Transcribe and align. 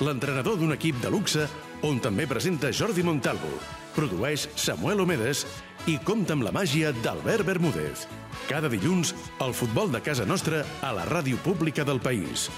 l'entrenador 0.00 0.56
d'un 0.58 0.72
equip 0.74 0.98
de 1.02 1.10
luxe 1.12 1.46
on 1.86 2.00
també 2.00 2.26
presenta 2.28 2.72
Jordi 2.72 3.04
Montalvo, 3.04 3.50
produeix 3.94 4.48
Samuel 4.56 5.02
Omedes 5.04 5.44
i 5.88 5.96
compta 6.04 6.36
amb 6.36 6.44
la 6.46 6.52
màgia 6.52 6.92
d'Albert 7.04 7.46
Bermúdez. 7.46 8.06
Cada 8.48 8.68
dilluns, 8.72 9.14
el 9.44 9.54
futbol 9.56 9.92
de 9.92 10.02
casa 10.04 10.26
nostra 10.28 10.64
a 10.82 10.92
la 10.96 11.06
ràdio 11.08 11.40
pública 11.44 11.84
del 11.84 12.00
país. 12.00 12.48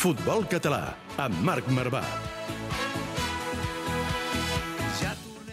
Futbol 0.00 0.46
Català, 0.48 0.94
amb 1.20 1.44
Marc 1.44 1.68
Marvà. 1.76 2.04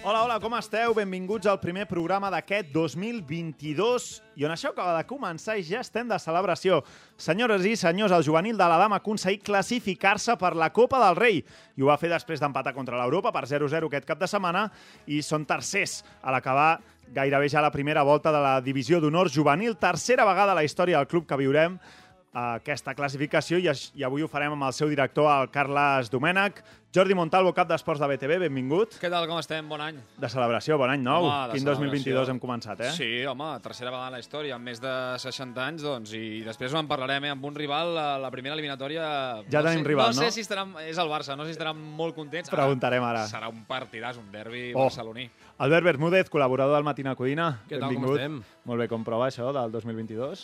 Hola, 0.07 0.21
hola, 0.23 0.35
com 0.39 0.53
esteu? 0.55 0.93
Benvinguts 0.95 1.49
al 1.52 1.57
primer 1.59 1.84
programa 1.84 2.29
d'aquest 2.31 2.70
2022 2.71 4.05
i 4.39 4.45
on 4.48 4.53
això 4.53 4.70
acaba 4.71 4.93
de 4.95 5.03
començar 5.03 5.57
i 5.59 5.65
ja 5.67 5.81
estem 5.84 6.07
de 6.07 6.15
celebració. 6.23 6.77
Senyores 7.20 7.67
i 7.67 7.73
senyors, 7.75 8.15
el 8.15 8.23
juvenil 8.23 8.55
de 8.55 8.70
la 8.71 8.77
Dama 8.79 8.95
ha 8.95 9.03
aconseguit 9.03 9.43
classificar-se 9.43 10.38
per 10.39 10.53
la 10.55 10.71
Copa 10.71 11.03
del 11.03 11.20
Rei 11.20 11.41
i 11.41 11.84
ho 11.84 11.91
va 11.91 11.99
fer 11.99 12.13
després 12.13 12.39
d'empatar 12.39 12.71
contra 12.71 12.95
l'Europa 13.01 13.35
per 13.35 13.43
0-0 13.51 13.91
aquest 13.91 14.07
cap 14.07 14.23
de 14.23 14.31
setmana 14.31 14.70
i 15.12 15.20
són 15.20 15.43
tercers 15.43 15.99
a 16.23 16.32
l'acabar 16.32 16.77
gairebé 17.12 17.51
ja 17.51 17.60
la 17.60 17.76
primera 17.76 18.07
volta 18.07 18.32
de 18.32 18.39
la 18.39 18.62
divisió 18.63 19.04
d'honor 19.04 19.27
juvenil. 19.27 19.76
Tercera 19.76 20.23
vegada 20.23 20.55
a 20.55 20.62
la 20.62 20.63
història 20.63 21.01
del 21.01 21.12
club 21.12 21.27
que 21.27 21.43
viurem 21.43 21.82
aquesta 22.37 22.93
classificació 22.93 23.57
i, 23.57 23.70
i 23.98 24.04
avui 24.05 24.21
ho 24.21 24.27
farem 24.29 24.54
amb 24.54 24.67
el 24.67 24.76
seu 24.76 24.87
director, 24.91 25.27
el 25.32 25.49
Carles 25.51 26.12
Domènech. 26.13 26.62
Jordi 26.98 27.13
Montalvo, 27.13 27.51
cap 27.53 27.67
d'Esports 27.70 27.99
de 28.01 28.07
BTV, 28.09 28.37
benvingut. 28.48 28.95
Què 28.98 29.09
tal, 29.13 29.27
com 29.29 29.37
estem? 29.37 29.67
Bon 29.70 29.81
any. 29.85 29.99
De 30.17 30.29
celebració, 30.34 30.79
bon 30.81 30.90
any 30.90 31.04
nou. 31.05 31.27
Home, 31.27 31.51
Quin 31.51 31.62
celebració. 31.62 31.91
2022 31.91 32.31
hem 32.34 32.39
començat, 32.41 32.79
eh? 32.87 32.89
Sí, 32.95 33.09
home, 33.29 33.49
tercera 33.62 33.91
vegada 33.93 34.07
en 34.09 34.15
la 34.15 34.21
història, 34.23 34.55
amb 34.55 34.65
més 34.65 34.81
de 34.81 34.93
60 35.21 35.62
anys, 35.62 35.84
doncs, 35.85 36.15
i 36.17 36.41
després 36.48 36.73
en 36.73 36.89
parlarem, 36.89 37.27
eh, 37.29 37.34
amb 37.35 37.45
un 37.45 37.54
rival, 37.59 37.91
a 38.01 38.07
la 38.23 38.31
primera 38.34 38.57
eliminatòria... 38.57 39.04
Ja 39.45 39.62
tenim 39.62 39.84
sé, 39.84 39.89
rival, 39.91 40.09
no? 40.09 40.23
no? 40.23 40.26
sé 40.26 40.31
si 40.39 40.41
estaran... 40.48 40.73
És 40.87 40.98
el 40.98 41.12
Barça, 41.12 41.37
no 41.37 41.45
sé 41.45 41.51
si 41.54 41.57
estaran 41.59 41.77
molt 41.77 42.17
contents. 42.17 42.49
Preguntarem 42.49 43.05
ara. 43.05 43.27
Serà 43.29 43.51
un 43.54 43.61
partidàs, 43.70 44.17
un 44.17 44.32
derbi 44.34 44.71
Oh. 44.73 44.87
barceloní. 44.87 45.27
Albert 45.58 45.86
Bermúdez, 45.88 46.27
col·laborador 46.30 46.76
del 46.77 46.84
Matina 46.86 47.16
Codina. 47.18 47.48
Què 47.66 47.80
tal, 47.80 47.88
com 47.90 47.96
benvingut. 47.96 48.20
estem? 48.20 48.36
Molt 48.70 48.82
bé, 48.84 48.86
com 48.91 49.02
prova 49.04 49.26
això 49.26 49.48
del 49.55 49.72
2022? 49.74 50.44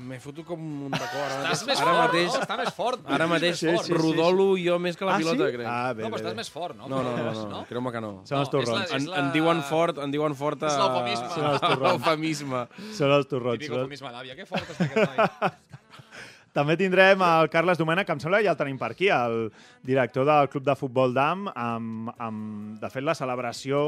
M'he 0.00 0.16
fotut 0.22 0.46
com 0.48 0.62
un 0.86 0.94
tacó 0.94 1.18
ara 1.26 1.50
Estàs 1.52 1.60
mateix. 1.60 1.66
més 1.68 1.82
ara 1.82 1.90
fort, 1.92 2.06
mateix, 2.06 2.30
no? 2.32 2.40
Està 2.46 2.56
més 2.56 2.70
fort. 2.78 3.02
Ara 3.18 3.26
mateix 3.28 3.58
Sí, 3.60 3.68
sí, 3.68 3.84
sí, 3.90 3.92
rodolo 3.98 4.46
jo 4.56 4.78
més 4.80 4.96
que 4.96 5.04
la 5.04 5.16
Ah, 5.16 5.18
pilota, 5.20 5.44
sí? 5.50 5.56
crec. 5.58 5.66
Ah, 5.68 5.92
bé, 5.92 6.02
No, 6.04 6.08
però 6.08 6.16
bé, 6.16 6.22
estàs 6.22 6.30
bé. 6.32 6.36
més 6.40 6.50
fort, 6.50 6.74
no? 6.78 6.88
No, 6.88 7.02
no, 7.02 7.16
no, 7.18 7.32
no, 7.34 7.48
no? 7.50 7.64
creu-me 7.68 7.92
que 7.92 8.00
no. 8.00 8.12
Són 8.24 8.38
els 8.38 8.48
No, 8.52 8.60
és 8.60 8.66
torrons. 8.66 8.90
la- 8.90 8.96
En, 8.96 9.02
és 9.02 9.18
en 9.18 9.32
diuen 9.32 9.62
fort, 9.62 9.98
en 9.98 10.10
diuen 10.10 10.34
fort 10.34 10.62
a... 10.62 10.66
És 10.68 10.78
l'eufemisme. 10.78 11.28
Són 11.34 11.44
els 11.50 11.60
torrons. 11.60 11.92
Eufemisme. 11.92 12.66
Són 12.96 13.10
els 13.12 13.26
torrons. 13.28 13.58
Típico 13.58 13.74
Són- 13.74 13.80
eufemisme 13.84 14.08
d'àvia. 14.08 14.36
Que 14.36 14.46
fort 14.46 14.62
està 14.70 14.84
aquest 14.88 15.18
noi. 15.18 15.50
També 16.50 16.74
tindrem 16.74 17.20
el 17.22 17.48
Carles 17.50 17.78
Domènech, 17.78 18.08
que 18.08 18.14
em 18.16 18.20
sembla 18.22 18.40
que 18.40 18.48
ja 18.48 18.54
el 18.56 18.58
tenim 18.58 18.78
per 18.78 18.88
aquí, 18.90 19.06
el 19.14 19.52
director 19.86 20.26
del 20.26 20.48
Club 20.50 20.64
de 20.66 20.74
Futbol 20.74 21.12
d'AM, 21.14 21.44
amb, 21.54 22.10
amb, 22.18 22.80
de 22.82 22.90
fet, 22.90 23.04
la 23.06 23.14
celebració 23.14 23.84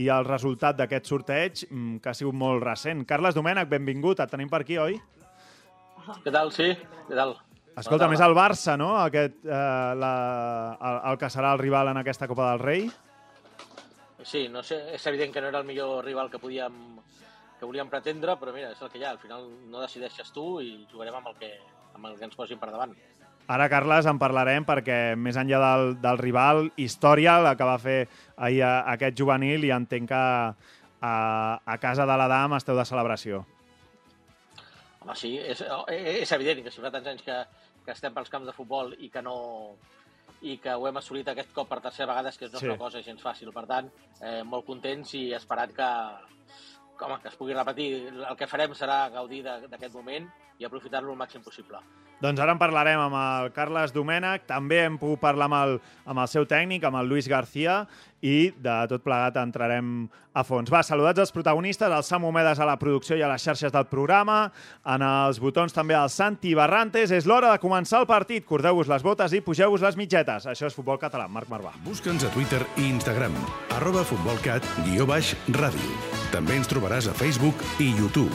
i 0.00 0.08
el 0.12 0.24
resultat 0.24 0.78
d'aquest 0.78 1.12
sorteig, 1.12 1.66
mm, 1.68 1.98
que 2.00 2.08
ha 2.08 2.16
sigut 2.16 2.34
molt 2.34 2.64
recent. 2.64 3.04
Carles 3.04 3.36
Domènech, 3.36 3.68
benvingut, 3.68 4.24
et 4.24 4.32
tenim 4.32 4.48
per 4.48 4.62
aquí, 4.64 4.78
oi? 4.80 4.96
Què 6.24 6.32
tal? 6.32 6.54
Sí? 6.56 6.70
Què 7.10 7.18
tal? 7.18 7.36
Escolta, 7.76 8.08
més 8.08 8.24
el 8.24 8.32
Barça, 8.32 8.78
no?, 8.80 8.94
aquest, 8.96 9.42
eh, 9.44 9.92
la, 10.00 10.14
el, 10.80 11.00
el 11.12 11.18
que 11.20 11.28
serà 11.28 11.52
el 11.52 11.60
rival 11.60 11.92
en 11.92 12.00
aquesta 12.00 12.28
Copa 12.30 12.48
del 12.54 12.64
Rei. 12.64 12.88
Sí, 14.24 14.48
no 14.48 14.62
sé, 14.64 14.80
és 14.96 15.04
evident 15.06 15.34
que 15.34 15.42
no 15.44 15.52
era 15.52 15.60
el 15.60 15.68
millor 15.68 16.00
rival 16.04 16.30
que 16.32 16.40
podíem 16.40 16.96
que 17.58 17.64
volíem 17.64 17.88
pretendre, 17.88 18.34
però 18.40 18.52
mira, 18.52 18.70
és 18.72 18.80
el 18.82 18.90
que 18.92 18.98
hi 19.00 19.04
ha. 19.04 19.12
Al 19.14 19.20
final 19.20 19.46
no 19.70 19.80
decideixes 19.80 20.32
tu 20.32 20.60
i 20.60 20.86
jugarem 20.90 21.14
amb 21.20 21.30
el 21.32 21.36
que, 21.40 21.52
amb 21.96 22.06
el 22.12 22.18
que 22.20 22.28
ens 22.28 22.36
posin 22.38 22.60
per 22.62 22.70
davant. 22.70 22.92
Ara, 23.48 23.68
Carles, 23.70 24.06
en 24.10 24.18
parlarem 24.18 24.64
perquè 24.66 25.14
més 25.16 25.36
enllà 25.38 25.58
del, 25.62 25.92
del 26.02 26.18
rival, 26.18 26.64
història, 26.82 27.36
la 27.42 27.52
que 27.56 27.66
va 27.68 27.76
fer 27.78 27.98
ahir 28.36 28.62
a, 28.66 28.72
aquest 28.96 29.18
juvenil 29.18 29.64
i 29.64 29.70
entenc 29.74 30.08
que 30.10 30.22
a, 31.06 31.12
a 31.62 31.76
casa 31.78 32.06
de 32.08 32.16
l'Adam 32.18 32.56
esteu 32.58 32.74
de 32.78 32.84
celebració. 32.88 33.44
Home, 35.04 35.14
sí, 35.14 35.36
és, 35.38 35.62
és 35.94 36.32
evident 36.34 36.64
que 36.66 36.72
si 36.74 36.82
fa 36.82 36.90
tants 36.90 37.12
anys 37.12 37.22
que, 37.22 37.36
que 37.86 37.94
estem 37.94 38.14
pels 38.16 38.32
camps 38.32 38.48
de 38.50 38.54
futbol 38.56 38.90
i 38.98 39.10
que 39.14 39.22
no 39.22 39.36
i 40.46 40.58
que 40.60 40.74
ho 40.76 40.84
hem 40.88 40.98
assolit 40.98 41.28
aquest 41.30 41.52
cop 41.54 41.68
per 41.70 41.78
tercera 41.80 42.10
vegada 42.10 42.28
és 42.32 42.36
que 42.38 42.48
no 42.50 42.58
Sí. 42.58 42.66
és 42.66 42.72
una 42.72 42.78
cosa 42.82 43.00
gens 43.02 43.22
fàcil. 43.22 43.52
Per 43.54 43.64
tant, 43.70 43.86
eh, 44.20 44.42
molt 44.44 44.66
contents 44.66 45.14
i 45.14 45.30
esperat 45.38 45.72
que, 45.74 45.88
home, 47.02 47.20
que 47.22 47.28
es 47.28 47.36
pugui 47.36 47.54
repetir. 47.54 48.08
El 48.28 48.36
que 48.36 48.46
farem 48.46 48.72
serà 48.72 49.10
gaudir 49.12 49.42
de- 49.44 49.68
d'aquest 49.68 49.94
moment 49.94 50.28
i 50.58 50.64
aprofitar-lo 50.64 51.12
el 51.12 51.18
màxim 51.18 51.42
possible. 51.42 51.78
Doncs 52.18 52.40
ara 52.40 52.52
en 52.52 52.58
parlarem 52.58 52.98
amb 52.98 53.14
el 53.14 53.50
Carles 53.52 53.92
Domènech, 53.92 54.46
també 54.48 54.78
hem 54.86 54.94
pogut 54.96 55.20
parlar 55.20 55.44
amb 55.50 55.54
el, 55.58 55.80
amb 56.06 56.18
el 56.22 56.28
seu 56.32 56.46
tècnic, 56.48 56.82
amb 56.88 56.96
el 56.96 57.06
Luis 57.10 57.28
García, 57.28 57.86
i 58.22 58.54
de 58.56 58.86
tot 58.88 59.02
plegat 59.04 59.36
entrarem 59.36 60.08
a 60.32 60.42
fons. 60.42 60.72
Va, 60.72 60.80
saludats 60.82 61.20
els 61.20 61.30
protagonistes, 61.32 61.92
el 61.92 62.02
Sam 62.02 62.24
Homedes 62.24 62.58
a 62.58 62.64
la 62.64 62.78
producció 62.78 63.16
i 63.18 63.22
a 63.22 63.28
les 63.28 63.44
xarxes 63.44 63.70
del 63.70 63.84
programa, 63.84 64.50
en 64.86 65.02
els 65.02 65.38
botons 65.38 65.74
també 65.76 65.92
el 65.92 66.08
Santi 66.08 66.54
Barrantes. 66.54 67.10
És 67.10 67.26
l'hora 67.26 67.52
de 67.52 67.60
començar 67.60 68.00
el 68.00 68.06
partit. 68.06 68.46
Cordeu-vos 68.46 68.88
les 68.88 69.02
botes 69.02 69.32
i 69.34 69.42
pugeu-vos 69.42 69.82
les 69.82 69.96
mitgetes. 70.00 70.46
Això 70.46 70.66
és 70.66 70.74
Futbol 70.74 70.98
Català. 70.98 71.28
Marc 71.28 71.48
Marvà. 71.52 71.76
Busca'ns 71.84 72.24
a 72.24 72.30
Twitter 72.32 72.64
i 72.78 72.88
Instagram, 72.88 73.34
arroba 73.76 74.02
futbolcat, 74.04 74.64
guió 74.88 75.04
baix, 75.04 75.36
ràdio. 75.48 76.15
També 76.36 76.58
ens 76.60 76.68
trobaràs 76.68 77.06
a 77.08 77.14
Facebook 77.16 77.62
i 77.80 77.86
YouTube. 77.96 78.28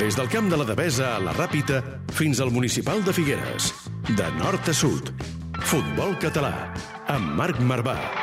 Des 0.00 0.16
del 0.16 0.32
camp 0.32 0.48
de 0.48 0.56
la 0.56 0.64
Devesa 0.64 1.12
a 1.18 1.20
la 1.20 1.36
Ràpita 1.36 1.82
fins 2.16 2.40
al 2.40 2.54
municipal 2.56 3.04
de 3.04 3.12
Figueres. 3.12 3.68
De 4.08 4.32
nord 4.40 4.72
a 4.72 4.74
sud. 4.74 5.12
Futbol 5.60 6.16
català. 6.24 6.72
Amb 7.12 7.36
Marc 7.36 7.60
Marvà. 7.60 8.21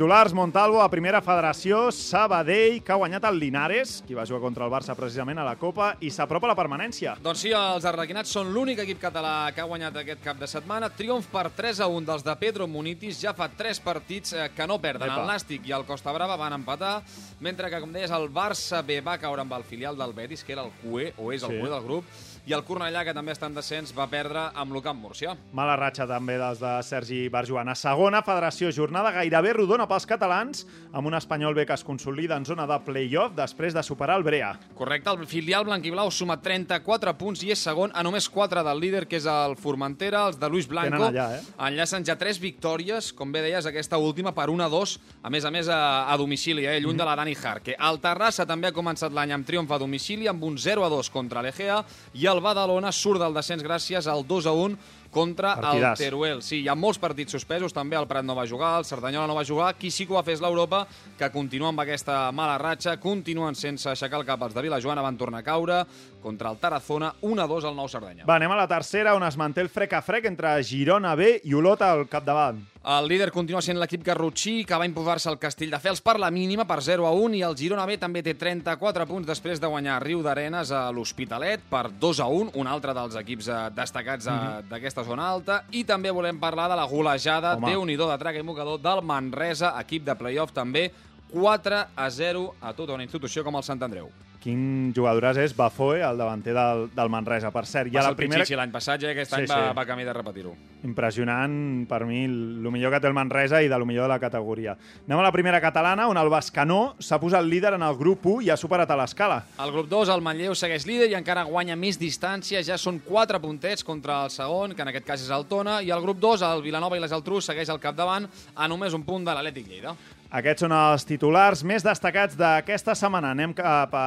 Titulars. 0.00 0.32
Montalvo, 0.32 0.80
a 0.80 0.88
primera 0.88 1.20
federació, 1.20 1.90
Sabadell, 1.92 2.78
que 2.80 2.92
ha 2.94 2.96
guanyat 2.96 3.26
el 3.28 3.36
Linares, 3.36 3.98
qui 4.06 4.14
va 4.16 4.24
jugar 4.24 4.40
contra 4.40 4.64
el 4.64 4.70
Barça 4.72 4.94
precisament 4.96 5.36
a 5.36 5.44
la 5.44 5.58
Copa, 5.60 5.90
i 6.00 6.08
s'apropa 6.08 6.48
la 6.48 6.54
permanència. 6.56 7.18
Doncs 7.20 7.42
sí, 7.44 7.50
els 7.52 7.84
arrequinats 7.84 8.32
són 8.32 8.48
l'únic 8.54 8.80
equip 8.80 8.96
català 9.02 9.50
que 9.52 9.60
ha 9.60 9.66
guanyat 9.68 9.98
aquest 10.00 10.22
cap 10.24 10.40
de 10.40 10.48
setmana. 10.48 10.88
Triomf 10.96 11.28
per 11.28 11.50
3 11.52 11.82
a 11.84 11.90
1 11.92 12.08
dels 12.08 12.24
de 12.24 12.36
Pedro 12.40 12.64
Munitis. 12.66 13.20
Ja 13.20 13.34
fa 13.36 13.50
3 13.52 13.82
partits 13.84 14.32
eh, 14.32 14.48
que 14.56 14.66
no 14.70 14.78
perden. 14.80 15.04
Epa. 15.10 15.20
El 15.20 15.28
Nàstic 15.34 15.68
i 15.68 15.76
el 15.76 15.84
Costa 15.84 16.16
Brava 16.16 16.38
van 16.40 16.56
empatar, 16.56 17.02
mentre 17.44 17.68
que, 17.68 17.82
com 17.84 17.92
deies, 17.92 18.08
el 18.10 18.30
Barça 18.32 18.80
B 18.80 19.02
va 19.04 19.18
caure 19.20 19.44
amb 19.44 19.52
el 19.58 19.68
filial 19.68 20.00
del 20.00 20.16
Betis, 20.16 20.46
que 20.48 20.56
era 20.56 20.64
el 20.64 20.72
QE, 20.80 21.12
o 21.20 21.28
és 21.36 21.44
el 21.44 21.50
Sí. 21.50 21.60
QE 21.60 21.68
del 21.76 21.84
grup, 21.84 22.08
i 22.50 22.54
el 22.56 22.64
Cornellà, 22.66 23.04
que 23.06 23.12
també 23.14 23.30
està 23.30 23.46
en 23.46 23.54
descens, 23.54 23.92
va 23.94 24.08
perdre 24.10 24.48
amb 24.58 24.74
l'Ucamp 24.74 24.98
Múrcia. 24.98 25.36
Mala 25.54 25.76
ratxa 25.78 26.02
també 26.10 26.34
dels 26.40 26.58
de 26.58 26.70
Sergi 26.82 27.20
Barjuan. 27.30 27.68
A 27.70 27.76
segona 27.78 28.24
federació, 28.26 28.72
jornada 28.74 29.12
gairebé 29.14 29.52
rodona 29.54 29.86
pels 29.86 30.06
catalans, 30.10 30.64
amb 30.90 31.06
un 31.06 31.14
espanyol 31.14 31.54
B 31.54 31.62
que 31.68 31.76
es 31.78 31.84
consolida 31.86 32.34
en 32.34 32.46
zona 32.48 32.66
de 32.66 32.78
play-off 32.82 33.36
després 33.38 33.76
de 33.76 33.84
superar 33.86 34.16
el 34.18 34.26
Brea. 34.26 34.48
Correcte, 34.74 35.12
el 35.14 35.28
filial 35.30 35.68
blanquiblau 35.68 36.10
suma 36.10 36.40
34 36.42 37.12
punts 37.20 37.44
i 37.46 37.52
és 37.54 37.62
segon 37.62 37.94
a 37.94 38.02
només 38.02 38.26
4 38.26 38.64
del 38.66 38.82
líder, 38.82 39.04
que 39.06 39.20
és 39.20 39.30
el 39.30 39.54
Formentera, 39.60 40.24
els 40.32 40.40
de 40.42 40.50
Luis 40.50 40.66
Blanco. 40.66 40.96
Tenen 40.96 41.06
allà, 41.06 41.28
eh? 41.38 41.54
Enllacen 41.68 42.08
ja 42.08 42.18
3 42.18 42.42
victòries, 42.42 43.12
com 43.14 43.30
bé 43.30 43.44
deies, 43.46 43.70
aquesta 43.70 44.02
última 44.02 44.34
per 44.34 44.48
1-2, 44.50 44.96
a 45.22 45.30
més 45.30 45.46
a 45.46 45.54
més 45.54 45.70
a, 45.70 45.80
a 46.10 46.18
domicili, 46.18 46.66
eh? 46.66 46.80
lluny 46.82 46.98
de 46.98 47.06
la 47.06 47.14
Dani 47.14 47.38
Jarque. 47.38 47.78
El 47.78 48.02
Terrassa 48.02 48.48
també 48.48 48.72
ha 48.72 48.74
començat 48.74 49.14
l'any 49.14 49.38
amb 49.38 49.46
triomf 49.46 49.70
a 49.70 49.78
domicili, 49.78 50.26
amb 50.26 50.42
un 50.50 50.58
0-2 50.58 51.14
contra 51.14 51.46
l'Egea, 51.46 51.78
i 52.18 52.26
el 52.26 52.39
Badalona 52.40 52.92
surt 52.92 53.20
del 53.20 53.36
descens 53.36 53.62
gràcies 53.62 54.08
al 54.10 54.24
2-1 54.26 54.76
contra 55.10 55.56
Partidàs. 55.58 55.98
el 55.98 56.04
Teruel. 56.04 56.42
Sí, 56.42 56.60
hi 56.62 56.68
ha 56.70 56.76
molts 56.78 57.00
partits 57.02 57.34
suspesos, 57.34 57.74
també 57.74 57.98
el 57.98 58.06
Prat 58.06 58.24
no 58.24 58.36
va 58.38 58.46
jugar, 58.46 58.78
el 58.78 58.86
Cerdanyola 58.86 59.26
no 59.26 59.34
va 59.34 59.44
jugar, 59.44 59.74
qui 59.74 59.90
sí 59.90 60.06
que 60.06 60.14
ho 60.14 60.22
fer 60.22 60.36
és 60.38 60.40
l'Europa, 60.42 60.86
que 61.18 61.30
continua 61.30 61.68
amb 61.68 61.82
aquesta 61.82 62.30
mala 62.32 62.56
ratxa, 62.58 62.96
continuen 63.02 63.54
sense 63.58 63.90
aixecar 63.90 64.20
el 64.20 64.26
cap 64.26 64.42
els 64.42 64.54
de 64.54 64.62
Vilajoana, 64.62 65.02
van 65.02 65.18
tornar 65.18 65.40
a 65.40 65.46
caure 65.46 65.84
contra 66.22 66.50
el 66.50 66.58
Tarazona, 66.58 67.12
1-2 67.22 67.66
al 67.66 67.76
nou 67.76 67.88
Cerdanya. 67.88 68.24
Va, 68.24 68.36
anem 68.36 68.52
a 68.52 68.60
la 68.62 68.68
tercera, 68.68 69.14
on 69.16 69.24
es 69.26 69.36
manté 69.36 69.64
el 69.64 69.68
frec 69.72 69.92
a 69.98 70.02
frec 70.02 70.26
entre 70.30 70.54
Girona 70.62 71.16
B 71.16 71.40
i 71.44 71.54
Olot 71.54 71.82
al 71.82 72.06
capdavant. 72.08 72.62
El 72.80 73.10
líder 73.12 73.28
continua 73.28 73.60
sent 73.60 73.76
l'equip 73.76 74.00
garrotxí, 74.00 74.62
que 74.64 74.76
va 74.80 74.86
imposar-se 74.88 75.28
al 75.28 75.36
Castelldefels 75.38 76.00
per 76.00 76.14
la 76.16 76.30
mínima, 76.32 76.64
per 76.64 76.78
0 76.80 77.04
a 77.04 77.10
1, 77.12 77.36
i 77.36 77.42
el 77.44 77.56
Girona 77.58 77.84
B 77.84 77.98
també 78.00 78.22
té 78.24 78.32
34 78.40 79.04
punts 79.04 79.28
després 79.28 79.60
de 79.60 79.68
guanyar 79.68 79.98
Riu 80.00 80.22
d'Arenes 80.24 80.72
a 80.72 80.86
l'Hospitalet 80.88 81.66
per 81.68 81.90
2 82.00 82.22
a 82.24 82.30
1, 82.32 82.54
un 82.56 82.70
altre 82.72 82.94
dels 82.96 83.18
equips 83.20 83.50
eh, 83.52 83.58
destacats 83.76 84.30
eh, 84.32 84.38
d'aquesta 84.70 85.04
zona 85.04 85.28
alta, 85.28 85.60
i 85.76 85.84
també 85.84 86.08
volem 86.08 86.40
parlar 86.40 86.70
de 86.72 86.80
la 86.80 86.88
golejada, 86.88 87.52
Home. 87.58 87.68
déu-n'hi-do 87.68 88.08
de 88.08 88.18
traca 88.24 88.40
i 88.40 88.48
mocador, 88.48 88.80
del 88.80 89.04
Manresa, 89.04 89.74
equip 89.84 90.08
de 90.08 90.16
playoff 90.16 90.56
també, 90.56 90.88
4 91.36 91.84
a 91.92 92.10
0 92.10 92.48
a 92.64 92.72
tota 92.72 92.96
una 92.96 93.04
institució 93.04 93.44
com 93.44 93.60
el 93.60 93.68
Sant 93.68 93.84
Andreu. 93.84 94.08
Quin 94.40 94.92
jugadoràs 94.96 95.36
és 95.36 95.52
Bafoe, 95.52 95.98
el 96.00 96.16
davanter 96.16 96.54
del, 96.56 96.86
del 96.96 97.10
Manresa. 97.12 97.50
Per 97.52 97.66
cert, 97.68 97.90
Va 97.92 98.00
ja 98.00 98.06
la 98.08 98.16
primera... 98.16 98.40
Pichichi 98.40 98.56
l'any 98.56 98.70
passat, 98.72 99.02
ja 99.02 99.10
aquest 99.12 99.34
Sí, 99.34 99.42
any 99.42 99.48
va, 99.50 99.58
sí. 99.68 99.74
va 99.76 99.84
camí 99.84 100.06
de 100.06 100.14
repetir-ho. 100.16 100.54
Impressionant, 100.88 101.52
per 101.90 102.06
mi, 102.08 102.22
el 102.24 102.70
millor 102.72 102.94
que 102.94 103.00
té 103.04 103.08
el 103.10 103.16
Manresa 103.16 103.60
i 103.60 103.68
de 103.68 103.76
lo 103.78 103.84
millor 103.84 104.06
de 104.08 104.14
la 104.14 104.18
categoria. 104.22 104.78
Anem 105.04 105.20
a 105.20 105.26
la 105.26 105.32
primera 105.34 105.60
catalana, 105.60 106.06
on 106.08 106.16
el 106.16 106.30
Bascanó 106.32 106.94
s'ha 107.00 107.18
posat 107.20 107.44
líder 107.44 107.74
en 107.76 107.84
el 107.84 107.98
grup 108.00 108.24
1 108.30 108.46
i 108.46 108.50
ha 108.52 108.56
superat 108.56 108.90
a 108.90 108.96
l'escala. 108.96 109.42
El 109.60 109.72
grup 109.74 109.90
2, 109.92 110.08
el 110.14 110.24
Manlleu, 110.24 110.54
segueix 110.56 110.86
líder 110.88 111.10
i 111.12 111.18
encara 111.18 111.44
guanya 111.44 111.76
més 111.76 112.00
distància. 112.00 112.62
Ja 112.64 112.78
són 112.80 113.02
4 113.04 113.42
puntets 113.44 113.84
contra 113.84 114.22
el 114.24 114.32
segon, 114.32 114.72
que 114.72 114.80
en 114.86 114.92
aquest 114.94 115.04
cas 115.08 115.20
és 115.26 115.34
el 115.36 115.44
Tona. 115.52 115.82
I 115.84 115.92
el 115.92 116.00
grup 116.00 116.16
2, 116.22 116.46
el 116.48 116.64
Vilanova 116.64 116.96
i 116.96 117.04
les 117.04 117.12
Geltrú, 117.12 117.42
segueix 117.44 117.68
al 117.68 117.80
capdavant 117.82 118.24
a 118.56 118.68
només 118.72 118.96
un 118.96 119.04
punt 119.04 119.28
de 119.28 119.36
l'Atlètic 119.36 119.68
Lleida. 119.68 119.92
Aquests 120.30 120.62
són 120.62 120.70
els 120.70 121.02
titulars 121.08 121.64
més 121.66 121.82
destacats 121.82 122.36
d'aquesta 122.38 122.94
setmana. 122.94 123.32
Anem 123.34 123.50
cap 123.56 123.94
a 123.98 124.06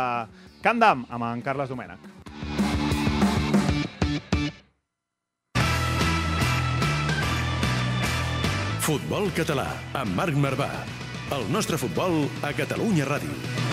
Can 0.64 0.80
Dam 0.80 1.04
amb 1.12 1.28
en 1.28 1.44
Carles 1.44 1.72
Domènech. 1.72 2.00
Futbol 8.84 9.30
català, 9.36 9.68
amb 9.96 10.16
Marc 10.16 10.40
Marvà. 10.40 10.72
El 11.36 11.48
nostre 11.52 11.80
futbol 11.80 12.26
a 12.44 12.52
Catalunya 12.56 13.08
Ràdio. 13.08 13.73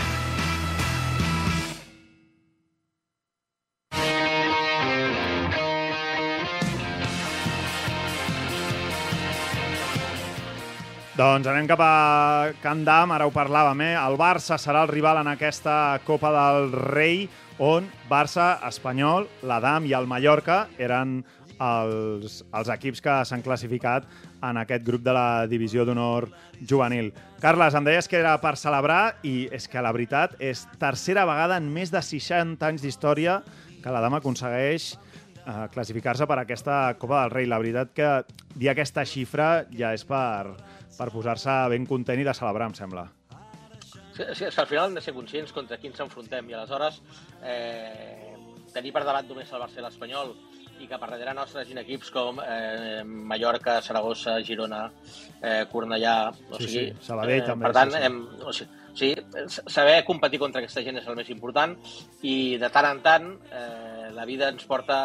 Doncs 11.21 11.45
anem 11.51 11.67
cap 11.69 11.81
a 11.85 12.53
Can 12.63 12.81
Dam, 12.81 13.11
ara 13.13 13.27
ho 13.29 13.33
parlàvem, 13.35 13.83
eh? 13.85 13.97
El 14.01 14.15
Barça 14.17 14.57
serà 14.57 14.87
el 14.87 14.89
rival 14.89 15.19
en 15.21 15.29
aquesta 15.29 15.99
Copa 16.07 16.31
del 16.33 16.71
Rei, 16.73 17.27
on 17.61 17.85
Barça, 18.09 18.55
Espanyol, 18.65 19.27
l'Adam 19.45 19.85
i 19.85 19.93
el 19.99 20.09
Mallorca 20.09 20.63
eren 20.81 21.19
els, 21.61 22.39
els 22.57 22.73
equips 22.73 23.05
que 23.05 23.19
s'han 23.29 23.45
classificat 23.45 24.09
en 24.49 24.63
aquest 24.63 24.87
grup 24.87 25.05
de 25.05 25.13
la 25.13 25.45
Divisió 25.51 25.85
d'Honor 25.85 26.31
Juvenil. 26.65 27.13
Carles, 27.45 27.77
em 27.77 27.85
deies 27.85 28.09
que 28.09 28.23
era 28.23 28.39
per 28.41 28.57
celebrar 28.57 29.19
i 29.21 29.45
és 29.53 29.69
que 29.69 29.85
la 29.85 29.93
veritat 29.93 30.41
és 30.41 30.65
tercera 30.81 31.29
vegada 31.29 31.61
en 31.61 31.69
més 31.69 31.93
de 31.93 32.01
60 32.01 32.65
anys 32.65 32.81
d'història 32.87 33.43
que 33.85 33.93
l'Adam 33.93 34.17
aconsegueix 34.23 34.95
eh, 34.97 35.69
classificar-se 35.77 36.25
per 36.25 36.41
aquesta 36.41 36.95
Copa 36.97 37.27
del 37.27 37.37
Rei. 37.37 37.53
La 37.53 37.61
veritat 37.61 37.93
que 37.93 38.13
dir 38.57 38.73
aquesta 38.73 39.05
xifra 39.05 39.67
ja 39.69 39.93
és 39.93 40.09
per, 40.09 40.57
per 40.99 41.11
posar-se 41.13 41.55
ben 41.73 41.87
content 41.87 42.21
i 42.21 42.25
de 42.27 42.35
celebrar, 42.35 42.69
em 42.71 42.75
sembla. 42.79 43.07
Sí, 44.15 44.25
sí, 44.35 44.45
és 44.45 44.55
que 44.55 44.61
al 44.61 44.67
final 44.69 44.89
hem 44.91 44.97
de 44.99 45.03
ser 45.05 45.15
conscients 45.17 45.53
contra 45.57 45.79
qui 45.81 45.89
ens 45.89 46.01
enfrontem 46.03 46.49
i 46.51 46.55
aleshores 46.57 46.99
eh, 47.43 48.35
tenir 48.75 48.93
per 48.93 49.05
davant 49.07 49.29
només 49.31 49.51
el 49.53 49.63
Barça 49.63 49.81
i 49.81 49.85
l'Espanyol 49.85 50.35
i 50.81 50.87
que 50.89 50.97
per 50.97 51.11
darrere 51.13 51.35
nostre 51.37 51.61
hagin 51.63 51.79
equips 51.83 52.09
com 52.15 52.39
eh, 52.41 53.03
Mallorca, 53.05 53.79
Saragossa, 53.85 54.39
Girona, 54.45 54.87
eh, 55.43 55.67
Cornellà... 55.73 56.15
O 56.51 56.57
Sí, 56.59 56.67
sigui, 56.67 56.85
sí, 56.89 57.07
Sabadell 57.07 57.43
també, 57.47 57.67
Per 57.69 57.73
tant, 57.77 57.93
sí, 57.93 57.99
sí. 57.99 58.07
Hem, 58.09 58.21
o 58.49 58.55
sigui, 58.57 58.71
o 58.91 58.97
sigui, 58.97 59.61
saber 59.77 59.99
competir 60.09 60.41
contra 60.41 60.63
aquesta 60.63 60.83
gent 60.87 60.97
és 61.03 61.07
el 61.11 61.19
més 61.21 61.29
important 61.33 61.77
i 62.27 62.35
de 62.61 62.71
tant 62.73 62.89
en 62.91 63.03
tant 63.05 63.29
eh, 63.53 64.09
la 64.17 64.25
vida 64.29 64.49
ens 64.51 64.65
porta 64.67 64.99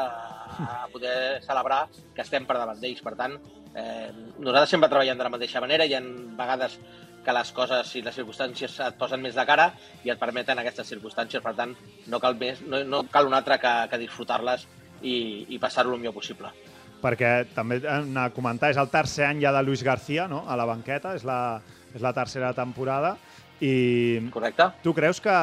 a 0.65 0.87
poder 0.91 1.41
celebrar 1.43 1.85
que 2.15 2.23
estem 2.23 2.47
per 2.47 2.55
davant 2.57 2.79
d'ells. 2.79 3.03
Per 3.03 3.13
tant, 3.19 3.35
eh, 3.75 4.11
nosaltres 4.39 4.71
sempre 4.73 4.89
treballem 4.89 5.17
de 5.17 5.27
la 5.27 5.33
mateixa 5.33 5.61
manera. 5.63 5.85
Hi 5.85 5.95
ha 5.97 6.01
vegades 6.39 6.79
que 7.25 7.33
les 7.33 7.51
coses 7.57 7.91
i 7.97 8.03
les 8.05 8.15
circumstàncies 8.15 8.77
et 8.85 8.97
posen 8.99 9.21
més 9.21 9.35
de 9.35 9.45
cara 9.49 9.71
i 10.05 10.11
et 10.13 10.21
permeten 10.21 10.61
aquestes 10.61 10.87
circumstàncies. 10.93 11.43
Per 11.43 11.55
tant, 11.57 11.73
no 12.11 12.21
cal, 12.21 12.37
més, 12.39 12.61
no, 12.65 12.83
no 12.85 13.03
cal 13.11 13.27
un 13.27 13.35
altre 13.37 13.57
que, 13.61 13.73
que 13.91 14.01
disfrutar-les 14.05 14.67
i, 15.01 15.17
i 15.49 15.59
passar-ho 15.61 15.93
el 15.93 16.01
millor 16.01 16.15
possible. 16.15 16.53
Perquè 17.01 17.31
també 17.53 17.81
de 17.81 18.27
comentar, 18.33 18.71
és 18.71 18.79
el 18.81 18.89
tercer 18.93 19.27
any 19.27 19.41
ja 19.43 19.51
de 19.53 19.63
Luis 19.65 19.83
García 19.83 20.29
no? 20.31 20.45
a 20.47 20.55
la 20.57 20.65
banqueta, 20.69 21.13
és 21.17 21.25
la, 21.27 21.59
és 21.93 22.01
la 22.01 22.13
tercera 22.13 22.53
temporada. 22.57 23.15
I 23.61 24.29
Correcte? 24.33 24.69
tu 24.83 24.93
creus 24.93 25.21
que 25.23 25.35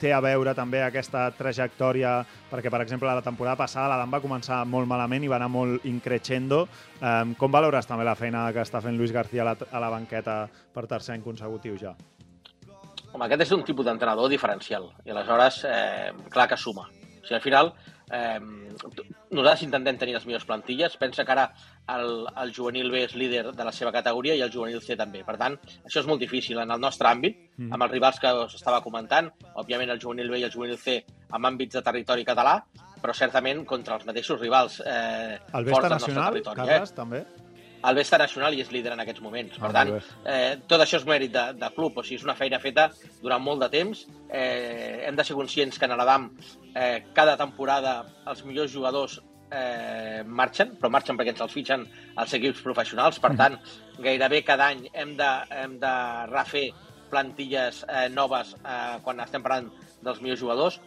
té 0.00 0.12
a 0.14 0.20
veure 0.24 0.54
també 0.56 0.82
aquesta 0.84 1.26
trajectòria, 1.36 2.18
perquè, 2.50 2.70
per 2.70 2.82
exemple, 2.84 3.10
la 3.10 3.24
temporada 3.24 3.58
passada 3.58 3.90
l'Adam 3.92 4.14
va 4.14 4.22
començar 4.24 4.62
molt 4.66 4.88
malament 4.90 5.24
i 5.24 5.30
va 5.30 5.36
anar 5.40 5.50
molt 5.52 5.84
increixendo. 5.88 6.64
Um, 7.00 7.34
com 7.38 7.52
valores 7.52 7.86
també 7.86 8.06
la 8.06 8.16
feina 8.18 8.48
que 8.54 8.62
està 8.64 8.82
fent 8.84 8.96
Luis 8.98 9.12
García 9.12 9.44
a 9.44 9.50
la, 9.50 9.56
a 9.58 9.82
la 9.82 9.90
banqueta 9.92 10.40
per 10.74 10.86
tercer 10.86 11.16
any 11.16 11.26
consecutiu 11.26 11.76
ja? 11.80 11.94
Home, 13.12 13.24
aquest 13.24 13.46
és 13.46 13.52
un 13.56 13.62
tipus 13.64 13.86
d'entrenador 13.88 14.28
diferencial 14.28 14.90
i 15.06 15.12
aleshores, 15.14 15.62
eh, 15.64 16.10
clar 16.30 16.48
que 16.50 16.58
suma. 16.60 16.84
O 16.88 17.24
sigui, 17.24 17.38
al 17.38 17.44
final, 17.44 17.72
eh, 18.10 18.38
nosaltres 19.30 19.62
intentem 19.66 19.98
tenir 19.98 20.14
les 20.16 20.26
millors 20.26 20.44
plantilles. 20.48 20.96
Pensa 21.00 21.24
que 21.24 21.32
ara 21.34 21.48
el, 21.94 22.26
el 22.42 22.52
juvenil 22.54 22.90
B 22.90 23.02
és 23.04 23.14
líder 23.14 23.52
de 23.52 23.64
la 23.64 23.72
seva 23.72 23.92
categoria 23.92 24.34
i 24.36 24.42
el 24.44 24.52
juvenil 24.52 24.80
C 24.84 24.96
també. 24.96 25.24
Per 25.26 25.36
tant, 25.40 25.56
això 25.84 26.00
és 26.00 26.06
molt 26.08 26.20
difícil 26.20 26.58
en 26.62 26.70
el 26.70 26.80
nostre 26.80 27.08
àmbit, 27.08 27.44
Mm. 27.58 27.72
amb 27.74 27.82
els 27.82 27.90
rivals 27.90 28.20
que 28.22 28.30
us 28.44 28.52
estava 28.54 28.78
comentant, 28.84 29.32
òbviament 29.58 29.90
el 29.90 29.98
juvenil 29.98 30.28
B 30.30 30.38
i 30.38 30.44
el 30.44 30.52
juvenil 30.52 30.78
C 30.78 31.00
amb 31.34 31.44
àmbits 31.48 31.74
de 31.74 31.82
territori 31.82 32.22
català, 32.24 32.52
però 33.02 33.12
certament 33.12 33.64
contra 33.66 33.96
els 33.96 34.06
mateixos 34.06 34.38
rivals 34.38 34.78
eh, 34.86 35.40
El 35.52 35.66
forts 35.66 35.82
del 35.82 35.90
nostre 35.90 36.12
Nacional, 36.14 36.32
territori. 36.34 36.54
Carles, 36.60 36.92
Eh? 36.92 36.94
també? 36.94 37.24
El 37.84 37.94
Vesta 37.94 38.18
Nacional 38.18 38.54
i 38.56 38.60
és 38.64 38.72
líder 38.74 38.92
en 38.92 39.00
aquests 39.04 39.22
moments. 39.22 39.58
Per 39.58 39.68
Ah, 39.70 39.72
tant, 39.72 39.92
eh, 40.26 40.56
tot 40.66 40.80
això 40.82 40.98
és 40.98 41.06
mèrit 41.06 41.30
de, 41.32 41.44
de 41.60 41.68
club, 41.76 41.96
o 41.98 42.02
sigui, 42.02 42.16
és 42.18 42.24
una 42.26 42.34
feina 42.34 42.58
feta 42.58 42.88
durant 43.22 43.42
molt 43.42 43.60
de 43.62 43.68
temps. 43.70 44.06
Eh, 44.30 45.04
hem 45.06 45.16
de 45.16 45.24
ser 45.24 45.36
conscients 45.38 45.78
que 45.78 45.86
en 45.86 45.96
l'Adam 45.96 46.30
eh, 46.74 47.04
cada 47.14 47.36
temporada 47.36 48.04
els 48.26 48.42
millors 48.44 48.72
jugadors 48.72 49.20
eh, 49.52 50.22
marxen, 50.26 50.74
però 50.80 50.90
marxen 50.90 51.16
perquè 51.16 51.32
ens 51.36 51.40
els 51.40 51.54
fitxen 51.54 51.86
els 52.18 52.34
equips 52.34 52.60
professionals. 52.66 53.20
Per 53.22 53.30
tant, 53.36 53.56
gairebé 53.98 54.42
cada 54.44 54.66
any 54.74 54.88
hem 54.92 55.14
de, 55.16 55.30
hem 55.62 55.78
de 55.78 55.94
refer 56.32 56.66
plantilles 57.10 57.84
eh, 57.88 58.08
noves 58.12 58.56
eh, 58.64 58.98
quan 59.04 59.20
estem 59.24 59.42
parlant 59.42 59.70
dels 60.04 60.20
millors 60.20 60.40
jugadors. 60.42 60.80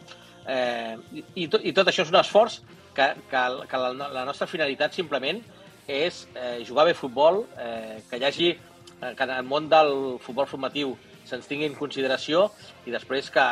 Eh, 0.46 0.94
i, 1.14 1.24
i, 1.44 1.48
tot, 1.48 1.64
I 1.64 1.72
tot 1.72 1.88
això 1.88 2.04
és 2.04 2.12
un 2.12 2.20
esforç 2.20 2.60
que, 2.94 3.08
que, 3.30 3.42
que 3.70 3.78
la, 3.80 4.08
la 4.12 4.24
nostra 4.28 4.46
finalitat 4.46 4.94
simplement 4.94 5.40
és 5.86 6.26
eh, 6.34 6.60
jugar 6.66 6.84
bé 6.86 6.94
futbol, 6.94 7.44
eh, 7.58 8.02
que 8.10 8.18
hi 8.18 8.24
hagi 8.24 8.50
eh, 8.52 9.14
que 9.16 9.24
en 9.24 9.30
el 9.30 9.44
món 9.44 9.68
del 9.68 10.18
futbol 10.22 10.46
formatiu 10.46 10.96
se'ns 11.24 11.46
tingui 11.46 11.66
en 11.66 11.74
consideració 11.78 12.48
i 12.86 12.90
després 12.94 13.30
que, 13.30 13.46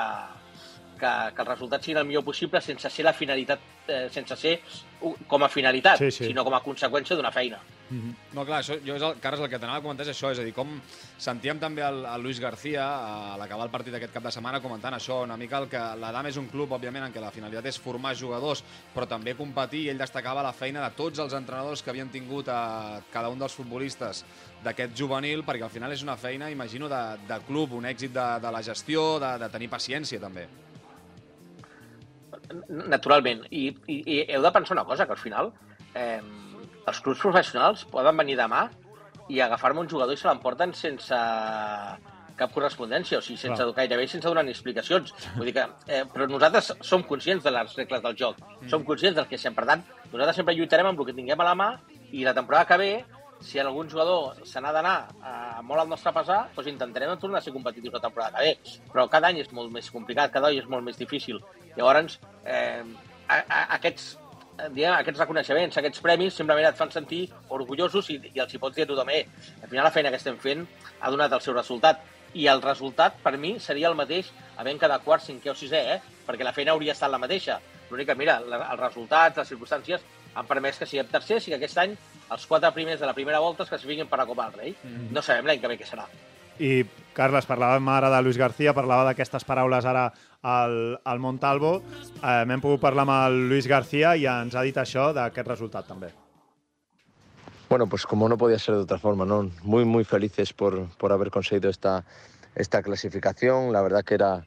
que, 1.00 1.10
que 1.34 1.42
els 1.42 1.49
resultats 1.49 1.84
siguin 1.87 2.00
el 2.02 2.06
millor 2.06 2.25
possible 2.26 2.60
sense 2.60 2.90
ser 2.90 3.04
la 3.06 3.12
finalitat, 3.16 3.60
eh, 3.88 4.08
sense 4.10 4.37
ser 4.37 4.56
com 5.26 5.42
a 5.42 5.49
finalitat, 5.49 5.99
Sí, 5.99 6.10
sí. 6.10 6.25
sinó 6.30 6.44
com 6.44 6.54
a 6.54 6.62
conseqüència 6.62 7.16
d'una 7.16 7.32
feina. 7.32 7.58
No, 7.90 8.44
clar, 8.47 8.61
això, 8.61 8.76
jo 8.87 8.94
és 8.94 9.02
el, 9.02 9.16
Carles, 9.23 9.40
el 9.42 9.50
que 9.50 9.59
t'anava 9.59 9.80
a 9.80 9.82
comentar 9.82 10.04
és 10.06 10.12
això, 10.12 10.30
és 10.30 10.38
a 10.38 10.44
dir, 10.47 10.52
com 10.54 10.76
sentíem 11.18 11.59
també 11.59 11.82
el, 11.82 12.04
el 12.06 12.23
Luis 12.23 12.38
García 12.42 12.85
a 12.87 13.38
l'acabar 13.40 13.66
el 13.66 13.73
partit 13.73 13.97
aquest 13.99 14.12
cap 14.14 14.23
de 14.23 14.30
setmana 14.30 14.61
comentant 14.62 14.94
això, 14.94 15.20
una 15.26 15.38
mica 15.40 15.59
el 15.59 15.66
que 15.73 15.80
l'Adam 15.99 16.28
és 16.30 16.38
un 16.38 16.47
club, 16.52 16.70
òbviament, 16.76 17.09
en 17.09 17.14
què 17.14 17.23
la 17.23 17.32
finalitat 17.35 17.66
és 17.66 17.80
formar 17.82 18.14
jugadors, 18.14 18.62
però 18.94 19.09
també 19.11 19.35
competir, 19.35 19.82
i 19.88 19.90
ell 19.90 19.99
destacava 19.99 20.44
la 20.47 20.54
feina 20.54 20.85
de 20.85 20.94
tots 20.94 21.18
els 21.25 21.35
entrenadors 21.35 21.82
que 21.82 21.90
havien 21.90 22.12
tingut 22.14 22.49
a 22.49 23.00
cada 23.11 23.32
un 23.32 23.42
dels 23.42 23.56
futbolistes 23.59 24.23
d'aquest 24.62 24.94
juvenil, 24.94 25.42
perquè 25.42 25.66
al 25.66 25.75
final 25.75 25.90
és 25.90 26.04
una 26.06 26.16
feina, 26.20 26.50
imagino, 26.50 26.88
de, 26.88 27.02
de 27.26 27.40
club, 27.49 27.75
un 27.75 27.88
èxit 27.90 28.14
de, 28.14 28.28
de 28.44 28.52
la 28.54 28.62
gestió, 28.62 29.18
de, 29.18 29.32
de 29.42 29.49
tenir 29.50 29.70
paciència, 29.73 30.23
també. 30.23 30.47
Naturalment. 32.70 33.42
I, 33.50 33.66
i, 33.90 33.99
i 33.99 34.20
heu 34.30 34.47
de 34.47 34.54
pensar 34.54 34.78
una 34.78 34.87
cosa, 34.87 35.06
que 35.06 35.16
al 35.16 35.23
final 35.23 35.52
eh, 35.94 36.20
els 36.90 37.02
clubs 37.04 37.23
professionals 37.23 37.85
poden 37.90 38.18
venir 38.23 38.37
demà 38.38 38.66
i 39.30 39.40
agafar-me 39.40 39.85
un 39.85 39.90
jugador 39.90 40.16
i 40.16 40.20
se 40.20 40.28
l'emporten 40.28 40.75
sense 40.75 41.18
cap 42.40 42.52
correspondència, 42.54 43.20
o 43.20 43.25
sigui, 43.25 43.38
sense 43.38 43.61
Clar. 43.61 43.75
Gairebé 43.76 44.06
sense 44.09 44.26
donar 44.26 44.44
ni 44.47 44.54
explicacions. 44.54 45.12
Vull 45.37 45.50
dir 45.50 45.54
que, 45.59 45.66
eh, 45.92 46.02
però 46.09 46.26
nosaltres 46.28 46.73
som 46.88 47.04
conscients 47.06 47.44
de 47.44 47.52
les 47.52 47.75
regles 47.76 48.02
del 48.06 48.16
joc, 48.16 48.40
mm. 48.40 48.68
som 48.73 48.85
conscients 48.88 49.18
del 49.18 49.28
que 49.28 49.38
sem. 49.38 49.56
Per 49.56 49.66
tant, 49.68 49.85
nosaltres 50.09 50.40
sempre 50.40 50.56
lluitarem 50.56 50.88
amb 50.90 51.02
el 51.02 51.11
que 51.11 51.16
tinguem 51.18 51.42
a 51.44 51.50
la 51.50 51.56
mà 51.59 51.70
i 52.16 52.25
la 52.25 52.35
temporada 52.37 52.68
que 52.70 52.80
ve, 52.80 52.92
si 53.40 53.61
algun 53.61 53.88
jugador 53.88 54.40
se 54.44 54.61
n'ha 54.61 54.73
d'anar 54.73 54.97
eh, 55.12 55.61
molt 55.64 55.85
al 55.85 55.92
nostre 55.92 56.12
pesar, 56.16 56.40
doncs 56.56 56.73
intentarem 56.73 57.12
tornar 57.20 57.40
a 57.40 57.44
ser 57.44 57.54
competitius 57.54 57.97
la 57.97 58.02
temporada 58.06 58.38
que 58.38 58.49
ve. 58.49 58.80
Però 58.92 59.06
cada 59.12 59.30
any 59.30 59.40
és 59.44 59.52
molt 59.56 59.73
més 59.73 59.92
complicat, 59.92 60.32
cada 60.32 60.50
any 60.50 60.61
és 60.61 60.68
molt 60.68 60.85
més 60.85 60.99
difícil. 61.00 61.40
Llavors, 61.76 62.18
eh, 62.44 62.85
a, 63.28 63.38
a, 63.40 63.62
aquests 63.78 64.16
diguem, 64.69 64.93
aquests 64.95 65.21
reconeixements, 65.23 65.76
aquests 65.81 66.02
premis, 66.05 66.37
simplement 66.37 66.69
et 66.69 66.79
fan 66.79 66.93
sentir 66.95 67.25
orgullosos 67.57 68.11
i, 68.12 68.19
i 68.35 68.43
els 68.45 68.55
hi 68.55 68.61
pots 68.62 68.76
dir 68.76 68.87
a 68.87 68.90
tothom, 68.90 69.11
eh, 69.14 69.25
al 69.62 69.69
final 69.69 69.85
la 69.87 69.93
feina 69.95 70.12
que 70.12 70.21
estem 70.21 70.38
fent 70.38 70.67
ha 71.00 71.11
donat 71.11 71.33
el 71.33 71.45
seu 71.45 71.57
resultat. 71.57 72.02
I 72.35 72.47
el 72.47 72.62
resultat, 72.62 73.17
per 73.25 73.35
mi, 73.43 73.57
seria 73.59 73.88
el 73.88 73.99
mateix 73.99 74.31
havent 74.61 74.79
quedat 74.79 75.02
quart, 75.02 75.25
cinquè 75.26 75.50
o 75.50 75.57
sisè, 75.59 75.81
eh? 75.97 75.99
perquè 76.26 76.47
la 76.47 76.55
feina 76.55 76.76
hauria 76.76 76.95
estat 76.95 77.11
la 77.11 77.19
mateixa. 77.19 77.59
L'únic 77.90 78.07
que, 78.12 78.14
mira, 78.14 78.38
la, 78.47 78.61
els 78.71 78.81
resultats, 78.81 79.40
les 79.40 79.50
circumstàncies, 79.50 80.05
han 80.35 80.47
permès 80.47 80.79
que 80.79 80.87
siguem 80.87 81.09
tercers 81.11 81.49
i 81.49 81.55
que 81.55 81.59
aquest 81.59 81.81
any 81.83 81.97
els 82.31 82.47
quatre 82.47 82.71
primers 82.76 83.00
de 83.00 83.09
la 83.09 83.17
primera 83.17 83.40
volta 83.43 83.64
es 83.64 83.73
classifiquin 83.73 84.07
per 84.07 84.21
la 84.21 84.29
Copa 84.29 84.47
del 84.47 84.61
Rei. 84.61 84.76
Mm 84.83 84.90
-hmm. 84.90 85.11
No 85.17 85.23
sabem 85.23 85.47
l'any 85.47 85.61
que 85.61 85.69
ve 85.69 85.79
què 85.79 85.87
serà. 85.87 86.07
I, 86.59 86.85
Carles, 87.14 87.47
parlàvem 87.47 87.88
ara 87.88 88.11
de 88.11 88.23
Luis 88.23 88.38
García, 88.38 88.75
parlava 88.75 89.04
d'aquestes 89.09 89.45
paraules 89.45 89.85
ara 89.85 90.09
al, 90.42 90.99
al 91.04 91.19
Montalvo. 91.21 91.83
Eh, 92.23 92.45
M'hem 92.49 92.62
pogut 92.62 92.80
parlar 92.80 93.04
amb 93.07 93.16
el 93.16 93.38
Luis 93.50 93.69
García 93.69 94.14
i 94.16 94.26
ens 94.30 94.57
ha 94.57 94.64
dit 94.66 94.76
això 94.80 95.11
d'aquest 95.16 95.49
resultat, 95.49 95.88
també. 95.88 96.11
Bueno, 97.69 97.87
pues 97.87 98.04
como 98.04 98.28
no 98.28 98.37
podía 98.37 98.59
ser 98.59 98.75
de 98.75 98.80
otra 98.80 98.99
forma, 98.99 99.25
¿no? 99.25 99.50
Muy, 99.62 99.85
muy 99.85 100.04
felices 100.04 100.52
por, 100.52 100.88
por 100.97 101.12
haber 101.12 101.30
conseguido 101.30 101.71
esta, 101.71 102.04
esta 102.57 102.83
clasificación. 102.83 103.73
La 103.73 103.80
verdad 103.80 104.02
que 104.02 104.14
era 104.14 104.45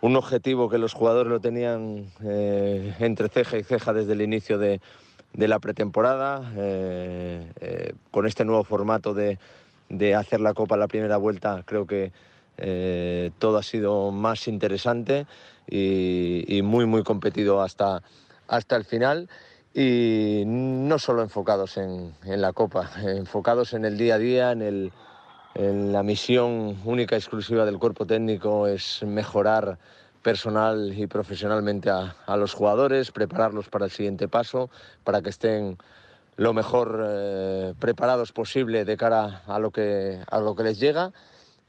un 0.00 0.16
objetivo 0.16 0.68
que 0.68 0.78
los 0.78 0.92
jugadores 0.92 1.30
lo 1.30 1.40
tenían 1.40 2.10
eh, 2.24 2.94
entre 2.98 3.28
ceja 3.28 3.58
y 3.58 3.62
ceja 3.62 3.92
desde 3.92 4.12
el 4.12 4.22
inicio 4.22 4.58
de, 4.58 4.80
de 5.34 5.48
la 5.48 5.60
pretemporada. 5.60 6.52
Eh, 6.56 7.52
eh, 7.60 7.94
con 8.10 8.26
este 8.26 8.44
nuevo 8.44 8.64
formato 8.64 9.14
de, 9.14 9.38
de 9.88 10.14
hacer 10.14 10.40
la 10.40 10.54
Copa 10.54 10.76
la 10.76 10.88
primera 10.88 11.16
vuelta, 11.16 11.62
creo 11.64 11.86
que 11.86 12.12
eh, 12.58 13.30
todo 13.38 13.58
ha 13.58 13.62
sido 13.62 14.10
más 14.10 14.48
interesante 14.48 15.26
y, 15.68 16.60
muy, 16.62 16.86
muy 16.86 17.02
competido 17.04 17.62
hasta, 17.62 18.02
hasta 18.48 18.76
el 18.76 18.84
final. 18.84 19.28
Y 19.74 20.42
no 20.46 20.98
solo 20.98 21.22
enfocados 21.22 21.76
en, 21.76 22.14
en 22.24 22.40
la 22.40 22.52
Copa, 22.52 22.90
enfocados 23.04 23.74
en 23.74 23.84
el 23.84 23.96
día 23.96 24.16
a 24.16 24.18
día, 24.18 24.52
en, 24.52 24.62
el, 24.62 24.92
en 25.54 25.92
la 25.92 26.02
misión 26.02 26.78
única 26.84 27.14
y 27.14 27.18
exclusiva 27.18 27.64
del 27.64 27.78
cuerpo 27.78 28.06
técnico 28.06 28.66
es 28.66 29.02
mejorar 29.04 29.78
personal 30.22 30.98
y 30.98 31.06
profesionalmente 31.06 31.90
a, 31.90 32.16
a 32.26 32.36
los 32.36 32.54
jugadores, 32.54 33.12
prepararlos 33.12 33.68
para 33.68 33.84
el 33.84 33.90
siguiente 33.90 34.26
paso, 34.26 34.68
para 35.04 35.22
que 35.22 35.30
estén 35.30 35.78
lo 36.38 36.54
mejor 36.54 37.04
eh, 37.04 37.74
preparados 37.80 38.30
posible 38.30 38.84
de 38.84 38.96
cara 38.96 39.42
a 39.46 39.58
lo 39.58 39.72
que, 39.72 40.20
a 40.30 40.38
lo 40.38 40.54
que 40.54 40.62
les 40.62 40.78
llega 40.78 41.12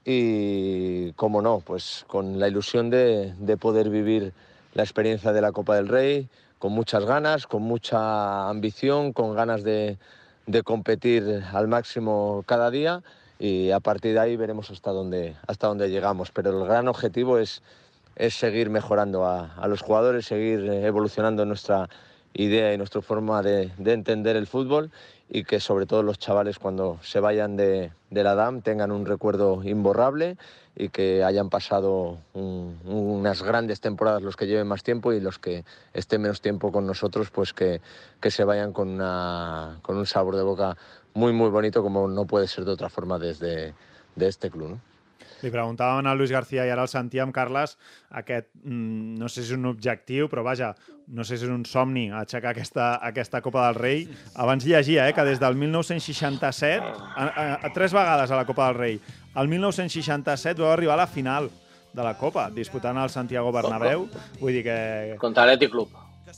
y, 0.06 1.12
como 1.14 1.42
no, 1.42 1.60
pues 1.60 2.06
con 2.08 2.40
la 2.40 2.48
ilusión 2.48 2.92
de, 2.92 3.34
de 3.40 3.58
poder 3.58 3.90
vivir 3.90 4.32
la 4.76 4.84
experiencia 4.84 5.34
de 5.34 5.42
la 5.42 5.52
Copa 5.52 5.76
del 5.76 5.88
Rey, 5.88 6.30
con 6.60 6.72
muchas 6.72 7.04
ganas, 7.06 7.48
con 7.48 7.64
mucha 7.64 8.48
ambición, 8.48 9.12
con 9.12 9.34
ganas 9.34 9.64
de, 9.64 9.98
de 10.46 10.62
competir 10.62 11.44
al 11.52 11.68
máximo 11.68 12.44
cada 12.46 12.70
día 12.70 13.02
y 13.40 13.72
a 13.72 13.80
partir 13.80 14.14
de 14.14 14.20
ahí 14.20 14.38
veremos 14.38 14.70
hasta 14.70 14.92
dónde, 14.92 15.36
hasta 15.48 15.66
dónde 15.66 15.90
llegamos. 15.90 16.30
Pero 16.30 16.52
el 16.52 16.68
gran 16.68 16.88
objetivo 16.88 17.40
es, 17.40 17.64
es 18.16 18.36
seguir 18.36 18.70
mejorando 18.70 19.26
a, 19.26 19.56
a 19.56 19.68
los 19.68 19.82
jugadores, 19.82 20.28
seguir 20.28 20.70
evolucionando 20.70 21.44
nuestra 21.44 21.90
idea 22.34 22.74
y 22.74 22.78
nuestra 22.78 23.02
forma 23.02 23.42
de, 23.42 23.72
de 23.78 23.94
entender 23.94 24.36
el 24.36 24.48
fútbol 24.48 24.92
y 25.30 25.44
que 25.44 25.60
sobre 25.60 25.86
todo 25.86 26.02
los 26.04 26.18
chavales 26.18 26.58
cuando 26.58 27.00
se 27.04 27.20
vayan 27.20 27.56
de, 27.56 27.92
la 28.10 28.36
DAM 28.36 28.62
tengan 28.62 28.92
un 28.92 29.06
recuerdo 29.06 29.64
imborrable 29.64 30.38
y 30.76 30.90
que 30.90 31.24
hayan 31.24 31.50
pasado 31.50 32.18
un- 32.34 32.80
unas 32.86 33.44
grandes 33.44 33.80
temporadas 33.82 34.24
los 34.24 34.36
que 34.36 34.48
lleven 34.48 34.68
más 34.68 34.84
tiempo 34.84 35.14
y 35.14 35.20
los 35.20 35.38
que 35.38 35.66
estén 35.94 36.22
menos 36.22 36.42
tiempo 36.42 36.72
con 36.72 36.88
nosotros, 36.88 37.30
pues 37.30 37.54
que, 37.54 37.82
se 38.30 38.44
vayan 38.44 38.74
con, 38.74 38.90
una, 38.90 39.80
con 39.82 39.98
un 39.98 40.06
sabor 40.06 40.36
de 40.36 40.44
boca 40.44 40.78
muy 41.14 41.34
muy 41.34 41.50
bonito 41.50 41.84
como 41.84 42.08
no 42.08 42.26
puede 42.26 42.48
ser 42.48 42.66
de 42.66 42.72
otra 42.72 42.90
forma 42.90 43.20
desde 43.20 43.74
de 44.16 44.28
este 44.28 44.50
club. 44.50 44.70
¿no? 44.70 44.89
Li 45.42 45.52
preguntàvem 45.52 46.08
a 46.08 46.14
Luis 46.16 46.32
García 46.32 46.66
i 46.68 46.70
ara 46.74 46.82
el 46.84 46.90
sentíem, 46.92 47.32
Carles, 47.32 47.78
aquest, 48.12 48.50
mm, 48.64 49.16
no 49.20 49.30
sé 49.30 49.42
si 49.44 49.54
és 49.54 49.58
un 49.58 49.66
objectiu, 49.70 50.28
però 50.28 50.44
vaja, 50.44 50.74
no 51.08 51.24
sé 51.24 51.38
si 51.38 51.46
és 51.46 51.52
un 51.52 51.64
somni 51.66 52.10
aixecar 52.12 52.52
aquesta, 52.52 53.00
aquesta 53.02 53.42
Copa 53.42 53.66
del 53.68 53.76
Rei. 53.76 54.10
Abans 54.36 54.66
llegia 54.66 55.08
eh, 55.08 55.14
que 55.14 55.24
des 55.24 55.40
del 55.40 55.56
1967, 55.56 56.84
a, 57.16 57.24
a, 57.24 57.54
a, 57.66 57.74
tres 57.74 57.94
vegades 57.94 58.32
a 58.32 58.36
la 58.36 58.46
Copa 58.46 58.68
del 58.68 58.76
Rei, 58.76 59.00
el 59.36 59.48
1967 59.48 60.62
vau 60.62 60.72
arribar 60.74 60.94
a 60.98 61.04
la 61.04 61.08
final 61.08 61.50
de 61.94 62.04
la 62.04 62.14
Copa, 62.18 62.50
disputant 62.52 62.98
al 62.98 63.10
Santiago 63.10 63.52
Bernabéu. 63.52 64.08
Vull 64.40 64.54
dir 64.54 64.64
que 64.64 65.16
Contra 65.18 65.46
l'Atlètic 65.46 65.72
Club. 65.72 65.90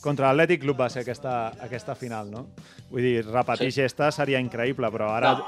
contra 0.02 0.30
l'Atlètic 0.32 0.62
Club 0.62 0.80
va 0.80 0.88
ser 0.90 1.02
aquesta, 1.04 1.50
aquesta 1.60 1.96
final, 1.96 2.30
no? 2.32 2.46
Vull 2.90 3.02
dir, 3.04 3.26
repetir 3.28 3.72
Sí. 3.72 3.82
gesta 3.82 4.12
seria 4.12 4.40
increïble, 4.40 4.88
però 4.90 5.10
ara 5.18 5.34
No. 5.34 5.46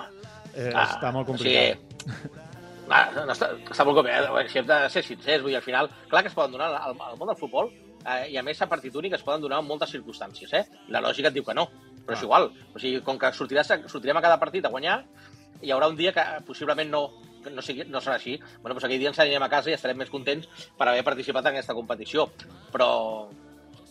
eh, 0.54 0.72
Ah, 0.76 0.84
està 0.98 1.12
molt 1.14 1.30
o 1.30 1.32
complicat. 1.32 1.80
Ah, 2.90 3.08
no, 3.16 3.24
està, 3.32 3.54
està 3.62 3.86
molt 3.88 4.00
complicat. 4.00 4.30
Bueno, 4.32 4.50
si 4.52 4.60
hem 4.60 4.68
de 4.68 4.78
ser 4.92 5.04
sincers, 5.08 5.44
vull 5.44 5.54
dir, 5.54 5.60
al 5.60 5.66
final, 5.66 5.90
clar 6.12 6.24
que 6.24 6.32
es 6.32 6.38
poden 6.38 6.56
donar 6.56 6.70
al, 6.74 6.94
al 6.94 7.18
món 7.20 7.32
del 7.32 7.40
futbol, 7.40 7.72
eh, 8.04 8.32
i 8.34 8.38
a 8.38 8.44
més 8.44 8.62
a 8.62 8.70
partit 8.72 8.96
únic 9.00 9.16
es 9.18 9.24
poden 9.26 9.44
donar 9.44 9.62
en 9.64 9.70
moltes 9.70 9.94
circumstàncies, 9.96 10.54
eh? 10.60 10.64
La 10.94 11.02
lògica 11.04 11.32
et 11.32 11.38
diu 11.38 11.46
que 11.48 11.56
no, 11.58 11.68
però 12.04 12.18
és 12.18 12.26
igual. 12.26 12.50
O 12.74 12.82
sigui, 12.82 13.02
com 13.06 13.20
que 13.20 13.32
sortiràs, 13.38 13.72
sortirem 13.92 14.20
a 14.20 14.26
cada 14.26 14.40
partit 14.42 14.66
a 14.66 14.74
guanyar, 14.74 15.00
hi 15.64 15.72
haurà 15.72 15.88
un 15.88 15.96
dia 16.00 16.12
que 16.16 16.26
possiblement 16.48 16.92
no, 16.92 17.04
no, 17.52 17.64
sigui, 17.64 17.88
no 17.88 18.02
serà 18.04 18.18
així. 18.20 18.36
Bueno, 18.60 18.76
doncs 18.76 18.88
aquell 18.90 19.00
dia 19.00 19.14
ens 19.14 19.22
anirem 19.24 19.46
a 19.46 19.52
casa 19.52 19.72
i 19.72 19.78
estarem 19.78 20.00
més 20.04 20.12
contents 20.12 20.68
per 20.78 20.90
haver 20.90 21.06
participat 21.08 21.48
en 21.48 21.56
aquesta 21.56 21.76
competició. 21.78 22.28
Però, 22.74 22.90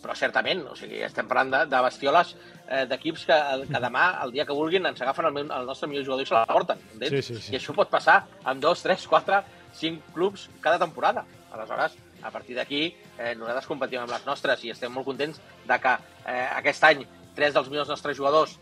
però 0.02 0.16
certament, 0.18 0.64
o 0.66 0.76
sigui, 0.76 1.00
estem 1.06 1.28
parlant 1.30 1.52
de, 1.52 1.60
de 1.70 1.80
bestioles 1.86 2.34
eh, 2.66 2.84
d'equips 2.90 3.26
que, 3.28 3.38
que 3.70 3.82
demà, 3.84 4.06
el 4.24 4.34
dia 4.34 4.46
que 4.48 4.56
vulguin, 4.56 4.88
ens 4.90 5.02
agafen 5.04 5.28
el, 5.28 5.36
meu, 5.36 5.50
el 5.54 5.68
nostre 5.68 5.88
millor 5.90 6.08
jugador 6.08 6.26
i 6.26 6.28
se 6.28 6.34
la 6.34 6.46
porten? 6.50 6.82
Sí, 6.98 7.22
sí, 7.22 7.36
sí. 7.38 7.52
I 7.54 7.60
això 7.60 7.74
pot 7.76 7.92
passar 7.92 8.22
amb 8.42 8.62
dos, 8.64 8.82
tres, 8.82 9.06
quatre, 9.10 9.42
cinc 9.78 10.02
clubs 10.16 10.48
cada 10.64 10.80
temporada. 10.82 11.24
Aleshores, 11.52 11.94
a 12.22 12.30
partir 12.30 12.56
d'aquí, 12.58 12.84
eh, 13.18 13.34
nosaltres 13.38 13.68
competim 13.70 14.02
amb 14.02 14.12
les 14.12 14.26
nostres 14.26 14.62
i 14.66 14.72
estem 14.74 14.92
molt 14.92 15.06
contents 15.06 15.40
de 15.68 15.78
que 15.82 15.96
eh, 16.26 16.46
aquest 16.58 16.90
any 16.90 17.06
tres 17.36 17.54
dels 17.54 17.70
millors 17.72 17.90
nostres 17.90 18.16
jugadors 18.18 18.58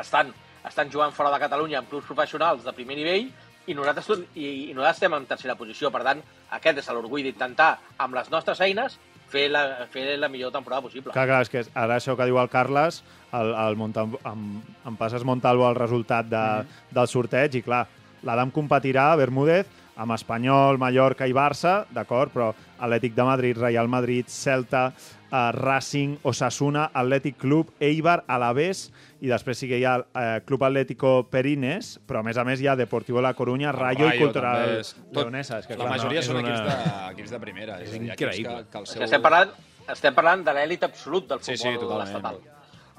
estan, 0.00 0.32
estan 0.64 0.90
jugant 0.90 1.14
fora 1.14 1.32
de 1.34 1.40
Catalunya 1.42 1.82
en 1.82 1.88
clubs 1.90 2.06
professionals 2.08 2.64
de 2.64 2.74
primer 2.76 2.96
nivell 2.98 3.30
i 3.66 3.74
nosaltres, 3.78 4.26
i, 4.34 4.46
i 4.70 4.74
nosaltres 4.74 4.98
estem 4.98 5.16
en 5.16 5.26
tercera 5.30 5.56
posició. 5.58 5.90
Per 5.94 6.02
tant, 6.06 6.22
aquest 6.58 6.82
és 6.82 6.90
l'orgull 6.90 7.26
d'intentar, 7.26 7.76
amb 8.02 8.18
les 8.18 8.30
nostres 8.32 8.60
eines, 8.64 8.98
fer 9.32 9.48
la, 9.50 9.86
fer 9.92 10.04
la 10.20 10.28
millor 10.32 10.52
temporada 10.54 10.84
possible. 10.86 11.14
Clar, 11.14 11.26
clar, 11.30 11.42
és 11.46 11.52
que 11.52 11.64
ara 11.72 11.98
això 11.98 12.16
que 12.18 12.28
diu 12.28 12.38
el 12.40 12.50
Carles, 12.52 13.02
el, 13.32 13.52
el 13.64 13.78
Montal, 13.80 14.16
em, 14.28 14.48
em 14.88 14.98
passes 15.00 15.24
Montalvo 15.24 15.68
el 15.70 15.78
resultat 15.78 16.28
de, 16.28 16.42
mm. 16.62 16.90
del 16.98 17.10
sorteig 17.10 17.56
i 17.58 17.64
clar, 17.64 17.86
l'Adam 18.22 18.52
competirà 18.54 19.10
a 19.12 19.18
Bermúdez 19.18 19.80
amb 20.02 20.14
Espanyol, 20.14 20.78
Mallorca 20.80 21.26
i 21.28 21.34
Barça, 21.36 21.82
d'acord, 21.92 22.32
però 22.32 22.52
Atlètic 22.78 23.16
de 23.16 23.26
Madrid, 23.28 23.58
Real 23.60 23.90
Madrid, 23.92 24.30
Celta, 24.32 24.90
eh, 25.32 25.52
Racing, 25.56 26.18
Osasuna, 26.28 26.90
Atlètic 26.92 27.38
Club, 27.40 27.70
Eibar, 27.80 28.22
Alavés, 28.28 28.90
i 29.24 29.30
després 29.32 29.58
sí 29.58 29.66
que 29.70 29.78
hi 29.80 29.84
ha 29.88 29.96
eh, 30.04 30.42
Club 30.44 30.62
Atlético 30.68 31.26
Perines, 31.32 31.94
però 32.06 32.20
a 32.20 32.22
més 32.26 32.36
a 32.36 32.44
més 32.44 32.60
hi 32.60 32.68
ha 32.68 32.76
Deportivo 32.76 33.22
La 33.24 33.32
Coruña, 33.34 33.72
Rayo, 33.72 34.04
i 34.06 34.10
Rayo 34.10 34.26
Cultural 34.26 34.62
també 34.66 34.80
és- 34.80 34.94
tot- 34.94 35.22
Leonesa. 35.24 35.58
És 35.58 35.66
que, 35.66 35.76
La 35.78 35.84
clar, 35.86 35.96
majoria 35.96 36.20
no, 36.20 36.26
són 36.26 36.36
és 36.36 36.42
una- 36.42 36.54
equips, 36.54 36.84
de, 36.84 37.12
equips 37.16 37.30
de 37.30 37.40
primera. 37.40 37.80
És 37.80 37.94
equips 37.94 38.10
increïble. 38.12 38.56
Que, 38.64 38.70
que 38.70 38.78
el 38.78 38.84
És 38.84 38.90
seu... 38.90 39.02
estem 39.08 39.22
parlant, 39.22 39.50
estem 39.88 40.14
parlant 40.14 40.44
de 40.44 40.52
l'èlit 40.52 40.82
absolut 40.84 41.28
del 41.28 41.40
Sí, 41.40 41.56
futbol 41.56 41.72
sí, 41.72 41.78
totalment. 41.80 42.08
estatal. 42.16 42.40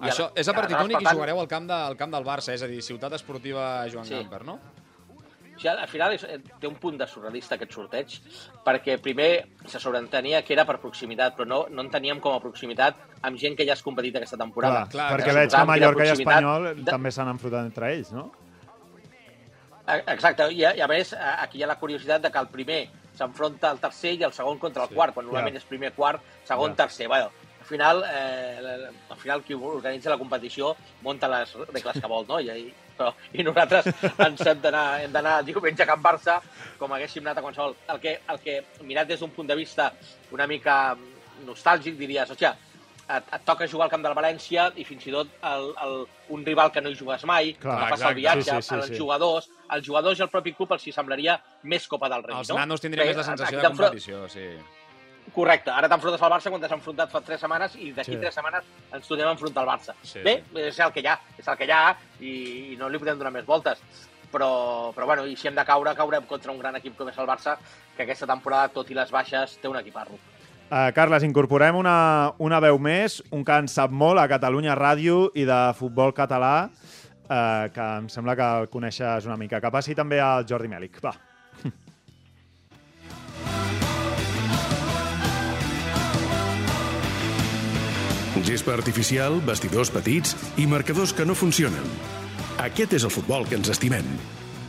I 0.03 0.09
Això 0.09 0.31
és 0.35 0.47
a 0.49 0.53
partit 0.57 0.75
únic 0.81 0.99
i 0.99 1.05
jugareu 1.05 1.39
al 1.39 1.47
camp, 1.47 1.67
de, 1.69 1.73
al 1.73 1.95
camp 1.95 2.11
del 2.11 2.23
Barça, 2.25 2.51
és 2.51 2.63
a 2.63 2.67
dir, 2.67 2.81
Ciutat 2.81 3.13
Esportiva 3.13 3.85
Joan 3.93 4.05
Sí. 4.05 4.15
Gamper, 4.15 4.43
no? 4.43 4.59
Sigui, 5.55 5.69
al 5.69 5.87
final 5.87 6.13
és, 6.13 6.23
eh, 6.23 6.39
té 6.59 6.67
un 6.67 6.75
punt 6.81 6.97
de 6.97 7.05
surrealista 7.07 7.55
aquest 7.55 7.71
sorteig, 7.75 8.15
perquè 8.65 8.97
primer 8.99 9.47
se 9.67 9.79
sobreentenia 9.79 10.41
que 10.43 10.53
era 10.53 10.65
per 10.65 10.79
proximitat, 10.81 11.35
però 11.37 11.45
no, 11.45 11.65
no 11.69 11.81
en 11.85 11.91
teníem 11.91 12.19
com 12.19 12.33
a 12.35 12.39
proximitat 12.41 12.95
amb 13.21 13.37
gent 13.37 13.55
que 13.55 13.65
ja 13.67 13.73
has 13.73 13.83
competit 13.83 14.15
aquesta 14.17 14.37
temporada. 14.37 14.87
Clar, 14.89 14.89
Clar, 14.89 15.19
perquè 15.19 15.33
veig 15.37 15.51
que 15.53 15.65
Mallorca 15.65 16.05
i 16.05 16.09
Espanyol 16.15 16.75
de- 16.83 16.89
també 16.91 17.11
s'han 17.11 17.29
enfrontat 17.29 17.65
entre 17.69 17.93
ells, 17.93 18.11
no? 18.11 18.31
Eh, 19.87 20.01
Exacte, 20.13 20.47
i, 20.53 20.63
a- 20.63 20.75
i 20.75 20.81
a 20.81 20.87
més, 20.87 21.13
aquí 21.13 21.59
hi 21.59 21.63
ha 21.63 21.67
la 21.67 21.77
curiositat 21.79 22.21
de 22.23 22.31
que 22.31 22.39
el 22.39 22.47
primer 22.47 22.81
s'enfronta 23.13 23.69
al 23.69 23.79
tercer 23.79 24.13
i 24.15 24.23
el 24.23 24.31
segon 24.33 24.57
contra 24.57 24.83
el 24.83 24.89
Sí, 24.89 24.95
quart, 24.95 25.13
quan 25.13 25.25
normalment 25.27 25.55
ja. 25.57 25.59
és 25.59 25.65
primer 25.69 25.91
quart, 25.93 26.21
segon 26.47 26.71
Ja. 26.71 26.85
tercer. 26.85 27.07
Bueno, 27.07 27.29
al 27.59 27.65
final, 27.67 28.03
eh, 28.09 28.89
al 29.09 29.17
final 29.17 29.43
qui 29.43 29.53
organitza 29.53 30.09
la 30.09 30.17
competició 30.17 30.75
munta 31.01 31.27
les 31.27 31.53
regles 31.53 31.99
que 32.01 32.07
vol, 32.07 32.25
no? 32.27 32.39
I, 32.39 32.73
però, 32.97 33.13
i 33.33 33.45
nosaltres 33.45 33.89
ens 34.27 34.43
hem 34.45 34.61
d'anar 34.63 34.85
hem 35.03 35.15
d'anar 35.15 35.39
diumenge 35.47 35.85
a 35.85 35.89
Can 35.89 36.03
Barça 36.03 36.39
com 36.79 36.93
haguéssim 36.93 37.25
anat 37.25 37.39
a 37.39 37.45
qualsevol. 37.45 37.75
El 37.93 38.03
que, 38.03 38.19
el 38.29 38.43
que 38.43 38.59
mirat 38.83 39.09
des 39.09 39.23
d'un 39.23 39.33
punt 39.33 39.49
de 39.49 39.57
vista 39.59 39.91
una 40.31 40.47
mica 40.47 40.95
nostàlgic, 41.47 41.97
diries, 41.99 42.29
hòstia, 42.31 42.53
et, 43.09 43.33
et 43.35 43.45
toca 43.45 43.67
jugar 43.67 43.87
al 43.87 43.91
camp 43.91 44.03
del 44.05 44.15
València 44.17 44.69
i 44.79 44.85
fins 44.87 45.07
i 45.07 45.13
tot 45.15 45.31
el, 45.49 45.71
el, 45.85 45.97
un 46.35 46.45
rival 46.45 46.71
que 46.71 46.83
no 46.83 46.91
hi 46.91 46.97
jugues 46.99 47.25
mai, 47.29 47.53
Clar, 47.59 47.79
que 47.81 47.89
passa 47.95 48.11
el 48.11 48.19
viatge, 48.19 48.45
sí, 48.47 48.55
sí, 48.55 48.67
sí, 48.69 48.75
als 48.77 48.91
sí. 48.91 48.99
jugadors, 48.99 49.49
als 49.75 49.85
jugadors 49.87 50.21
i 50.21 50.25
al 50.25 50.31
propi 50.31 50.55
club 50.57 50.71
els 50.77 50.87
hi 50.87 50.95
semblaria 50.95 51.37
més 51.63 51.87
Copa 51.91 52.09
del 52.13 52.23
Rei, 52.23 52.37
Els 52.39 52.53
no? 52.53 52.61
nanos 52.61 52.83
tindrien 52.83 53.09
Bé, 53.09 53.11
més 53.13 53.21
la 53.21 53.27
sensació 53.31 53.59
de 53.59 53.73
competició, 53.73 54.23
sí. 54.31 54.47
Correcte, 55.33 55.71
ara 55.71 55.87
t'enfrontes 55.89 56.21
al 56.21 56.29
Barça 56.33 56.49
quan 56.51 56.61
t'has 56.61 56.71
enfrontat 56.75 57.09
fa 57.09 57.21
tres 57.21 57.39
setmanes 57.41 57.75
i 57.79 57.91
d'aquí 57.95 58.11
Sí. 58.13 58.17
tres 58.19 58.35
setmanes 58.35 58.63
ens 58.93 59.07
tornem 59.07 59.27
a 59.27 59.31
enfrontar 59.31 59.63
al 59.63 59.69
Barça. 59.69 59.95
Sí, 60.03 60.19
Bé, 60.21 60.43
és 60.55 60.79
el 60.79 60.91
que 60.91 60.99
hi 61.01 61.07
ha, 61.07 61.15
és 61.39 61.47
el 61.47 61.57
que 61.57 61.65
hi 61.65 61.71
ha 61.71 61.95
i, 62.19 62.33
i 62.73 62.75
no 62.77 62.89
li 62.89 62.99
podem 62.99 63.17
donar 63.17 63.31
més 63.31 63.45
voltes. 63.45 63.79
Però, 64.33 64.91
però 64.93 65.05
bueno, 65.05 65.25
i 65.29 65.35
si 65.37 65.47
hem 65.47 65.55
de 65.55 65.63
caure, 65.65 65.93
caurem 65.95 66.25
contra 66.25 66.51
un 66.51 66.59
gran 66.59 66.75
equip 66.75 66.95
com 66.97 67.07
és 67.09 67.17
el 67.17 67.27
Barça, 67.29 67.55
que 67.95 68.03
aquesta 68.03 68.25
temporada, 68.27 68.67
tot 68.73 68.89
i 68.89 68.95
les 68.97 69.11
baixes, 69.13 69.57
té 69.61 69.67
un 69.69 69.77
equiparro. 69.77 70.17
Uh, 70.73 70.89
Carles, 70.95 71.21
incorporem 71.23 71.75
una, 71.77 72.33
una 72.39 72.59
veu 72.59 72.79
més, 72.81 73.21
un 73.31 73.43
que 73.45 73.53
en 73.61 73.67
sap 73.69 73.91
molt 73.91 74.17
a 74.19 74.27
Catalunya 74.27 74.73
Ràdio 74.75 75.27
i 75.37 75.45
de 75.45 75.59
futbol 75.77 76.13
català, 76.17 76.69
uh, 77.29 77.69
que 77.73 77.89
em 77.99 78.07
sembla 78.09 78.35
que 78.35 78.47
el 78.63 78.69
coneixes 78.73 79.25
una 79.29 79.37
mica. 79.37 79.61
Que 79.61 79.69
passi 79.69 79.93
també 79.93 80.19
al 80.19 80.47
Jordi 80.49 80.67
Mèlic. 80.71 80.97
Va. 81.03 81.13
Gespa 88.53 88.75
artificial, 88.77 89.39
vestidors 89.47 89.89
petits 89.89 90.35
i 90.61 90.67
marcadors 90.69 91.09
que 91.17 91.25
no 91.25 91.33
funcionen. 91.33 91.85
Aquest 92.61 92.91
és 92.99 93.05
el 93.07 93.09
futbol 93.09 93.47
que 93.49 93.57
ens 93.57 93.71
estimem. 93.73 94.05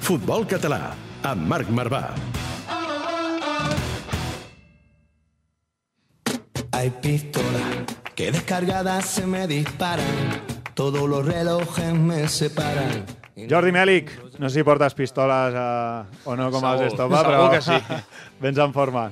Futbol 0.00 0.47
català, 0.49 0.95
amb 1.29 1.45
Marc 1.50 1.69
Marvà. 1.69 2.07
Hay 6.73 6.88
pistolas 7.05 7.85
que 8.14 8.31
descargadas 8.33 9.05
se 9.05 9.26
me 9.26 9.45
disparan. 9.47 10.41
Todos 10.73 11.05
los 11.07 11.26
relojes 11.26 11.93
me 11.93 12.26
separan. 12.29 13.05
Jordi 13.50 13.75
Mèlic, 13.75 14.14
no 14.38 14.49
sé 14.49 14.62
si 14.62 14.64
portes 14.64 14.97
pistoles 14.97 15.61
uh, 15.61 16.09
o 16.25 16.41
no 16.41 16.49
com 16.55 16.64
Segur, 16.64 16.73
els 16.73 16.88
Estopa, 16.95 17.21
segur 17.21 17.31
però 17.35 17.47
que 17.53 17.62
sí. 17.69 18.03
vens 18.47 18.64
en 18.64 18.73
forma. 18.73 19.11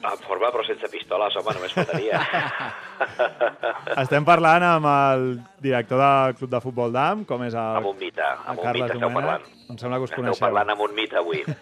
En 0.00 0.18
forma, 0.24 0.48
però 0.48 0.62
sense 0.64 0.88
pistoles, 0.88 1.34
home, 1.36 1.52
només 1.58 1.72
faltaria. 1.76 2.20
Estem 4.00 4.24
parlant 4.24 4.64
amb 4.64 4.86
el 4.88 5.24
director 5.60 6.00
del 6.00 6.34
Club 6.38 6.50
de 6.54 6.60
Futbol 6.64 6.92
d'AM, 6.94 7.24
com 7.28 7.42
és 7.44 7.54
el, 7.56 7.78
amb 7.82 7.90
un 7.90 7.98
mite, 8.00 8.24
amb 8.24 8.62
un 8.62 8.70
mite 8.72 8.94
esteu 8.94 9.12
parlant. 9.16 9.44
Em 9.70 9.78
sembla 9.80 9.98
que 10.00 10.06
us 10.08 10.10
Esteu 10.12 10.22
coneixeu. 10.24 10.46
parlant 10.46 10.72
amb 10.74 10.84
un 10.88 10.94
mite 10.96 11.20
avui. 11.20 11.42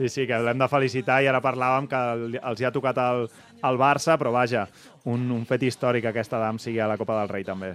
Sí, 0.00 0.06
sí, 0.08 0.22
que 0.24 0.36
l'hem 0.40 0.56
de 0.56 0.66
felicitar 0.70 1.18
i 1.20 1.26
ara 1.28 1.42
parlàvem 1.44 1.84
que 1.90 1.98
el- 2.14 2.36
els 2.40 2.60
hi 2.62 2.64
ha 2.64 2.70
tocat 2.72 2.96
el, 3.02 3.26
el 3.68 3.76
Barça, 3.76 4.14
però 4.16 4.30
vaja, 4.32 4.62
un, 5.12 5.26
un 5.34 5.42
fet 5.44 5.62
històric 5.66 6.06
que 6.06 6.12
aquesta 6.14 6.38
d'AM 6.40 6.56
sigui 6.62 6.78
a 6.80 6.86
la 6.88 6.96
Copa 6.96 7.18
del 7.18 7.28
Rei 7.28 7.44
també. 7.44 7.72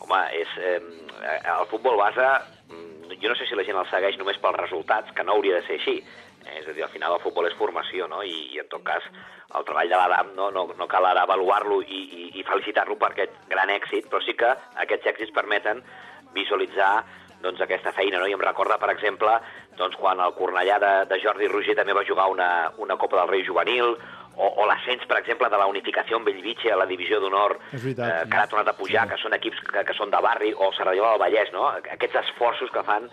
Home, 0.00 0.18
és, 0.40 0.50
eh, 0.58 0.80
el 1.52 1.68
futbol 1.70 2.00
base, 2.00 2.24
mm, 2.72 3.20
jo 3.22 3.28
no 3.30 3.36
sé 3.38 3.46
si 3.46 3.54
la 3.54 3.62
gent 3.68 3.78
el 3.78 3.86
segueix 3.92 4.18
només 4.18 4.40
pels 4.42 4.58
resultats, 4.64 5.12
que 5.14 5.22
no 5.22 5.36
hauria 5.36 5.60
de 5.60 5.66
ser 5.68 5.76
així. 5.78 5.94
És 6.44 6.68
a 6.68 6.74
dir, 6.76 6.84
al 6.84 6.92
final 6.92 7.16
el 7.16 7.22
futbol 7.24 7.48
és 7.48 7.56
formació, 7.58 8.08
no? 8.10 8.22
I, 8.22 8.34
i 8.54 8.60
en 8.62 8.68
tot 8.72 8.84
cas, 8.86 9.04
el 9.54 9.66
treball 9.66 9.90
de 9.90 9.98
l'Adam 9.98 10.32
no, 10.36 10.50
no, 10.54 10.66
no 10.78 10.88
cal 10.90 11.06
ara 11.08 11.24
avaluar-lo 11.24 11.80
i, 11.82 12.00
i, 12.04 12.24
i 12.40 12.46
felicitar-lo 12.46 12.98
per 13.00 13.12
aquest 13.12 13.36
gran 13.50 13.72
èxit, 13.72 14.08
però 14.10 14.22
sí 14.24 14.36
que 14.38 14.50
aquests 14.84 15.12
èxits 15.14 15.34
permeten 15.36 15.82
visualitzar 16.34 17.04
doncs, 17.44 17.60
aquesta 17.60 17.92
feina, 17.92 18.18
no? 18.18 18.26
I 18.26 18.34
em 18.34 18.40
recorda, 18.40 18.78
per 18.80 18.90
exemple, 18.92 19.36
doncs, 19.78 19.96
quan 20.00 20.20
el 20.24 20.32
Cornellà 20.38 20.78
de, 20.80 20.92
de 21.10 21.20
Jordi 21.20 21.48
Roger 21.52 21.76
també 21.76 21.96
va 21.96 22.06
jugar 22.08 22.30
una, 22.32 22.50
una 22.80 22.96
Copa 23.00 23.20
del 23.20 23.32
Rei 23.34 23.44
juvenil, 23.46 23.96
o, 24.34 24.48
o 24.48 24.66
l'ascens, 24.66 25.04
per 25.06 25.20
exemple, 25.20 25.50
de 25.52 25.60
la 25.60 25.68
unificació 25.70 26.18
en 26.18 26.24
Bellvitge 26.26 26.72
a 26.72 26.78
la 26.80 26.88
divisió 26.90 27.20
d'honor, 27.22 27.58
eh, 27.70 27.82
sí. 27.84 27.94
que 27.94 28.40
ha 28.40 28.48
tornat 28.50 28.72
a 28.72 28.76
pujar, 28.78 29.06
que 29.10 29.20
són 29.20 29.36
equips 29.36 29.60
que, 29.68 29.84
que 29.86 29.96
són 29.98 30.10
de 30.10 30.22
barri, 30.24 30.54
o 30.56 30.72
Cerdanyola 30.74 31.14
del 31.14 31.22
Vallès, 31.26 31.52
no? 31.54 31.68
Aquests 31.98 32.22
esforços 32.24 32.72
que 32.74 32.82
fan 32.86 33.06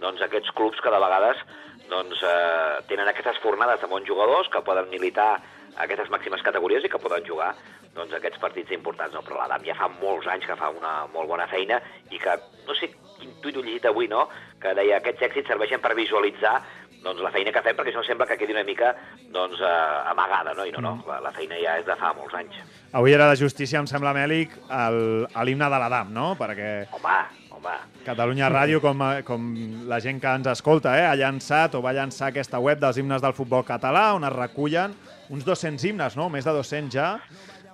doncs, 0.00 0.22
aquests 0.24 0.52
clubs 0.56 0.80
que 0.80 0.92
de 0.92 1.00
vegades 1.02 1.42
doncs, 1.90 2.22
eh, 2.22 2.80
tenen 2.88 3.08
aquestes 3.10 3.38
fornades 3.42 3.80
de 3.82 3.90
bons 3.90 4.06
jugadors 4.08 4.48
que 4.48 4.62
poden 4.66 4.88
militar 4.90 5.32
a 5.76 5.84
aquestes 5.84 6.10
màximes 6.10 6.42
categories 6.46 6.84
i 6.84 6.90
que 6.92 7.02
poden 7.02 7.26
jugar 7.26 7.52
doncs, 7.94 8.14
aquests 8.14 8.40
partits 8.42 8.72
importants. 8.76 9.14
No? 9.14 9.24
Però 9.26 9.40
l'Adam 9.40 9.66
ja 9.66 9.76
fa 9.78 9.90
molts 10.00 10.28
anys 10.30 10.46
que 10.46 10.58
fa 10.58 10.70
una 10.74 11.06
molt 11.12 11.30
bona 11.30 11.48
feina 11.50 11.80
i 12.10 12.18
que, 12.22 12.36
no 12.66 12.76
sé 12.78 12.92
quin 13.20 13.34
tuit 13.42 13.56
ho 13.56 13.64
llegit 13.64 13.90
avui, 13.90 14.08
no? 14.08 14.28
que 14.62 14.74
deia 14.78 15.00
aquests 15.00 15.26
èxits 15.30 15.50
serveixen 15.52 15.82
per 15.82 15.96
visualitzar 15.98 16.60
doncs, 17.00 17.22
la 17.24 17.32
feina 17.32 17.52
que 17.52 17.62
fem, 17.64 17.76
perquè 17.76 17.94
no 17.96 18.02
sembla 18.04 18.26
que 18.28 18.36
quedi 18.36 18.52
una 18.52 18.64
mica 18.66 18.92
doncs, 19.32 19.60
eh, 19.64 20.10
amagada, 20.12 20.52
no? 20.56 20.66
i 20.68 20.74
no, 20.74 20.82
no, 20.84 20.96
la, 21.08 21.20
la 21.24 21.32
feina 21.36 21.56
ja 21.62 21.78
és 21.80 21.88
de 21.88 21.96
fa 21.96 22.12
molts 22.16 22.36
anys. 22.36 22.60
Avui 22.92 23.14
era 23.16 23.30
de 23.30 23.38
justícia, 23.40 23.80
em 23.80 23.88
sembla, 23.88 24.12
Mèlic, 24.16 24.56
l'himne 24.68 25.70
de 25.72 25.80
l'Adam, 25.80 26.10
no? 26.12 26.34
Perquè 26.36 26.72
Home, 26.98 27.20
home, 27.60 27.76
Catalunya 28.06 28.48
Ràdio, 28.50 28.80
com, 28.80 28.98
com 29.26 29.46
la 29.88 30.00
gent 30.00 30.20
que 30.20 30.26
ens 30.40 30.46
escolta, 30.48 30.96
eh, 30.98 31.06
ha 31.06 31.14
llançat 31.16 31.74
o 31.76 31.82
va 31.84 31.92
llançar 31.92 32.28
aquesta 32.32 32.58
web 32.58 32.80
dels 32.80 32.96
himnes 32.98 33.22
del 33.22 33.34
futbol 33.36 33.64
català, 33.64 34.14
on 34.16 34.24
es 34.24 34.32
recullen 34.32 34.94
uns 35.30 35.44
200 35.44 35.84
himnes, 35.84 36.16
no? 36.16 36.28
Més 36.32 36.44
de 36.44 36.52
200 36.56 36.92
ja. 36.94 37.18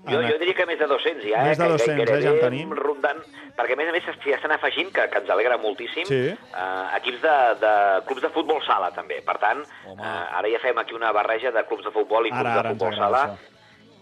Jo, 0.06 0.20
jo 0.22 0.36
diria 0.38 0.54
que 0.54 0.66
més 0.66 0.78
de 0.78 0.86
200 0.86 1.24
ja, 1.26 1.40
Més 1.42 1.58
de 1.58 1.64
eh? 1.64 1.68
200, 1.68 2.04
que 2.06 2.18
eh, 2.18 2.22
ja 2.22 2.30
en 2.30 2.38
tenim. 2.40 2.70
rondant, 2.78 3.18
perquè 3.56 3.74
a 3.74 3.76
més 3.80 3.88
a 3.88 3.92
més 3.96 4.04
s'hi 4.22 4.34
estan 4.36 4.52
afegint, 4.54 4.92
que, 4.94 5.08
que 5.10 5.18
ens 5.18 5.30
alegra 5.34 5.56
moltíssim, 5.58 6.04
Sí. 6.06 6.20
eh, 6.30 6.96
equips 7.00 7.22
de, 7.24 7.36
de 7.64 7.72
clubs 8.06 8.22
de 8.22 8.30
futbol 8.30 8.60
sala 8.66 8.92
també. 8.94 9.18
Per 9.26 9.34
tant, 9.42 9.64
eh, 9.64 10.38
ara 10.38 10.46
ja 10.52 10.60
fem 10.62 10.78
aquí 10.78 10.94
una 10.94 11.10
barreja 11.12 11.50
de 11.50 11.64
clubs 11.66 11.84
de 11.88 11.90
futbol 11.90 12.26
i 12.26 12.30
clubs 12.30 12.44
Ara, 12.44 12.52
de 12.54 12.58
ara 12.60 12.70
ens 12.70 12.78
futbol 12.78 12.94
sala. 12.98 13.24
això. 13.32 13.52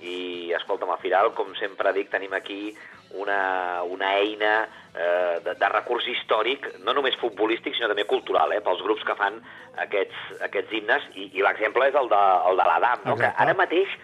I, 0.05 0.53
escolta'm, 0.59 0.91
al 0.93 1.01
final, 1.03 1.33
com 1.37 1.55
sempre 1.57 1.93
dic, 1.97 2.11
tenim 2.13 2.33
aquí 2.37 2.75
una, 3.17 3.83
una 3.89 4.11
eina 4.21 4.55
eh, 4.95 5.41
de, 5.45 5.55
de 5.61 5.69
recurs 5.73 6.07
històric, 6.11 6.67
no 6.85 6.93
només 6.97 7.17
futbolístic, 7.21 7.77
sinó 7.77 7.89
també 7.93 8.05
cultural, 8.11 8.53
eh, 8.53 8.61
pels 8.65 8.83
grups 8.85 9.05
que 9.07 9.17
fan 9.19 9.39
aquests, 9.85 10.25
aquests 10.49 10.75
himnes, 10.77 11.07
i, 11.15 11.31
i 11.39 11.45
l'exemple 11.47 11.89
és 11.89 11.95
el 12.01 12.11
de, 12.11 12.23
el 12.51 12.59
de 12.61 12.67
l'Adam, 12.71 13.07
no? 13.07 13.17
que 13.21 13.31
ara 13.31 13.55
mateix, 13.59 13.95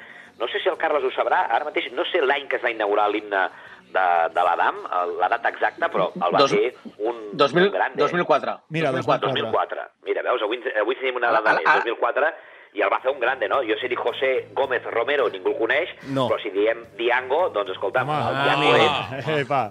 no 0.41 0.49
sé 0.49 0.63
si 0.63 0.71
el 0.73 0.79
Carles 0.81 1.05
ho 1.05 1.11
sabrà, 1.13 1.45
ara 1.53 1.67
mateix 1.69 1.91
no 1.93 2.07
sé 2.09 2.23
l'any 2.25 2.47
que 2.49 2.57
es 2.57 2.65
va 2.65 2.73
inaugurar 2.73 3.11
l'himne 3.13 3.43
de, 3.91 4.07
de 4.33 4.45
l'Adam, 4.47 4.79
la 5.19 5.29
data 5.35 5.51
exacta, 5.51 5.91
però 5.93 6.09
el 6.15 6.31
va 6.33 6.39
Dos- 6.45 6.55
fer 6.55 6.71
un, 6.99 7.19
2000, 7.37 7.67
un 7.67 7.75
gran... 7.75 7.99
2004. 7.99 8.57
Mira, 8.71 8.93
2004. 8.95 9.35
2004. 9.35 9.87
Mira, 10.07 10.23
veus, 10.31 10.47
avui, 10.47 10.63
avui 10.81 10.97
tenim 11.03 11.19
una 11.21 11.35
més, 11.35 11.61
ah. 11.67 11.77
2004, 11.83 12.31
i 12.75 12.83
el 12.83 12.91
va 12.93 13.01
fer 13.03 13.11
un 13.11 13.19
grande, 13.21 13.49
no? 13.49 13.63
Jo 13.67 13.75
sé 13.81 13.89
dir 13.91 13.99
José 13.99 14.49
Gómez 14.55 14.85
Romero, 14.85 15.29
ningú 15.29 15.51
el 15.55 15.59
coneix, 15.59 15.91
No. 16.15 16.29
però 16.31 16.39
si 16.43 16.51
diem 16.55 16.85
Diango, 16.97 17.49
doncs 17.51 17.71
escolta'm, 17.75 18.09
Home, 18.09 18.31
el 18.31 18.37
ah, 18.37 18.45
Diango 18.45 18.73
mira. 18.73 19.19
és... 19.19 19.27
Eh, 19.41 19.45
pa. 19.49 19.63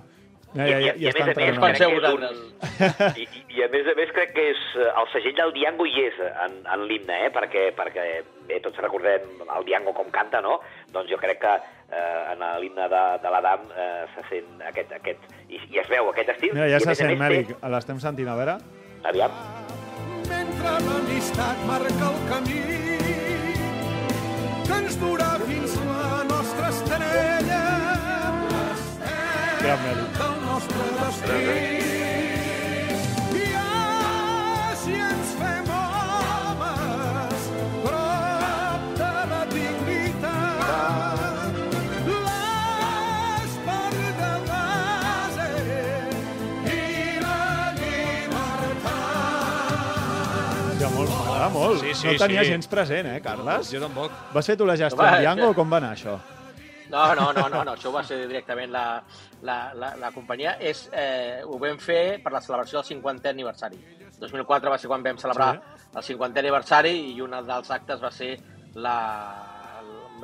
Ja, 0.50 0.66
ja, 0.66 0.80
ja, 0.82 0.94
I, 0.98 1.04
i, 1.04 1.08
a 1.08 1.12
més 1.14 1.22
a 1.22 1.26
més, 1.28 1.38
entrenant. 1.38 1.60
crec 1.62 1.62
Penseu 1.62 1.90
que 1.92 1.98
és 2.00 2.14
un... 2.18 2.24
I, 3.22 3.26
i, 3.38 3.42
I 3.60 3.64
a 3.64 3.68
més 3.70 3.86
a 3.86 3.94
més 4.00 4.12
crec 4.16 4.32
que 4.34 4.46
és 4.50 4.62
el 4.82 5.10
segell 5.14 5.36
del 5.38 5.52
Diango 5.54 5.86
hi 5.86 6.08
és 6.08 6.18
en, 6.26 6.56
en 6.74 6.86
l'himne, 6.90 7.20
eh? 7.28 7.30
perquè, 7.36 7.68
perquè 7.78 8.06
bé, 8.50 8.58
tots 8.66 8.82
recordem 8.82 9.28
el 9.46 9.68
Diango 9.68 9.94
com 9.94 10.10
canta, 10.10 10.42
no? 10.42 10.58
Doncs 10.92 11.12
jo 11.14 11.20
crec 11.22 11.38
que 11.44 11.54
eh, 11.54 12.34
en 12.34 12.42
l'himne 12.64 12.90
de, 12.90 13.04
de 13.22 13.30
l'Adam 13.36 13.70
eh, 13.78 14.08
se 14.16 14.26
sent 14.32 14.66
aquest, 14.72 14.92
aquest 14.98 15.30
i, 15.54 15.62
i 15.70 15.78
es 15.84 15.88
veu 15.94 16.10
aquest 16.10 16.34
estil. 16.34 16.56
Mira, 16.58 16.66
ja 16.74 16.82
se 16.82 16.96
sent, 16.98 17.14
més 17.14 17.22
Mèlic. 17.28 17.54
té- 17.54 17.70
L'estem 17.78 18.02
sentint, 18.02 18.34
a 18.34 18.40
veure. 18.42 18.58
Aviam. 19.06 19.38
Mentre 20.34 20.74
l'amistat 20.90 21.62
marca 21.70 22.10
el 22.10 22.20
camí 22.34 22.58
que 24.70 24.78
ens 24.84 24.98
durà 25.02 25.32
fins 25.48 25.76
la 25.88 26.24
nostra 26.30 26.70
estrella 26.70 27.62
Mèlic. 29.86 30.18
del 30.22 30.36
nostre 30.46 30.90
destí. 31.00 32.29
Molt, 51.00 51.12
m'agrada 51.16 51.50
molt. 51.54 51.80
Sí, 51.84 51.94
sí, 51.96 52.08
no 52.08 52.18
tenia 52.20 52.44
sí. 52.44 52.52
gens 52.54 52.68
present, 52.68 53.08
eh, 53.14 53.22
Carles? 53.24 53.72
Jo 53.72 53.80
tampoc. 53.84 54.12
Vas 54.34 54.50
fer 54.50 54.58
tu 54.60 54.66
la 54.68 54.76
gestió 54.78 55.00
Home, 55.02 55.16
en 55.16 55.24
Diango 55.24 55.48
ja. 55.48 55.54
o 55.54 55.58
com 55.58 55.72
va 55.72 55.78
anar 55.82 55.94
això? 55.96 56.18
No, 56.90 57.04
no, 57.16 57.28
no, 57.34 57.44
no, 57.54 57.64
no, 57.64 57.76
això 57.78 57.92
va 57.94 58.02
ser 58.04 58.24
directament 58.28 58.72
la, 58.74 58.84
la, 59.46 59.58
la, 59.78 59.92
la 60.02 60.10
companyia. 60.12 60.56
És, 60.60 60.88
eh, 60.92 61.42
ho 61.46 61.60
vam 61.62 61.78
fer 61.80 62.18
per 62.24 62.34
la 62.34 62.42
celebració 62.42 62.82
del 62.82 62.98
50è 62.98 63.30
aniversari. 63.30 63.78
2004 64.20 64.72
va 64.74 64.78
ser 64.82 64.90
quan 64.92 65.04
vam 65.06 65.18
celebrar 65.22 65.54
Sí. 65.60 65.86
el 65.96 66.04
50è 66.04 66.40
aniversari 66.42 67.14
i 67.14 67.22
un 67.22 67.32
dels 67.46 67.72
actes 67.72 68.02
va 68.04 68.12
ser 68.12 68.34
la... 68.76 68.98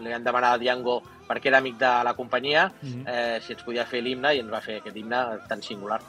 Li 0.01 0.11
vam 0.11 0.23
demanar 0.25 0.55
a 0.55 0.57
Diango, 0.59 0.97
perquè 1.29 1.47
era 1.47 1.61
amic 1.61 1.77
de 1.79 1.91
la 2.03 2.13
companyia, 2.17 2.65
Mhm. 2.81 3.05
eh, 3.07 3.39
si 3.41 3.53
ens 3.53 3.63
podia 3.63 3.85
fer 3.85 4.01
l'himne 4.03 4.33
i 4.35 4.39
ens 4.41 4.51
va 4.51 4.59
fer 4.59 4.81
aquest 4.81 4.97
himne 4.97 5.21
tan 5.47 5.61
singular. 5.63 6.01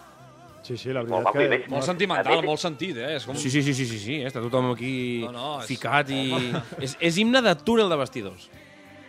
Sí, 0.67 0.75
sí, 0.81 0.91
la 0.91 1.05
Molt 1.07 1.29
veritat 1.31 1.37
i 1.37 1.47
que... 1.47 1.49
més- 1.55 1.71
Molt 1.71 1.87
sentimental, 1.87 2.41
molt 2.43 2.59
sentit, 2.63 2.97
eh? 2.99 3.13
És 3.21 3.27
com... 3.29 3.37
Sí, 3.39 3.51
sí, 3.53 3.61
sí, 3.63 3.75
sí, 3.79 3.85
sí, 3.87 3.99
sí. 4.03 4.17
està 4.27 4.41
tothom 4.43 4.73
aquí 4.73 4.93
No, 5.23 5.31
no, 5.37 5.51
és- 5.63 5.69
ficat 5.71 6.11
i... 6.11 6.23
és, 6.85 6.97
és 7.07 7.19
himne 7.23 7.43
de 7.45 7.53
túnel 7.63 7.93
de 7.93 7.99
vestidors. 8.01 8.49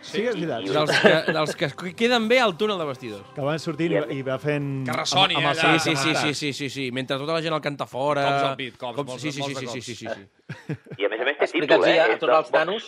Sí, 0.08 0.22
és 0.22 0.36
veritat. 0.38 0.62
Dels 0.70 0.92
que, 1.02 1.32
dels 1.34 1.56
que 1.82 1.90
queden 1.98 2.28
bé 2.30 2.38
al 2.40 2.54
túnel 2.56 2.78
de 2.78 2.84
vestidors. 2.86 3.26
Que 3.34 3.42
van 3.44 3.58
sortint 3.58 3.96
i, 3.96 3.98
i 4.20 4.22
va 4.24 4.36
fent... 4.38 4.68
Que 4.86 4.94
ressoni, 4.94 5.34
amb, 5.40 5.48
amb 5.50 5.56
allà. 5.56 5.72
el 5.74 5.80
Sí, 5.82 5.96
sí, 5.96 5.96
sí, 5.98 6.14
sí, 6.14 6.34
sí, 6.34 6.52
sí, 6.52 6.52
sí, 6.60 6.68
sí. 6.76 6.84
Mentre 6.94 7.18
tota 7.18 7.34
la 7.34 7.42
gent 7.42 7.56
el 7.58 7.64
canta 7.64 7.88
fora... 7.90 8.22
Cops 8.28 8.46
al 8.52 8.56
pit, 8.62 8.76
cops, 8.78 9.00
molts- 9.02 9.18
sí, 9.26 9.32
sí, 9.34 9.42
sí, 9.42 9.56
molts 9.58 9.58
sí, 9.58 9.82
sí, 9.82 9.82
sí, 9.82 10.06
sí, 10.06 10.14
sí. 10.14 10.78
I 11.02 11.08
a 11.08 11.10
més 11.10 11.24
a 11.24 11.26
més 11.26 11.36
té 11.42 11.50
títol, 11.50 11.58
Explica'ls 11.58 11.90
eh? 11.90 11.98
a, 11.98 12.06
a 12.14 12.20
tots 12.22 12.36
els 12.38 12.54
nanos... 12.54 12.86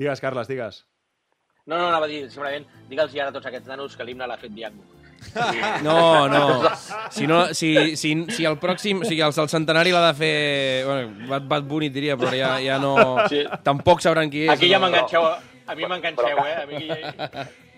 Digues, 0.00 0.24
Carles, 0.24 0.48
digues. 0.48 0.80
No, 1.68 1.76
no, 1.76 1.84
anava 1.92 2.08
a 2.08 2.10
dir, 2.10 2.24
simplement, 2.32 2.64
digue'ls 2.88 3.12
ara 3.20 3.28
a 3.30 3.36
tots 3.36 3.52
aquests 3.52 3.68
nanos 3.70 3.94
que 3.94 4.08
l'himne 4.08 4.26
l'ha 4.26 4.40
fet 4.40 4.56
Diango. 4.56 4.88
No, 5.86 6.28
no. 6.28 6.70
Si, 7.10 7.26
no 7.26 7.54
si, 7.54 7.96
si, 7.96 8.14
si 8.30 8.44
el 8.48 8.58
pròxim... 8.62 9.02
O 9.02 9.08
sigui, 9.08 9.22
el, 9.24 9.32
el 9.32 9.50
centenari 9.52 9.94
l'ha 9.94 10.04
de 10.10 10.12
fer... 10.18 10.36
Bueno, 10.86 11.28
Bad, 11.30 11.48
Bad 11.50 11.66
Bunny, 11.70 11.90
diria, 11.94 12.18
però 12.20 12.34
ja, 12.36 12.54
ja 12.62 12.78
no... 12.82 12.94
Sí. 13.32 13.42
Tampoc 13.64 14.04
sabran 14.04 14.30
qui 14.32 14.46
és. 14.46 14.52
Aquí 14.54 14.70
ja 14.70 14.78
no? 14.80 14.86
m'enganxeu, 14.86 15.26
a 15.66 15.76
mi 15.78 15.88
m'enganxeu, 15.88 16.44
eh? 16.46 16.56
A 16.62 16.66
mi... 16.70 16.86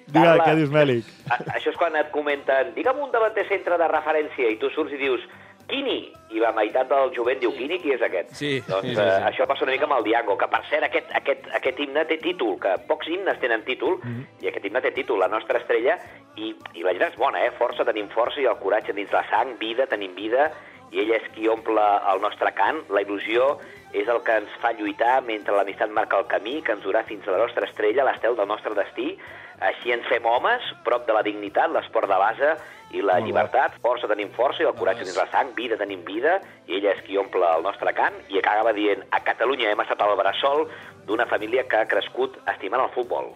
Digue, 0.04 0.20
Carles. 0.20 0.42
què 0.44 0.54
dius, 0.59 0.72
Mèlic? 0.72 1.12
Això 1.57 1.70
és 1.72 1.78
quan 1.80 1.94
et 1.96 2.11
comenten, 2.12 2.74
digue'm 2.76 2.98
un 3.07 3.12
davanter 3.14 3.46
centre 3.48 3.78
de 3.80 3.87
referència, 3.88 4.50
i 4.52 4.59
tu 4.61 4.68
surts 4.74 4.92
i 4.92 5.00
dius, 5.00 5.22
Quini, 5.68 6.12
i 6.35 6.40
la 6.42 6.50
meitat 6.53 6.88
del 6.90 7.12
jovent 7.14 7.38
diu, 7.40 7.53
Quini, 7.57 7.79
qui 7.81 7.92
és 7.94 8.03
aquest? 8.03 8.35
Sí, 8.37 8.50
doncs 8.68 8.88
sí, 8.88 8.94
sí, 8.94 9.00
eh, 9.00 9.05
sí. 9.16 9.22
això 9.31 9.46
passa 9.48 9.64
una 9.64 9.72
mica 9.72 9.87
amb 9.88 9.96
el 9.98 10.05
Diango, 10.05 10.37
que 10.37 10.48
per 10.50 10.61
cert 10.68 10.85
aquest, 10.88 11.12
aquest, 11.16 11.46
aquest 11.57 11.81
himne 11.81 12.05
té 12.11 12.18
títol, 12.18 12.59
que 12.61 12.74
pocs 12.88 13.09
himnes 13.09 13.38
tenen 13.40 13.64
títol, 13.64 13.98
Mhm. 14.03 14.27
i 14.42 14.48
aquest 14.48 14.64
himne 14.66 14.81
té 14.83 14.90
títol, 14.92 15.18
La 15.20 15.29
nostra 15.29 15.59
estrella, 15.59 15.98
i, 16.37 16.55
i 16.74 16.83
la 16.83 16.92
lletra 16.92 17.09
és 17.09 17.16
bona, 17.16 17.44
eh? 17.46 17.50
Força 17.59 17.85
tenim 17.85 18.09
força 18.09 18.40
i 18.40 18.46
el 18.50 18.57
coratge 18.59 18.92
dins 18.92 19.12
la 19.12 19.24
sang, 19.31 19.57
vida 19.59 19.87
tenim 19.87 20.14
vida, 20.14 20.50
i 20.90 21.00
ella 21.00 21.16
és 21.16 21.29
qui 21.35 21.48
omple 21.48 21.81
el 22.12 22.20
nostre 22.20 22.53
cant, 22.55 22.85
la 22.90 23.00
il·lusió 23.03 23.59
és 23.92 24.07
el 24.09 24.20
que 24.22 24.37
ens 24.37 24.50
fa 24.61 24.72
lluitar 24.72 25.22
mentre 25.22 25.55
l'amistat 25.57 25.90
marca 25.90 26.18
el 26.18 26.27
camí 26.27 26.61
que 26.62 26.72
ens 26.72 26.85
durà 26.85 27.05
fins 27.05 27.27
a 27.27 27.33
la 27.33 27.38
nostra 27.38 27.66
estrella, 27.66 28.05
l'estel 28.05 28.37
del 28.37 28.46
nostre 28.46 28.74
destí. 28.74 29.16
Així 29.61 29.92
ens 29.92 30.07
fem 30.07 30.24
homes, 30.27 30.62
prop 30.85 31.07
de 31.07 31.12
la 31.14 31.22
dignitat, 31.22 31.70
l'esport 31.70 32.09
de 32.11 32.16
base 32.18 32.57
i 32.94 33.02
la 33.02 33.18
Molt 33.18 33.28
llibertat. 33.28 33.78
Força 33.85 34.11
tenim 34.11 34.30
força 34.37 34.64
i 34.64 34.68
el 34.70 34.76
coratge 34.78 35.07
dins 35.07 35.18
la 35.18 35.26
sang, 35.33 35.52
vida 35.59 35.78
tenim 35.80 36.04
vida, 36.07 36.38
i 36.68 36.78
ella 36.78 36.94
és 36.94 37.02
qui 37.07 37.18
omple 37.20 37.46
el 37.59 37.66
nostre 37.66 37.92
cant. 37.96 38.16
I 38.30 38.40
acaba 38.40 38.74
dient, 38.76 39.04
a 39.11 39.22
Catalunya 39.26 39.72
hem 39.72 39.83
estat 39.85 40.02
al 40.04 40.16
bressol 40.20 40.68
d'una 41.09 41.26
família 41.30 41.66
que 41.68 41.83
ha 41.83 41.88
crescut 41.90 42.38
estimant 42.54 42.87
el 42.87 42.94
futbol. 42.96 43.35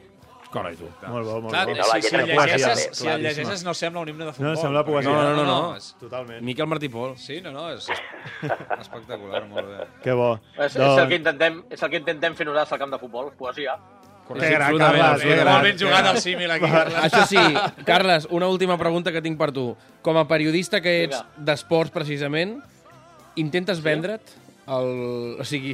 Correcte. 0.48 0.86
Molt 1.04 1.26
bo, 1.28 1.34
molt 1.44 1.52
Clar, 1.52 1.66
bo. 1.68 1.74
No, 1.76 1.86
la 1.90 1.96
si, 2.00 2.08
si, 2.08 2.16
el 2.16 2.30
llegeixes, 2.30 2.84
si 2.96 3.08
el 3.12 3.20
llegeixes 3.20 3.64
no 3.66 3.74
sembla 3.76 4.00
un 4.00 4.08
himne 4.08 4.24
de 4.24 4.32
futbol. 4.32 4.54
No, 4.54 4.60
sembla 4.62 4.84
poesia. 4.86 5.12
No, 5.12 5.34
no, 5.36 5.44
no, 5.44 5.56
no. 5.74 5.98
Totalment. 6.00 6.40
Miquel 6.46 6.70
Martí 6.70 6.88
Pol. 6.88 7.12
Sí, 7.20 7.42
no, 7.44 7.52
no, 7.52 7.66
és 7.74 7.90
espectacular, 8.82 9.42
molt 9.50 9.68
bé. 9.68 9.88
Que 10.06 10.16
bo. 10.16 10.30
És, 10.56 10.72
és, 10.72 10.80
el 10.86 11.04
que 11.10 11.20
intentem, 11.20 11.60
és 11.68 11.84
el 11.84 11.92
que 11.92 12.00
intentem 12.00 12.38
fer 12.38 12.48
nosaltres 12.48 12.72
al 12.78 12.82
camp 12.84 12.96
de 12.96 13.00
futbol, 13.02 13.28
poesia. 13.36 13.76
Que 14.28 14.50
gran, 14.50 14.62
absolutament, 14.62 15.04
Carles, 15.04 15.22
que 15.22 15.44
Molt 15.48 15.64
ben 15.64 15.78
jugat 15.80 16.08
el 16.10 16.18
símil 16.20 16.50
aquí, 16.52 16.70
Carles. 16.76 16.98
Això 17.06 17.22
sí, 17.30 17.84
Carles, 17.88 18.26
una 18.30 18.48
última 18.52 18.76
pregunta 18.80 19.12
que 19.14 19.22
tinc 19.24 19.38
per 19.40 19.50
tu. 19.56 19.70
Com 20.04 20.18
a 20.20 20.26
periodista 20.28 20.82
que 20.84 21.04
ets 21.06 21.22
d'esports, 21.36 21.94
precisament, 21.94 22.58
intentes 23.40 23.80
vendre't? 23.84 24.34
El... 24.68 24.92
O 25.40 25.46
sigui, 25.48 25.72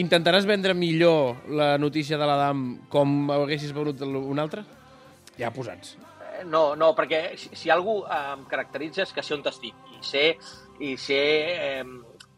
intentaràs 0.00 0.46
vendre 0.48 0.72
millor 0.72 1.44
la 1.52 1.74
notícia 1.78 2.16
de 2.16 2.24
l'Adam 2.24 2.64
com 2.88 3.30
haguessis 3.34 3.74
venut 3.76 4.00
un 4.00 4.40
altre? 4.40 4.64
Ja 5.38 5.52
posats. 5.52 5.96
Eh, 5.98 6.44
No, 6.48 6.74
no, 6.76 6.94
perquè 6.96 7.36
si, 7.38 7.50
si 7.56 7.70
algú 7.70 8.00
em 8.10 8.42
caracteritza 8.50 9.04
és 9.04 9.12
que 9.14 9.22
sé 9.22 9.36
on 9.36 9.44
estic. 9.46 9.74
I 9.94 10.02
sé... 10.04 10.26
I 10.82 10.96
sé 10.98 11.18
eh, 11.54 11.84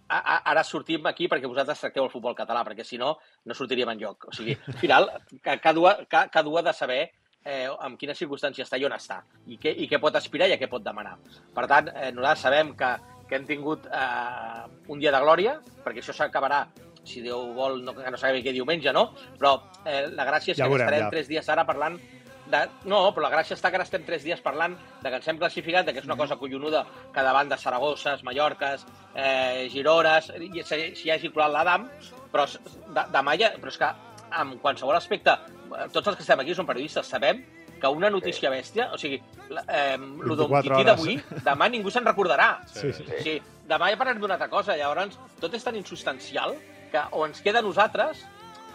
ara 0.09 0.63
sortim 0.65 1.07
aquí 1.07 1.27
perquè 1.29 1.49
vosaltres 1.49 1.81
tracteu 1.81 2.05
el 2.05 2.11
futbol 2.13 2.35
català, 2.39 2.63
perquè 2.65 2.85
si 2.85 2.99
no, 2.99 3.17
no 3.45 3.55
sortiríem 3.55 3.91
en 3.91 3.99
lloc. 3.99 4.29
O 4.29 4.33
sigui, 4.33 4.55
al 4.67 4.75
final, 4.81 5.11
ca- 5.43 5.59
cada, 5.59 5.81
un- 5.81 6.07
ca- 6.09 6.29
cada 6.31 6.49
un 6.49 6.59
ha 6.59 6.63
de 6.63 6.73
saber 6.73 7.01
eh, 7.45 7.69
en 7.83 7.97
quines 7.97 8.19
circumstàncies 8.19 8.67
està 8.67 8.79
i 8.79 8.85
on 8.87 8.93
està, 8.95 9.21
i 9.47 9.59
què, 9.59 9.71
i 9.77 9.89
què 9.91 10.01
pot 10.03 10.15
aspirar 10.19 10.49
i 10.49 10.55
a 10.55 10.59
què 10.59 10.69
pot 10.71 10.83
demanar. 10.83 11.17
Per 11.55 11.67
tant, 11.71 11.89
eh, 11.95 12.11
nosaltres 12.13 12.43
sabem 12.47 12.75
que, 12.77 12.93
que 13.29 13.37
hem 13.41 13.47
tingut 13.47 13.87
eh, 13.87 14.65
un 14.89 14.99
dia 15.03 15.13
de 15.15 15.21
glòria, 15.23 15.59
perquè 15.85 16.03
això 16.03 16.15
s'acabarà 16.15 16.65
si 17.07 17.21
Déu 17.23 17.53
vol, 17.55 17.85
no, 17.87 17.93
que 17.95 18.11
no 18.11 18.19
sabem 18.19 18.43
què 18.43 18.51
diumenge, 18.51 18.91
no? 18.93 19.13
Però 19.39 19.53
eh, 19.87 20.09
la 20.11 20.25
gràcia 20.27 20.51
és 20.51 20.59
Ja 20.59 20.65
que 20.67 20.71
veurem, 20.73 20.87
estarem 20.89 21.05
ja. 21.05 21.11
tres 21.15 21.29
dies 21.31 21.49
ara 21.55 21.63
parlant 21.67 22.01
de... 22.51 22.63
No, 22.91 23.01
però 23.15 23.27
la 23.27 23.33
gràcia 23.33 23.57
està 23.57 23.71
que 23.71 23.79
ara 23.81 23.87
estem 23.87 24.05
tres 24.07 24.25
dies 24.27 24.43
parlant 24.45 24.77
de 25.03 25.11
que 25.11 25.19
ens 25.19 25.29
hem 25.29 25.39
classificat, 25.41 25.87
de 25.87 25.95
que 25.95 26.03
és 26.03 26.09
una 26.09 26.19
cosa 26.19 26.39
collonuda 26.41 26.85
que 27.15 27.25
davant 27.27 27.51
de 27.51 27.59
Saragosses, 27.59 28.23
Mallorques, 28.27 28.87
eh, 29.15 29.67
Girones, 29.73 30.31
i 30.39 30.63
si, 30.63 30.81
si 30.99 31.11
hagi 31.11 31.33
colat 31.35 31.55
l'Adam, 31.55 31.89
però 32.33 32.47
de, 32.47 33.07
demà 33.15 33.37
ja... 33.41 33.53
Però 33.61 33.73
és 33.73 33.81
que 33.83 33.93
en 34.37 34.57
qualsevol 34.63 34.97
aspecte, 34.99 35.37
tots 35.93 36.07
els 36.07 36.17
que 36.17 36.25
estem 36.25 36.43
aquí 36.43 36.55
són 36.55 36.67
periodistes, 36.69 37.09
sabem 37.11 37.43
que 37.81 37.89
una 37.93 38.09
notícia 38.11 38.51
bèstia, 38.51 38.89
o 38.93 38.99
sigui, 38.99 39.19
eh, 39.19 39.99
lo 39.99 40.37
24 40.37 40.39
del 40.39 40.63
tití 40.63 40.75
hores. 40.75 40.87
d'avui, 40.87 41.43
demà 41.45 41.69
ningú 41.69 41.93
se'n 41.93 42.07
recordarà. 42.07 42.49
Sí, 42.73 42.93
sí. 42.97 43.05
Sí, 43.23 43.35
demà 43.69 43.91
ja 43.93 43.99
parlarem 44.01 44.23
d'una 44.23 44.39
altra 44.39 44.49
cosa, 44.53 44.77
llavors 44.79 45.19
tot 45.43 45.55
és 45.55 45.67
tan 45.67 45.77
insubstancial 45.77 46.57
que 46.93 47.03
o 47.13 47.27
ens 47.27 47.43
queda 47.45 47.61
a 47.61 47.67
nosaltres 47.67 48.25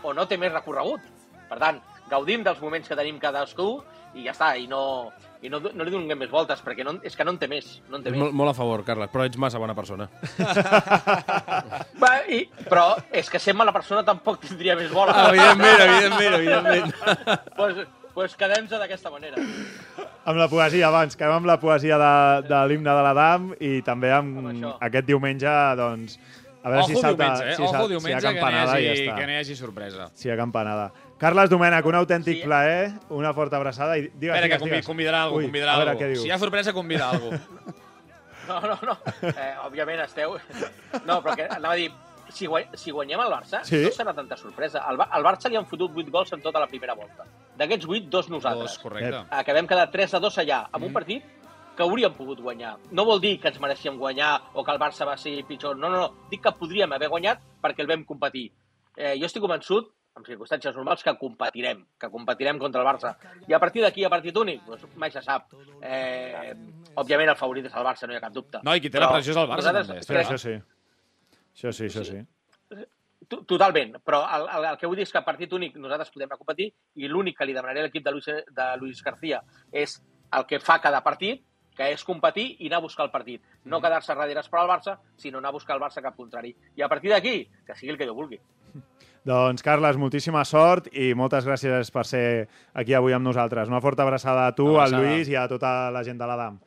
o 0.03 0.13
no 0.13 0.27
té 0.27 0.38
més 0.38 0.53
recorregut. 0.53 1.01
Per 1.49 1.57
tant, 1.60 1.81
gaudim 2.12 2.43
dels 2.45 2.60
moments 2.62 2.88
que 2.91 2.95
tenim 3.00 3.17
cadascú 3.24 3.78
i 4.13 4.26
ja 4.26 4.34
està, 4.36 4.52
i 4.60 4.65
no, 4.67 5.10
i 5.41 5.47
no, 5.50 5.62
no 5.63 5.86
li 5.88 5.91
donem 5.93 6.19
més 6.19 6.30
voltes, 6.30 6.60
perquè 6.62 6.84
no, 6.84 6.97
és 7.08 7.15
que 7.15 7.24
no 7.24 7.32
en 7.32 7.38
té 7.39 7.47
més. 7.47 7.78
No 7.89 7.95
en 7.97 8.04
té 8.04 8.12
És 8.12 8.15
més. 8.17 8.19
molt, 8.26 8.36
molt 8.36 8.52
a 8.52 8.56
favor, 8.58 8.84
Carles, 8.84 9.10
però 9.13 9.24
ets 9.26 9.39
massa 9.39 9.58
bona 9.62 9.74
persona. 9.78 10.10
Va, 12.02 12.12
i, 12.28 12.43
però 12.67 12.86
és 13.15 13.30
que 13.32 13.39
sent 13.41 13.58
mala 13.58 13.74
persona 13.76 14.04
tampoc 14.08 14.41
tindria 14.43 14.76
més 14.80 14.91
bola. 14.91 15.15
evidentment, 15.30 15.82
evidentment, 15.88 16.38
evidentment. 16.41 16.93
pues, 17.58 17.82
pues 18.13 18.36
quedem-se 18.36 18.80
d'aquesta 18.82 19.12
manera. 19.13 19.39
Amb 20.28 20.38
la 20.38 20.50
poesia, 20.52 20.89
abans, 20.91 21.15
que 21.17 21.26
amb 21.26 21.47
la 21.50 21.56
poesia 21.62 21.97
de, 22.02 22.12
de 22.50 22.62
l'himne 22.69 22.91
de 23.00 23.06
l'Adam 23.08 23.52
i 23.63 23.78
també 23.88 24.12
amb, 24.13 24.38
Amb 24.52 24.67
aquest 24.84 25.08
diumenge, 25.08 25.56
doncs, 25.80 26.19
a 26.62 26.69
veure 26.69 26.84
Ojo 26.84 26.91
si 26.91 27.00
salta, 27.02 27.24
diumenge, 27.24 27.47
eh? 27.47 27.56
si, 27.56 27.63
Ojo 27.63 27.71
sal- 27.71 27.88
si 27.88 27.88
hi 27.88 27.95
diumenge, 27.95 28.17
ha 28.17 28.21
que 28.21 28.28
no 28.28 28.32
hi 28.36 28.41
campanada 28.41 28.76
hagi, 28.76 28.84
i 28.84 28.89
ja 28.91 28.97
està. 29.00 29.15
que 29.17 29.26
no 29.26 29.32
hi 29.34 29.39
hagi 29.39 29.56
sorpresa. 29.58 30.10
Si 30.13 30.28
hi 30.28 30.34
ha 30.34 30.38
campanada. 30.38 30.91
Carles 31.21 31.49
Domènech, 31.51 31.86
un 31.86 31.95
autèntic 31.99 32.39
Sí. 32.39 32.43
plaer, 32.43 32.91
una 33.13 33.31
forta 33.34 33.57
abraçada 33.62 33.95
i 33.97 34.07
digues, 34.10 34.34
Espera, 34.34 34.41
que 34.41 34.47
digues, 34.47 34.60
convi 34.60 34.71
digues. 34.71 34.88
convidarà 34.88 35.21
algú, 35.23 35.38
Ui, 35.38 35.45
convidarà 35.45 35.73
a 35.75 35.77
veure 35.77 35.91
algú. 35.91 36.01
què 36.03 36.07
diu. 36.15 36.21
Si 36.23 36.27
hi 36.27 36.31
ha 36.31 36.39
sorpresa, 36.39 36.73
convida 36.73 37.10
algú. 37.12 37.29
No, 38.47 38.60
no, 38.60 38.77
no. 38.84 38.97
Eh, 39.21 39.53
òbviament 39.63 40.01
esteu... 40.03 40.34
No, 41.05 41.21
però 41.23 41.36
que 41.38 41.45
anava 41.45 41.73
a 41.75 41.77
dir, 41.77 41.91
si, 42.34 42.47
guany, 42.49 42.65
si 42.73 42.91
guanyem 42.91 43.21
el 43.21 43.29
Barça, 43.31 43.62
Sí? 43.63 43.77
no 43.86 43.91
serà 43.93 44.15
tanta 44.17 44.36
sorpresa. 44.36 44.81
Al, 44.89 44.97
Ba- 44.97 45.07
al 45.13 45.23
Barça 45.23 45.47
li 45.47 45.55
han 45.55 45.67
fotut 45.69 45.93
8 45.95 46.10
gols 46.12 46.34
en 46.34 46.41
tota 46.41 46.60
la 46.60 46.67
primera 46.67 46.95
volta. 46.97 47.23
D'aquests 47.55 47.86
8, 47.88 48.10
dos 48.10 48.29
nosaltres. 48.34 48.71
Dos, 48.73 48.79
correcte. 48.79 49.21
Acabem 49.29 49.67
quedar 49.69 49.89
3 49.91 50.15
a 50.15 50.19
2 50.19 50.38
allà, 50.41 50.63
amb 50.71 50.84
Mm. 50.84 50.88
un 50.88 50.93
partit 50.93 51.23
que 51.77 51.84
hauríem 51.84 52.13
pogut 52.17 52.41
guanyar. 52.41 52.75
No 52.91 53.05
vol 53.05 53.21
dir 53.21 53.39
que 53.39 53.47
ens 53.49 53.60
mereixíem 53.62 53.95
guanyar 53.97 54.41
o 54.53 54.65
que 54.65 54.71
el 54.71 54.79
Barça 54.79 55.05
va 55.07 55.15
ser 55.17 55.45
pitjor. 55.45 55.77
No, 55.77 55.88
no, 55.89 55.97
no. 56.01 56.13
Dic 56.29 56.41
que 56.43 56.51
podríem 56.51 56.91
haver 56.91 57.07
guanyat 57.10 57.39
perquè 57.62 57.79
el 57.86 57.88
vam 57.88 58.03
competir. 58.03 58.51
Eh, 58.97 59.15
jo 59.19 59.25
estic 59.27 59.41
convençut, 59.41 59.93
en 60.17 60.26
circumstàncies 60.28 60.76
normals, 60.76 61.04
que 61.04 61.13
competirem, 61.17 61.86
que 62.00 62.10
competirem 62.12 62.58
contra 62.60 62.82
el 62.82 62.88
Barça. 62.88 63.13
I 63.47 63.54
a 63.56 63.60
partir 63.60 63.82
d'aquí, 63.82 64.04
a 64.04 64.10
partit 64.12 64.36
únic, 64.38 64.65
doncs 64.67 64.84
mai 65.00 65.12
se 65.12 65.21
sap. 65.24 65.54
Eh, 65.82 66.54
òbviament 67.00 67.30
el 67.32 67.38
favorit 67.39 67.65
és 67.69 67.74
el 67.80 67.86
Barça, 67.88 68.08
no 68.08 68.13
hi 68.13 68.17
ha 68.19 68.24
cap 68.26 68.34
dubte. 68.36 68.60
No, 68.63 68.76
i 68.76 68.82
qui 68.84 68.89
té 68.91 69.00
la 69.00 69.08
Però 69.08 69.17
pressió 69.19 69.32
és 69.32 69.38
el 69.39 69.47
Barça, 69.47 69.62
nosaltres 69.62 69.88
també. 69.88 70.04
Sí, 70.04 70.13
crec- 70.13 70.28
això 70.28 70.38
sí. 70.43 70.56
Això 71.56 71.71
sí, 71.78 71.86
això 71.88 72.04
sí. 72.08 72.19
To- 73.32 73.43
Totalment, 73.47 73.93
però 74.04 74.26
el, 74.36 74.47
el, 74.58 74.65
el 74.74 74.78
que 74.82 74.88
vull 74.89 74.97
dir 75.00 75.06
és 75.08 75.12
que 75.13 75.19
a 75.21 75.24
partit 75.24 75.54
únic 75.56 75.76
nosaltres 75.80 76.10
podem 76.12 76.30
competir 76.36 76.67
i 77.00 77.08
l'únic 77.08 77.38
que 77.38 77.45
li 77.47 77.54
demanaré 77.56 77.80
a 77.80 77.84
l'equip 77.88 78.04
de, 78.04 78.12
Luis, 78.12 78.26
de 78.28 78.65
Luis 78.82 79.02
García 79.06 79.39
és 79.71 79.93
el 80.36 80.45
que 80.50 80.60
fa 80.60 80.80
cada 80.84 81.00
partit, 81.06 81.45
que 81.76 81.88
és 81.93 82.04
competir 82.04 82.58
i 82.60 82.67
anar 82.67 82.82
a 82.82 82.84
buscar 82.84 83.06
el 83.06 83.12
partit. 83.12 83.41
No 83.63 83.80
quedar-se 83.80 84.12
darrere 84.13 84.41
esperar 84.43 84.65
el 84.65 84.71
Barça, 84.74 84.97
sinó 85.15 85.38
anar 85.39 85.50
a 85.54 85.56
buscar 85.56 85.78
el 85.78 85.82
Barça 85.82 86.02
cap 86.04 86.15
contrari. 86.17 86.52
I 86.76 86.82
a 86.84 86.89
partir 86.89 87.12
d'aquí, 87.13 87.47
que 87.65 87.76
sigui 87.76 87.93
el 87.93 87.97
que 87.97 88.08
jo 88.10 88.13
vulgui. 88.17 88.39
Doncs, 89.27 89.62
Carles, 89.62 89.99
moltíssima 90.01 90.41
sort 90.49 90.88
i 90.97 91.12
moltes 91.13 91.45
gràcies 91.45 91.91
per 91.93 92.03
ser 92.10 92.25
aquí 92.73 92.95
avui 92.97 93.13
amb 93.13 93.27
nosaltres. 93.27 93.69
Una 93.69 93.81
forta 93.81 94.01
abraçada 94.01 94.47
a 94.47 94.55
tu, 94.57 94.65
Una 94.65 94.88
al 94.88 94.95
abraçada. 94.95 95.13
Lluís 95.13 95.29
i 95.29 95.36
a 95.38 95.47
tota 95.51 95.91
la 95.93 96.01
gent 96.03 96.17
de 96.17 96.25
l'Adam. 96.29 96.57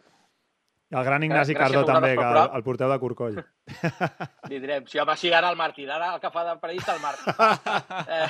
I 0.92 0.96
al 1.00 1.04
gran 1.08 1.24
Ignasi 1.26 1.54
Gràcies 1.56 1.72
Cardó 1.74 1.82
també, 1.88 2.12
que 2.14 2.22
el, 2.22 2.38
el 2.54 2.62
porteu 2.62 2.90
de 2.92 2.98
Corcoll. 3.02 3.38
Li 4.52 4.60
direm, 4.62 4.84
si 4.86 5.00
home, 5.02 5.16
sí, 5.18 5.32
ara 5.34 5.48
el 5.50 5.56
Martí, 5.58 5.86
ara 5.90 6.12
el 6.14 6.20
que 6.22 6.30
fa 6.30 6.44
de 6.46 6.54
periodista 6.62 6.94
el 6.94 7.00
Martí. 7.02 7.34
Eh, 8.14 8.28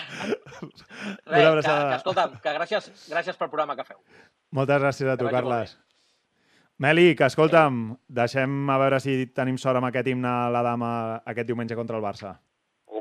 Una 1.27 1.37
res, 1.37 1.43
que, 1.43 1.47
abraçada. 1.49 1.89
que, 1.89 1.97
escolta'm, 1.99 2.37
que 2.41 2.53
gràcies, 2.55 2.87
gràcies 3.11 3.37
pel 3.37 3.51
programa 3.51 3.75
que 3.77 3.85
feu. 3.85 3.99
Moltes 4.55 4.81
gràcies 4.81 5.11
a 5.11 5.17
tu, 5.21 5.29
Carles. 5.29 5.75
Meli, 6.81 7.11
que 7.19 7.27
escolta'm, 7.27 7.83
deixem 8.09 8.71
a 8.71 8.79
veure 8.81 9.01
si 9.03 9.19
tenim 9.35 9.59
sort 9.61 9.81
amb 9.83 9.91
aquest 9.91 10.09
himne 10.15 10.31
a 10.31 10.49
la 10.55 10.63
dama 10.65 10.91
aquest 11.27 11.51
diumenge 11.51 11.77
contra 11.77 11.99
el 11.99 12.05
Barça. 12.07 12.37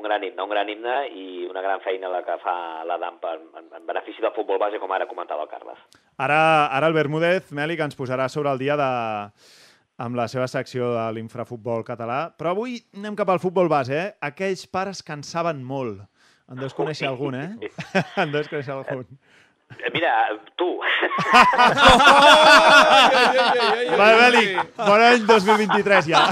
Gran 0.04 0.24
himne, 0.24 0.44
un 0.44 0.52
gran 0.52 0.70
himne 0.70 0.96
i 1.16 1.26
una 1.50 1.62
gran 1.64 1.82
feina 1.84 2.12
la 2.12 2.22
que 2.26 2.38
fa 2.44 2.56
l'Adam 2.88 3.20
en, 3.32 3.44
en, 3.60 3.68
en 3.80 3.86
benefici 3.88 4.22
del 4.22 4.34
futbol 4.36 4.60
base, 4.62 4.80
com 4.82 4.92
ara 4.92 5.08
comentava 5.10 5.46
el 5.48 5.52
Carles. 5.52 5.80
Ara, 6.22 6.40
ara 6.68 6.90
el 6.92 6.96
Bermúdez, 6.98 7.52
Meli, 7.56 7.78
que 7.80 7.88
ens 7.88 7.98
posarà 8.00 8.28
sobre 8.30 8.52
el 8.52 8.60
dia 8.62 8.76
de, 8.80 8.90
amb 10.04 10.18
la 10.18 10.28
seva 10.32 10.48
secció 10.52 10.94
de 10.94 11.06
l'infrafutbol 11.16 11.86
català. 11.88 12.32
Però 12.38 12.54
avui 12.54 12.80
anem 12.98 13.16
cap 13.20 13.30
al 13.30 13.42
futbol 13.44 13.70
base, 13.72 13.94
eh? 13.94 14.10
Aquells 14.26 14.66
pares 14.68 15.04
que 15.06 15.14
en 15.16 15.24
saben 15.28 15.64
molt. 15.64 16.02
En 16.52 16.60
deus 16.60 16.76
conèixer 16.76 17.08
algun, 17.08 17.36
eh? 17.40 17.72
en 18.22 18.34
deus 18.34 18.50
conèixer 18.52 18.74
algun. 18.76 19.06
Eh, 19.74 19.90
Mira, 19.94 20.12
tu. 20.60 20.68
Va, 24.00 24.10
Bèlic, 24.20 24.60
bon 24.78 25.02
any 25.02 25.24
2023 25.30 26.12
ja. 26.12 26.26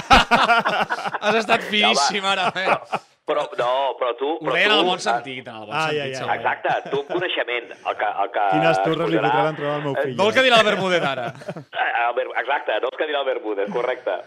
Has 1.22 1.40
estat 1.42 1.64
finíssim 1.70 2.26
ara, 2.28 2.52
eh? 2.58 2.76
Però, 3.30 3.44
no, 3.60 3.74
però 4.00 4.16
tu... 4.18 4.28
Ho 4.34 4.40
però 4.42 4.56
deien 4.58 4.72
tu, 4.72 4.74
en 4.74 4.80
el 4.82 4.88
bon 4.90 5.00
sentit, 5.04 5.46
en 5.48 5.56
el 5.62 5.68
bon 5.70 5.76
Ai, 5.78 5.82
sentit. 5.82 6.02
ai, 6.02 6.10
ai. 6.10 6.16
segur. 6.18 6.34
Exacte, 6.36 6.74
tu 6.90 7.00
amb 7.04 7.12
coneixement. 7.14 7.70
El 7.78 7.98
que, 8.00 8.10
el 8.24 8.32
que 8.34 8.46
Quines 8.56 8.82
torres 8.82 9.12
li 9.14 9.20
fotrà 9.22 9.44
l'entrada 9.46 9.76
al 9.78 9.86
meu 9.86 9.96
fill. 10.02 10.16
Vol 10.24 10.34
que 10.36 10.44
dirà 10.48 10.60
el 10.64 10.68
Bermúdez 10.72 11.06
ara? 11.12 11.28
Eh, 11.62 12.26
exacte, 12.42 12.80
no 12.82 12.90
els 12.92 12.98
que 13.00 13.08
dirà 13.12 13.22
el 13.22 13.30
Bermúdez, 13.30 13.70
correcte. 13.72 14.18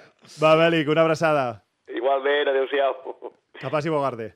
Va, 0.40 0.54
Bèlic, 0.62 0.88
una 0.94 1.02
abraçada. 1.04 1.46
Igualment, 1.90 2.52
adéu-siau. 2.54 2.94
Que 3.60 3.70
passi 3.70 3.92
Bogarde. 3.92 4.30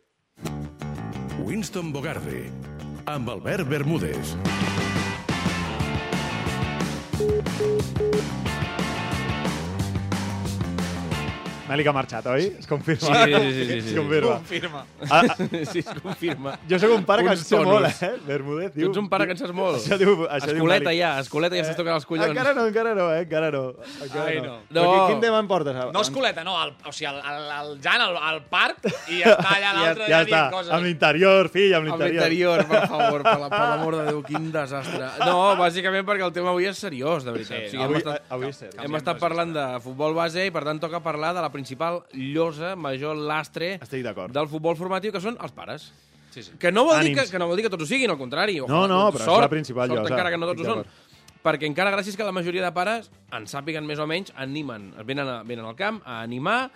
Winston 1.47 1.93
Bogarde, 1.95 2.49
amb 3.07 3.31
Albert 3.31 3.71
Bermúdez. 3.71 4.35
Mèlic 11.69 11.87
ha 11.91 11.93
marxat, 11.93 12.27
oi? 12.33 12.47
Es 12.59 12.67
confirma. 12.67 13.25
Sí, 13.25 13.35
sí, 13.35 13.53
sí, 13.53 13.65
sí, 13.69 13.81
sí. 13.83 13.89
Es 13.91 13.97
confirma. 13.99 14.35
Confirma. 14.39 14.85
Ah, 15.11 15.23
ah, 15.29 15.37
Sí, 15.73 15.79
es 15.81 15.91
confirma. 16.03 16.59
jo 16.69 16.79
sóc 16.79 16.93
un 16.97 17.05
pare 17.05 17.23
que 17.23 17.29
en 17.29 17.37
Uns 17.39 17.47
sé 17.47 17.57
tonos. 17.57 17.73
molt, 17.75 18.03
eh? 18.03 18.13
Bermúdez, 18.27 18.73
Tu 18.73 18.81
diu... 18.81 18.89
ets 18.91 18.99
un 18.99 19.09
pare 19.09 19.27
que 19.27 19.33
en 19.37 19.39
saps 19.39 19.53
molt. 19.55 19.77
Això 19.79 19.99
diu, 20.01 20.25
això 20.27 20.49
diu 20.49 20.57
Escoleta 20.63 20.91
Mèlic. 20.91 21.01
ja, 21.01 21.11
escoleta 21.21 21.57
ja 21.59 21.63
estàs 21.67 21.77
tocant 21.77 21.95
els 21.99 22.07
collons. 22.09 22.31
Encara 22.33 22.55
no, 22.55 22.67
encara 22.71 22.95
no, 22.95 23.09
eh? 23.15 23.21
Encara 23.27 23.51
no. 23.53 23.63
Encara 24.03 24.25
Ai, 24.27 24.41
no. 24.41 24.57
no. 24.71 24.83
No. 24.83 24.87
qui- 24.89 25.07
Quin 25.13 25.21
tema 25.21 25.39
em 25.43 25.49
portes? 25.49 25.77
No 25.93 26.01
escoleta, 26.01 26.45
no, 26.45 26.57
el, 26.65 26.73
o 26.87 26.93
sigui, 26.93 27.11
el, 27.13 27.21
el, 27.21 27.51
el 27.59 27.81
Jan 27.85 28.01
al, 28.07 28.17
al 28.31 28.43
parc 28.49 28.89
i 29.09 29.21
ja 29.23 29.35
està 29.37 29.55
allà 29.59 29.73
l'altre 29.79 30.05
ja, 30.05 30.09
ja 30.09 30.19
ja 30.19 30.25
dient 30.25 30.39
està, 30.39 30.51
coses. 30.53 30.73
amb 30.73 30.85
l'interior, 30.89 31.49
fill, 31.53 31.75
amb 31.75 31.89
Amb 31.89 32.01
l'interior. 32.01 32.29
l'interior, 32.29 32.65
per 32.69 32.83
favor, 32.95 33.23
per 33.29 33.37
la- 33.45 33.51
per 33.53 33.63
l'amor 33.75 33.97
de 34.01 34.07
Déu, 34.09 34.23
quin 34.25 34.51
desastre. 34.53 35.11
No, 35.25 35.39
bàsicament 35.61 36.07
perquè 36.09 36.25
el 36.25 36.33
tema 36.33 36.51
avui 36.55 36.67
és 36.71 36.79
seriós, 36.79 37.25
de 37.25 37.33
veritat. 37.37 37.59
Sí, 37.59 37.65
o 37.67 37.71
sigui, 37.71 37.83
Avui, 37.85 37.95
hem 37.95 38.03
estat, 38.03 38.23
avui 38.31 38.49
és 38.49 38.57
cert. 38.65 38.79
hem 38.85 38.95
estat 38.99 39.19
parlant 39.21 39.53
de 39.53 39.65
futbol 39.85 40.15
base 40.17 40.47
i, 40.47 40.51
per 40.55 40.65
tant, 40.65 40.81
toca 40.81 41.01
parlar 41.05 41.35
de 41.37 41.43
la 41.45 41.51
principal 41.59 42.05
llosa, 42.15 42.75
major 42.79 43.19
lastre 43.19 43.75
Estic 43.83 44.07
d'acord. 44.07 44.33
del 44.35 44.49
futbol 44.51 44.79
formatiu, 44.79 45.13
que 45.15 45.21
són 45.25 45.37
els 45.43 45.53
pares. 45.57 45.91
Sí, 46.31 46.43
sí. 46.45 46.53
Que 46.61 46.71
no 46.71 46.85
vol 46.87 47.01
dir 47.03 47.15
que, 47.15 47.23
Ànims. 47.25 47.33
que 47.33 47.39
no 47.41 47.47
vol 47.51 47.57
dir 47.59 47.65
que 47.67 47.71
tots 47.73 47.83
ho 47.85 47.89
siguin, 47.89 48.11
al 48.15 48.19
contrari. 48.21 48.59
No, 48.61 48.87
no, 48.87 49.05
però 49.13 49.25
és 49.25 49.29
sort, 49.31 49.47
la 49.47 49.53
principal 49.53 49.89
sort 49.89 50.03
llosa. 50.05 50.15
encara 50.15 50.31
que 50.35 50.39
no 50.41 50.47
tots 50.51 50.61
Estic 50.61 50.75
ho 50.75 50.83
són. 50.83 51.07
Perquè 51.39 51.69
encara 51.71 51.93
gràcies 51.95 52.17
que 52.19 52.27
la 52.27 52.35
majoria 52.35 52.65
de 52.65 52.71
pares 52.75 53.09
en 53.33 53.47
sàpiguen 53.47 53.87
més 53.87 54.01
o 54.03 54.07
menys, 54.11 54.33
animen, 54.37 54.91
venen, 55.07 55.29
a, 55.31 55.37
venen 55.47 55.65
al 55.65 55.77
camp 55.79 56.03
a 56.05 56.21
animar, 56.21 56.71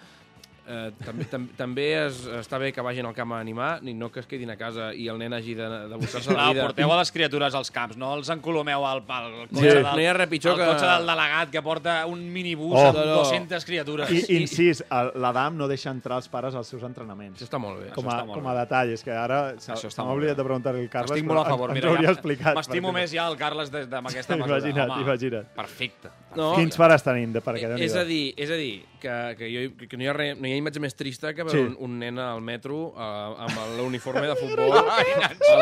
eh, 0.66 0.92
també, 1.05 1.25
tam, 1.31 1.48
també 1.57 2.07
es, 2.07 2.22
està 2.27 2.59
bé 2.59 2.72
que 2.72 2.81
vagin 2.83 3.07
al 3.07 3.14
camp 3.14 3.33
a 3.33 3.40
animar, 3.40 3.83
ni 3.83 3.94
no 3.94 4.11
que 4.12 4.20
es 4.20 4.27
quedin 4.27 4.51
a 4.51 4.57
casa 4.57 4.92
i 4.94 5.09
el 5.09 5.18
nen 5.18 5.33
hagi 5.35 5.55
de, 5.55 5.68
de 5.88 5.96
buscar-se 5.96 6.33
la 6.33 6.51
vida. 6.53 6.62
porteu 6.68 6.92
a 6.92 6.98
les 6.98 7.11
criatures 7.12 7.55
als 7.55 7.70
camps, 7.70 7.96
no 7.96 8.14
els 8.14 8.29
encolomeu 8.31 8.85
al, 8.87 9.03
al 9.09 9.33
cotxe, 9.48 9.61
Sí. 9.61 9.66
del, 9.66 9.83
No 9.83 9.98
hi 10.01 10.07
ha 10.07 10.12
res 10.14 10.29
pitjor 10.29 10.53
al 10.53 10.59
que- 10.59 10.66
cotxe 10.72 10.87
del 10.87 11.07
delegat 11.07 11.51
que 11.51 11.62
porta 11.62 12.07
un 12.07 12.22
minibús 12.33 12.75
Oh. 12.79 12.87
amb 12.88 12.98
No, 12.98 13.05
no. 13.07 13.14
200 13.25 13.64
criatures. 13.64 14.11
I, 14.11 14.25
incís, 14.42 14.85
l'Adam 15.14 15.57
no 15.57 15.68
deixa 15.68 15.90
entrar 15.90 16.16
els 16.16 16.29
pares 16.29 16.55
als 16.55 16.68
seus 16.68 16.83
entrenaments. 16.83 17.40
Això 17.40 17.48
està 17.51 17.59
molt 17.59 17.81
bé. 17.81 17.90
Com 17.94 18.07
a, 18.09 18.12
està 18.20 18.27
molt 18.27 18.38
com 18.38 18.46
a 18.48 18.55
detall, 18.61 18.90
és 18.92 19.03
que 19.03 19.11
ara 19.12 19.55
m'ha 19.57 19.75
molt 19.75 20.16
oblidat 20.16 20.37
de 20.37 20.44
preguntar-li 20.44 20.81
al 20.83 20.88
Carles, 20.90 21.11
Estic 21.16 21.27
molt 21.27 21.40
a 21.40 21.44
favor, 21.51 21.70
ens 21.77 21.85
hauria 21.85 22.07
ja 22.09 22.12
explicat. 22.12 22.55
m'estimo 22.55 22.92
més 22.92 23.11
ja 23.11 23.27
el 23.29 23.37
Carles 23.37 23.70
des 23.70 23.88
de- 23.90 23.96
amb 23.96 24.09
aquesta 24.09 24.37
mesura. 24.37 24.59
Imagina't, 24.59 25.01
imagina't. 25.01 25.46
Perfecte. 25.55 26.09
No, 26.37 26.55
Quins 26.57 26.77
pares 26.77 27.03
tenim, 27.03 27.33
de 27.33 27.42
perquè 27.42 27.75
és 27.79 27.94
a 27.94 28.05
dir, 28.05 28.33
és 28.37 28.51
a 28.51 28.55
dir 28.55 28.85
que, 29.02 29.14
que, 29.38 29.48
jo, 29.50 29.88
que 29.90 29.98
no, 29.98 30.04
hi 30.04 30.10
ha 30.12 30.14
re, 30.16 30.28
no 30.38 30.46
hi 30.46 30.52
ha 30.54 30.60
imatge 30.62 30.80
més 30.84 30.94
trista 30.94 31.32
que 31.34 31.42
veure 31.48 31.58
Sí. 31.58 31.64
un, 31.72 31.74
un 31.90 31.98
nen 32.00 32.20
al 32.22 32.40
metro 32.46 32.78
uh, 32.92 33.34
amb 33.48 33.58
l'uniforme 33.80 34.22
de 34.30 34.36
futbol 34.38 34.78
a 34.78 35.00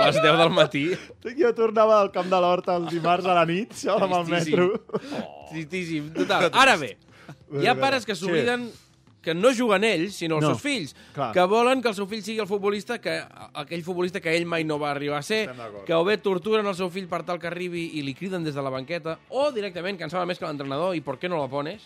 les 0.05 0.20
10 0.20 0.38
del 0.44 0.53
matí. 0.55 0.85
Jo 1.40 1.55
tornava 1.57 1.96
al 2.05 2.12
camp 2.14 2.29
de 2.31 2.38
l'Horta 2.44 2.76
el 2.76 2.87
dimarts 2.92 3.24
a 3.26 3.35
la 3.40 3.46
nit, 3.48 3.72
sol, 3.81 4.05
amb 4.07 4.20
el 4.20 4.29
metro. 4.37 4.68
Tristíssim, 5.50 6.12
total. 6.14 6.50
Ara 6.53 6.76
bé, 6.81 6.94
hi 7.59 7.66
ha 7.66 7.74
pares 7.81 8.07
que 8.07 8.14
s'obliden 8.18 8.68
que 9.20 9.35
no 9.37 9.50
juguen 9.53 9.85
ells, 9.85 10.14
sinó 10.16 10.38
els 10.38 10.46
No, 10.46 10.55
seus 10.55 10.62
fills, 10.64 10.94
clar. 11.12 11.26
que 11.37 11.42
volen 11.44 11.83
que 11.85 11.90
el 11.90 11.94
seu 11.98 12.07
fill 12.09 12.22
sigui 12.24 12.40
el 12.40 12.46
futbolista, 12.48 12.96
que 13.05 13.18
aquell 13.61 13.83
futbolista 13.85 14.22
que 14.24 14.33
ell 14.33 14.46
mai 14.48 14.64
no 14.64 14.79
va 14.81 14.94
arribar 14.94 15.18
a 15.18 15.26
ser, 15.26 15.42
que 15.85 15.92
o 15.92 16.05
bé 16.09 16.16
torturen 16.24 16.64
el 16.64 16.74
seu 16.79 16.88
fill 16.88 17.05
per 17.11 17.20
tal 17.29 17.37
que 17.38 17.50
arribi 17.50 17.83
i 18.00 18.05
li 18.07 18.14
criden 18.16 18.46
des 18.46 18.57
de 18.57 18.64
la 18.64 18.72
banqueta, 18.72 19.18
o 19.29 19.50
directament, 19.53 20.00
saben 20.09 20.31
més 20.31 20.40
que 20.40 20.48
l'entrenador, 20.48 20.96
i 20.96 21.03
per 21.05 21.18
què 21.20 21.29
no 21.29 21.37
la 21.42 21.50
pones? 21.53 21.85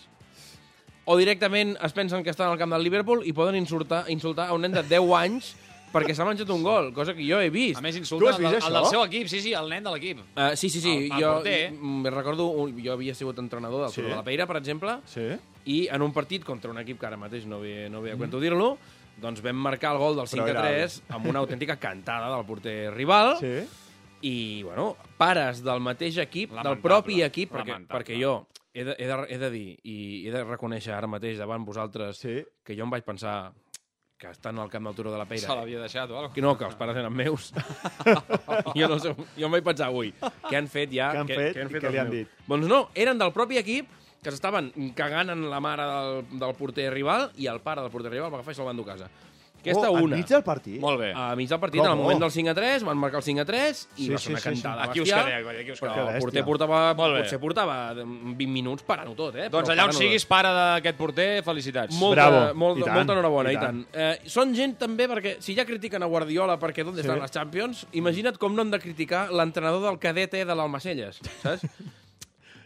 O 1.07 1.17
directament 1.21 1.77
es 1.85 1.93
pensen 1.93 2.23
que 2.25 2.31
estan 2.31 2.49
al 2.51 2.57
camp 2.59 2.73
del 2.73 2.83
Liverpool 2.83 3.23
i 3.29 3.33
poden 3.37 3.57
insultar, 3.57 4.05
insultar 4.09 4.49
a 4.49 4.55
un 4.57 4.63
nen 4.65 4.73
de 4.73 4.83
10 4.83 5.11
anys 5.19 5.55
perquè 5.95 6.15
s'ha 6.17 6.25
menjat 6.27 6.49
un 6.51 6.63
gol, 6.65 6.89
cosa 6.93 7.13
que 7.15 7.23
jo 7.23 7.39
he 7.39 7.51
vist. 7.55 7.79
A 7.79 7.83
més, 7.85 7.95
insulta 8.01 8.33
el, 8.35 8.45
el, 8.49 8.55
això? 8.59 8.71
del 8.73 8.87
seu 8.91 9.05
equip, 9.05 9.29
sí, 9.31 9.39
sí, 9.45 9.53
el 9.55 9.69
nen 9.71 9.85
de 9.85 9.93
l'equip. 9.95 10.25
Uh, 10.35 10.57
sí, 10.59 10.69
sí, 10.69 10.81
sí. 10.81 10.91
El- 10.91 11.13
el 11.13 11.23
jo 11.23 11.35
porter. 11.37 11.71
mm, 11.73 12.07
recordo, 12.11 12.49
jo 12.83 12.93
havia 12.97 13.15
sigut 13.15 13.39
entrenador 13.39 13.83
del 13.85 13.93
Sí. 13.93 14.03
de 14.03 14.09
la 14.09 14.25
Peira, 14.25 14.47
per 14.47 14.57
exemple, 14.57 14.97
Sí? 15.07 15.29
i 15.67 15.87
en 15.93 16.03
un 16.03 16.13
partit 16.13 16.43
contra 16.43 16.71
un 16.73 16.79
equip 16.79 16.99
que 16.99 17.07
ara 17.07 17.17
mateix 17.17 17.47
no 17.47 17.61
ve, 17.61 17.89
no 17.91 18.01
ve 18.03 18.11
a 18.13 18.17
cuento 18.17 18.41
dir-lo, 18.41 18.77
doncs 19.21 19.41
vam 19.41 19.55
marcar 19.55 19.93
el 19.93 19.99
gol 19.99 20.17
del 20.17 20.27
5 20.27 20.43
Però 20.45 20.49
a 20.49 20.51
era 20.51 20.63
3 20.89 21.03
amb 21.11 21.27
una 21.27 21.39
autèntica 21.39 21.77
cantada 21.79 22.35
del 22.35 22.45
porter 22.45 22.93
rival 22.93 23.37
Sí? 23.39 23.55
i, 24.23 24.63
bueno, 24.65 24.97
pares 25.17 25.63
del 25.63 25.79
mateix 25.79 26.17
equip, 26.19 26.51
del 26.51 26.57
Lamentable. 26.57 26.83
propi 26.83 27.23
equip, 27.23 27.53
perquè, 27.53 27.69
Lamentable. 27.71 28.01
perquè 28.05 28.21
jo 28.21 28.47
he 28.75 28.83
de, 28.85 28.95
he, 28.99 29.07
de, 29.07 29.17
he 29.31 29.39
de 29.39 29.51
dir 29.55 29.67
i 29.87 29.97
he 30.27 30.33
de 30.35 30.43
reconèixer 30.45 30.93
ara 30.97 31.07
mateix 31.07 31.39
davant 31.39 31.65
vosaltres 31.65 32.19
Sí? 32.19 32.41
que 32.65 32.75
jo 32.77 32.85
em 32.85 32.91
vaig 32.91 33.05
pensar 33.07 33.53
que 34.19 34.31
estan 34.31 34.59
al 34.59 34.71
camp 34.71 34.87
del 34.87 34.95
Turó 34.95 35.11
de 35.13 35.19
la 35.19 35.25
Se 35.27 35.31
Peira. 35.35 35.55
l'havia 35.59 35.81
deixat 35.83 36.11
o 36.11 36.17
alguna 36.19 36.35
Que 36.35 36.43
no, 36.43 36.57
que 36.59 36.65
els 36.65 36.77
pares 36.79 36.97
eren 36.97 37.13
meus. 37.13 37.53
jo, 38.79 38.89
no 38.89 38.99
sé, 39.03 39.15
jo 39.37 39.47
em 39.49 39.53
vaig 39.57 39.65
pensar, 39.67 39.91
ui, 39.95 40.13
què 40.49 40.57
han 40.59 40.69
fet 40.71 40.93
ja? 40.95 41.11
Què 41.13 41.21
han 41.25 41.29
fet 41.31 41.59
i 41.59 41.81
què 41.83 41.91
li 41.93 41.99
han 42.01 42.11
meus? 42.11 42.17
dit? 42.31 42.47
Doncs 42.49 42.69
no, 42.71 42.79
eren 42.95 43.19
del 43.21 43.33
propi 43.35 43.59
equip 43.61 43.91
que 44.25 44.33
s'estaven 44.33 44.71
cagant 44.97 45.35
en 45.35 45.43
la 45.51 45.59
mare 45.61 45.85
del, 45.85 46.23
del 46.41 46.55
porter 46.57 46.87
rival 46.95 47.29
i 47.37 47.47
el 47.51 47.61
pare 47.61 47.83
del 47.85 47.91
porter 47.93 48.11
rival 48.15 48.31
va 48.33 48.39
agafar 48.41 48.55
i 48.55 48.57
se'l 48.57 48.65
va 48.71 48.73
endur 48.73 48.87
a 48.89 48.95
casa. 48.95 49.11
Aquesta 49.65 49.89
oh, 49.91 49.95
una. 50.05 50.15
Enmig 50.19 50.29
del 50.29 50.43
partit? 50.45 50.77
Molt 50.83 51.01
bé. 51.01 51.11
A 51.17 51.31
mig 51.37 51.49
del 51.49 51.59
partit, 51.61 51.81
Com? 51.81 51.87
en 51.89 51.93
el 51.97 52.03
moment 52.03 52.19
Oh. 52.21 52.25
del 52.27 52.31
5 52.35 52.51
a 52.51 52.55
3, 52.55 52.85
van 52.85 52.99
marcar 53.01 53.19
el 53.23 53.25
5 53.25 53.41
a 53.41 53.45
3 53.49 53.81
i 53.97 54.05
Sí, 54.05 54.09
va 54.13 54.19
sí, 54.19 54.25
ser 54.25 54.33
una 54.35 54.41
sí, 54.41 54.45
sí. 54.45 54.63
cantada 54.63 54.85
Aquí 54.91 55.01
us 55.01 55.09
quedeu, 55.11 55.49
aquí 55.49 55.71
us 55.73 55.81
quedeu. 55.81 56.09
el 56.11 56.21
porter 56.21 56.45
portava, 56.45 56.81
potser 56.97 57.41
portava 57.41 57.77
20 57.95 58.47
minuts 58.47 58.83
parant-ho 58.85 59.15
tot, 59.17 59.35
eh? 59.37 59.49
Doncs 59.49 59.69
Però 59.69 59.75
allà 59.75 59.87
on 59.89 59.93
siguis 59.97 60.27
pare 60.27 60.53
d'aquest 60.53 60.97
porter, 60.99 61.43
felicitats. 61.43 61.97
Molta, 61.97 62.29
Bravo. 62.29 62.55
molt, 62.55 62.79
I 62.79 62.85
tant, 62.85 62.95
molta 62.95 63.13
enhorabona, 63.17 63.51
i 63.51 63.55
i 63.55 63.59
tant. 63.59 63.83
Eh, 63.93 64.21
són 64.27 64.55
gent 64.55 64.77
també 64.79 65.09
perquè, 65.09 65.37
si 65.41 65.55
ja 65.57 65.65
critiquen 65.65 66.03
a 66.03 66.07
Guardiola 66.07 66.59
perquè 66.61 66.85
d'on 66.85 66.95
Sí. 66.95 67.01
estan 67.01 67.21
les 67.21 67.31
Champions, 67.31 67.87
imagina't 67.93 68.37
com 68.39 68.55
no 68.55 68.63
han 68.63 68.71
de 68.71 68.79
criticar 68.79 69.31
l'entrenador 69.33 69.81
del 69.83 69.99
cadet 69.99 70.35
E 70.35 70.45
de 70.45 70.55
l'Almacelles, 70.55 71.21
saps? 71.43 71.63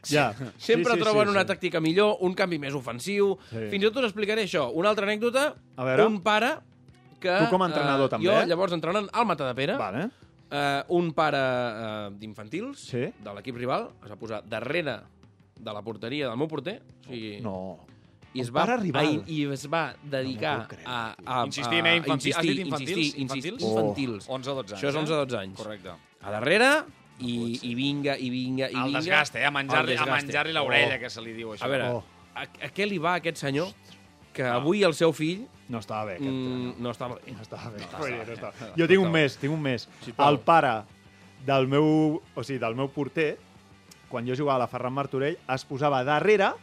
Ja. 0.09 0.33
Sempre 0.57 0.93
sí, 0.95 0.99
sí, 0.99 1.03
troben 1.05 1.27
sí, 1.27 1.31
una 1.35 1.43
sí. 1.43 1.49
tàctica 1.49 1.81
millor, 1.83 2.17
un 2.25 2.33
canvi 2.39 2.57
més 2.63 2.73
ofensiu... 2.73 3.33
Sí. 3.51 3.65
Fins 3.69 3.83
i 3.85 3.89
tot 3.91 3.99
us 3.99 4.05
explicaré 4.09 4.45
això. 4.47 4.69
Una 4.73 4.91
altra 4.91 5.05
anècdota, 5.05 5.55
A 5.77 5.85
veure. 5.85 6.07
un 6.07 6.21
pare 6.23 6.53
que... 7.21 7.35
Tu 7.45 7.51
com 7.51 7.63
a 7.63 7.67
entrenador 7.67 8.07
eh, 8.07 8.13
també, 8.15 8.27
Jo, 8.29 8.39
eh? 8.41 8.47
llavors, 8.47 8.73
entrenant 8.77 9.09
al 9.13 9.27
Matadepera, 9.27 9.77
Vale. 9.81 10.09
eh, 10.51 10.83
un 10.97 11.13
pare 11.13 11.39
eh, 11.43 12.09
d'infantils 12.19 12.79
Sí. 12.91 13.05
de 13.19 13.35
l'equip 13.35 13.57
rival 13.57 13.91
es 14.05 14.11
va 14.11 14.17
posar 14.17 14.43
darrere 14.47 14.99
de 15.59 15.73
la 15.75 15.83
porteria 15.83 16.29
del 16.29 16.37
meu 16.39 16.47
porter, 16.49 16.81
o 17.07 17.11
sigui, 17.11 17.41
No. 17.43 17.79
i 18.35 18.41
es 18.45 18.51
va, 18.55 18.63
a, 18.65 19.05
i 19.27 19.45
es 19.51 19.67
va 19.73 19.95
dedicar 20.05 20.69
No 20.69 20.79
a, 20.85 21.17
a, 21.25 21.43
a, 21.43 21.45
eh, 21.95 21.99
infantil- 21.99 22.13
has 22.13 22.45
insistir, 22.45 22.55
dit 22.57 22.67
infantils? 22.67 22.91
insistir, 22.99 23.23
insistir, 23.23 23.53
Infantils? 23.53 23.63
infantils. 23.63 24.29
11 24.29 24.51
o 24.51 24.55
12 24.55 24.75
anys. 24.75 24.83
Això 24.83 24.89
és 24.89 24.95
eh? 24.95 24.99
11 24.99 25.13
o 25.13 25.17
12 25.25 25.39
anys. 25.41 25.57
Correcte. 25.59 25.91
A 26.21 26.31
darrere, 26.31 26.71
i, 27.19 27.59
i 27.67 27.75
vinga, 27.75 28.15
i 28.17 28.29
vinga, 28.31 28.69
i 28.71 28.75
El 28.77 28.85
vinga. 28.93 28.99
desgast, 29.01 29.35
eh? 29.35 29.45
A 29.45 29.51
menjar-li 29.51 29.97
El 29.97 30.07
menjar 30.11 30.47
l'orella, 30.53 30.99
que 31.01 31.11
se 31.11 31.21
li 31.21 31.33
diu 31.33 31.51
això. 31.57 31.65
A 31.65 31.69
veure, 31.69 31.89
Oh. 31.91 32.05
a, 32.35 32.43
a 32.43 32.69
què 32.71 32.87
li 32.87 32.99
va 32.99 33.15
aquest 33.19 33.39
senyor 33.39 33.73
que 34.33 34.45
avui 34.45 34.85
el 34.85 34.95
seu 34.95 35.13
fill 35.13 35.49
No 35.69 35.79
estava 35.83 36.05
bé, 36.07 36.15
aquest 36.17 36.31
mm, 36.31 36.75
no 36.81 36.91
estava 36.91 37.17
bé? 37.17 37.33
No 37.35 37.43
estava 37.43 37.71
bé. 37.71 37.83
No 37.85 38.25
no 38.25 38.33
estava. 38.33 38.71
Jo 38.79 38.87
tinc 38.89 39.03
un 39.05 39.11
més, 39.13 39.37
tinc 39.37 39.53
un 39.53 39.61
més. 39.61 39.89
Sisplau. 40.05 40.31
El 40.33 40.39
pare 40.41 40.71
del 41.45 41.69
meu, 41.69 42.23
o 42.35 42.43
sigui, 42.45 42.59
del 42.59 42.75
meu 42.75 42.89
porter, 42.89 43.37
quan 44.09 44.25
jo 44.27 44.35
jugava 44.35 44.57
a 44.57 44.63
la 44.65 44.67
Ferran 44.73 44.95
Martorell, 44.97 45.37
es 45.55 45.65
posava 45.69 46.01
darrere 46.05 46.55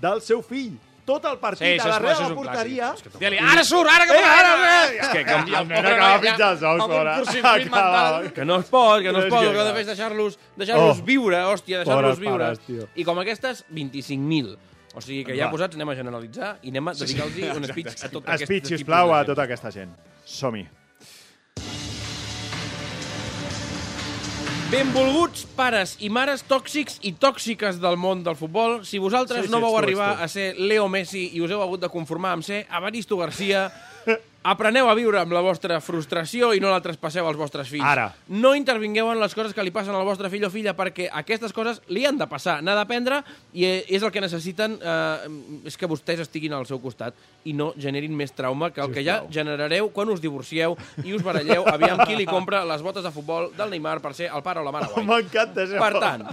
del 0.00 0.20
seu 0.20 0.42
fill. 0.42 0.76
Tot 1.08 1.24
el 1.24 1.38
partit, 1.40 1.62
Sí, 1.64 1.70
a 1.72 1.76
és- 1.76 1.84
darrere 1.88 2.12
de 2.18 2.22
és 2.22 2.28
la 2.28 2.34
porteria. 2.36 2.88
Digue-li, 3.18 3.38
ara 3.40 3.64
surt, 3.64 3.88
ara 3.88 4.04
que 4.04 4.12
Eh, 4.12 4.22
ara, 4.22 4.50
eh! 4.84 4.98
És 5.00 5.08
que 5.08 5.24
canvia 5.24 5.60
el 5.62 5.68
nen 5.68 5.86
acaba 5.86 6.10
ja- 6.12 6.20
pitjant 6.20 6.50
els 6.52 6.62
ous 6.62 6.82
fora. 6.84 7.14
mental. 7.56 8.32
Que 8.34 8.44
no 8.44 8.56
es 8.56 8.66
pot, 8.66 9.00
que 9.00 9.10
no 9.12 9.18
es 9.20 9.24
És 9.24 9.30
pot. 9.30 9.40
que 9.40 9.50
que 9.50 9.56
heu 9.58 9.72
de 9.72 9.80
és 9.80 9.86
deixar-los 9.86 10.38
deixar-los 10.54 10.98
Oh. 11.00 11.02
viure, 11.02 11.36
hòstia, 11.44 11.78
deixar-los 11.82 12.18
viure. 12.18 12.54
I 12.94 13.04
com 13.04 13.18
aquestes, 13.20 13.64
25.000. 13.70 14.58
O 14.94 15.00
sigui 15.04 15.24
que 15.24 15.36
ja 15.36 15.46
Va. 15.46 15.50
posats 15.52 15.76
anem 15.76 15.88
a 15.92 15.94
generalitzar 15.98 16.56
i 16.62 16.70
anem 16.72 16.88
a 16.88 16.94
dedicar-los 16.96 17.56
un 17.60 17.64
speech 17.70 18.04
a 18.04 18.08
tot 18.08 18.24
aquest 18.28 18.48
Speech, 18.48 18.66
sisplau, 18.72 19.12
a 19.14 19.24
tota 19.28 19.42
aquesta 19.44 19.70
gent. 19.70 19.92
Som-hi. 20.24 20.66
Benvolguts 24.68 25.46
pares 25.56 25.94
i 26.04 26.10
mares 26.12 26.42
tòxics 26.44 26.98
i 27.08 27.14
tòxiques 27.16 27.78
del 27.80 27.96
món 27.96 28.20
del 28.24 28.36
futbol. 28.36 28.82
Si 28.84 28.98
vosaltres 29.00 29.46
Sí, 29.46 29.48
sí, 29.48 29.52
no 29.52 29.62
vau 29.64 29.72
tu, 29.72 29.78
arribar 29.78 30.10
tu. 30.18 30.22
a 30.24 30.28
ser 30.28 30.50
Leo 30.60 30.88
Messi 30.92 31.30
i 31.32 31.40
us 31.40 31.50
heu 31.50 31.62
hagut 31.64 31.80
de 31.80 31.88
conformar 31.88 32.34
amb 32.36 32.44
ser 32.44 32.66
Avaristo 32.68 33.16
Garcia, 33.16 33.70
apreneu 34.46 34.86
a 34.88 34.94
viure 34.94 35.18
amb 35.18 35.32
la 35.34 35.42
vostra 35.42 35.80
frustració 35.82 36.52
i 36.54 36.60
no 36.62 36.70
la 36.70 36.80
traspasseu 36.82 37.26
als 37.26 37.38
vostres 37.38 37.68
fills. 37.68 37.84
Ara. 37.84 38.08
No 38.30 38.54
intervingueu 38.54 39.10
en 39.10 39.18
les 39.20 39.34
coses 39.34 39.54
que 39.54 39.64
li 39.66 39.72
passen 39.74 39.96
al 39.96 40.06
vostre 40.06 40.30
fill 40.30 40.46
o 40.46 40.50
filla 40.52 40.76
perquè 40.78 41.08
aquestes 41.20 41.52
coses 41.52 41.80
li 41.90 42.04
han 42.06 42.20
de 42.20 42.28
passar, 42.30 42.58
n'ha 42.62 42.76
d'aprendre 42.78 43.20
i 43.52 43.66
és 43.66 44.02
el 44.02 44.12
que 44.14 44.22
necessiten, 44.22 44.78
eh, 44.78 45.66
és 45.68 45.76
que 45.76 45.90
vostès 45.90 46.22
estiguin 46.22 46.54
al 46.54 46.68
seu 46.70 46.78
costat 46.80 47.18
i 47.48 47.54
no 47.56 47.72
generin 47.78 48.14
més 48.16 48.32
trauma 48.36 48.70
que 48.70 48.82
el 48.84 48.94
que 48.94 49.04
ja 49.04 49.20
generareu 49.32 49.90
quan 49.94 50.10
us 50.12 50.22
divorcieu 50.22 50.76
i 51.04 51.14
us 51.16 51.24
baralleu 51.24 51.66
aviam 51.68 52.00
qui 52.06 52.16
li 52.18 52.26
compra 52.28 52.64
les 52.68 52.82
botes 52.84 53.04
de 53.04 53.12
futbol 53.14 53.50
del 53.56 53.74
Neymar 53.74 53.98
per 54.04 54.14
ser 54.14 54.30
el 54.30 54.42
pare 54.46 54.62
o 54.62 54.66
la 54.66 54.74
mare 54.74 54.90
guai. 54.92 55.06
M'encanta 55.10 55.64
això. 55.66 55.82
Per 55.82 56.00
tant, 56.00 56.24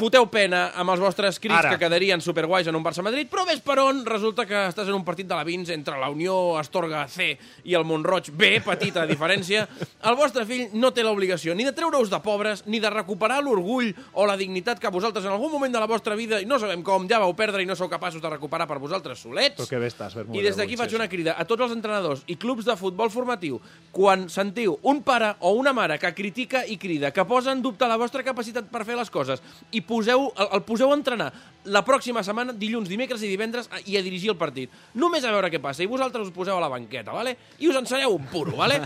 foteu 0.00 0.26
pena 0.32 0.70
amb 0.78 0.94
els 0.94 1.04
vostres 1.04 1.38
crits 1.42 1.60
Ara. 1.60 1.74
que 1.74 1.84
quedarien 1.84 2.24
superguais 2.24 2.66
en 2.68 2.78
un 2.78 2.84
Barça-Madrid, 2.84 3.28
però 3.30 3.44
ves 3.48 3.60
per 3.60 3.78
on 3.84 4.04
resulta 4.08 4.46
que 4.48 4.66
estàs 4.70 4.88
en 4.88 4.96
un 4.96 5.04
partit 5.04 5.28
de 5.28 5.36
la 5.36 5.44
Vins 5.44 5.70
entre 5.74 6.00
la 6.00 6.10
Unió 6.12 6.56
Astorga 6.58 7.04
C 7.12 7.36
i 7.64 7.76
el 7.78 7.86
Montroig 7.88 8.30
B, 8.34 8.58
petita 8.64 9.06
diferència. 9.08 9.66
El 10.08 10.16
vostre 10.18 10.44
fill 10.48 10.72
no 10.78 10.92
té 10.94 11.04
l'obligació 11.04 11.54
ni 11.54 11.66
de 11.66 11.74
treure-us 11.76 12.10
de 12.12 12.20
pobres, 12.24 12.64
ni 12.66 12.80
de 12.82 12.90
recuperar 12.90 13.40
l'orgull 13.42 13.92
o 14.14 14.26
la 14.28 14.36
dignitat 14.40 14.80
que 14.82 14.90
vosaltres 14.92 15.26
en 15.26 15.34
algun 15.34 15.52
moment 15.52 15.72
de 15.72 15.82
la 15.82 15.88
vostra 15.90 16.16
vida, 16.18 16.40
i 16.42 16.48
no 16.48 16.58
sabem 16.62 16.82
com, 16.86 17.06
ja 17.10 17.20
vau 17.22 17.34
perdre 17.38 17.62
i 17.62 17.68
no 17.68 17.76
sou 17.78 17.90
capaços 17.92 18.22
de 18.22 18.30
recuperar 18.30 18.66
per 18.70 18.80
vosaltres 18.82 19.22
solets. 19.22 19.60
Però 19.60 19.68
que 19.70 19.80
bé 19.82 19.90
estàs, 19.92 20.16
Bermúdez. 20.18 20.40
I 20.40 20.46
des 20.46 20.58
d'aquí 20.58 20.78
faig 20.80 20.96
una 20.98 21.08
crida 21.10 21.36
a 21.38 21.46
tots 21.48 21.68
els 21.68 21.76
entrenadors 21.76 22.26
i 22.26 22.36
clubs 22.40 22.66
de 22.68 22.76
futbol 22.78 23.10
formatiu. 23.12 23.60
Quan 23.92 24.28
sentiu 24.32 24.78
un 24.88 25.02
pare 25.06 25.34
o 25.40 25.54
una 25.58 25.74
mare 25.76 25.98
que 26.02 26.12
critica 26.14 26.64
i 26.66 26.78
crida, 26.80 27.12
que 27.12 27.24
posa 27.28 27.52
en 27.52 27.62
dubte 27.62 27.88
la 27.88 27.98
vostra 28.00 28.24
capacitat 28.26 28.70
per 28.72 28.84
fer 28.88 28.96
les 28.98 29.10
coses 29.10 29.42
i 29.70 29.82
poseu, 29.86 30.30
el, 30.36 30.48
el 30.58 30.64
poseu 30.66 30.92
a 30.92 30.98
entrenar 30.98 31.30
la 31.64 31.84
pròxima 31.86 32.24
setmana, 32.26 32.54
dilluns, 32.58 32.88
dimecres 32.90 33.22
i 33.22 33.30
divendres, 33.30 33.68
i 33.86 33.96
a 33.96 34.02
dirigir 34.02 34.32
el 34.32 34.38
partit. 34.38 34.72
Només 34.98 35.24
a 35.24 35.30
veure 35.34 35.50
què 35.52 35.60
passa. 35.62 35.84
I 35.84 35.90
vosaltres 35.90 36.26
us 36.26 36.34
poseu 36.34 36.56
a 36.56 36.62
la 36.62 36.70
banqueta, 36.72 37.14
vale? 37.14 37.31
I 37.60 37.68
us 37.70 37.78
ensenyeu 37.80 38.16
un 38.16 38.26
puro, 38.32 38.56
vale? 38.58 38.80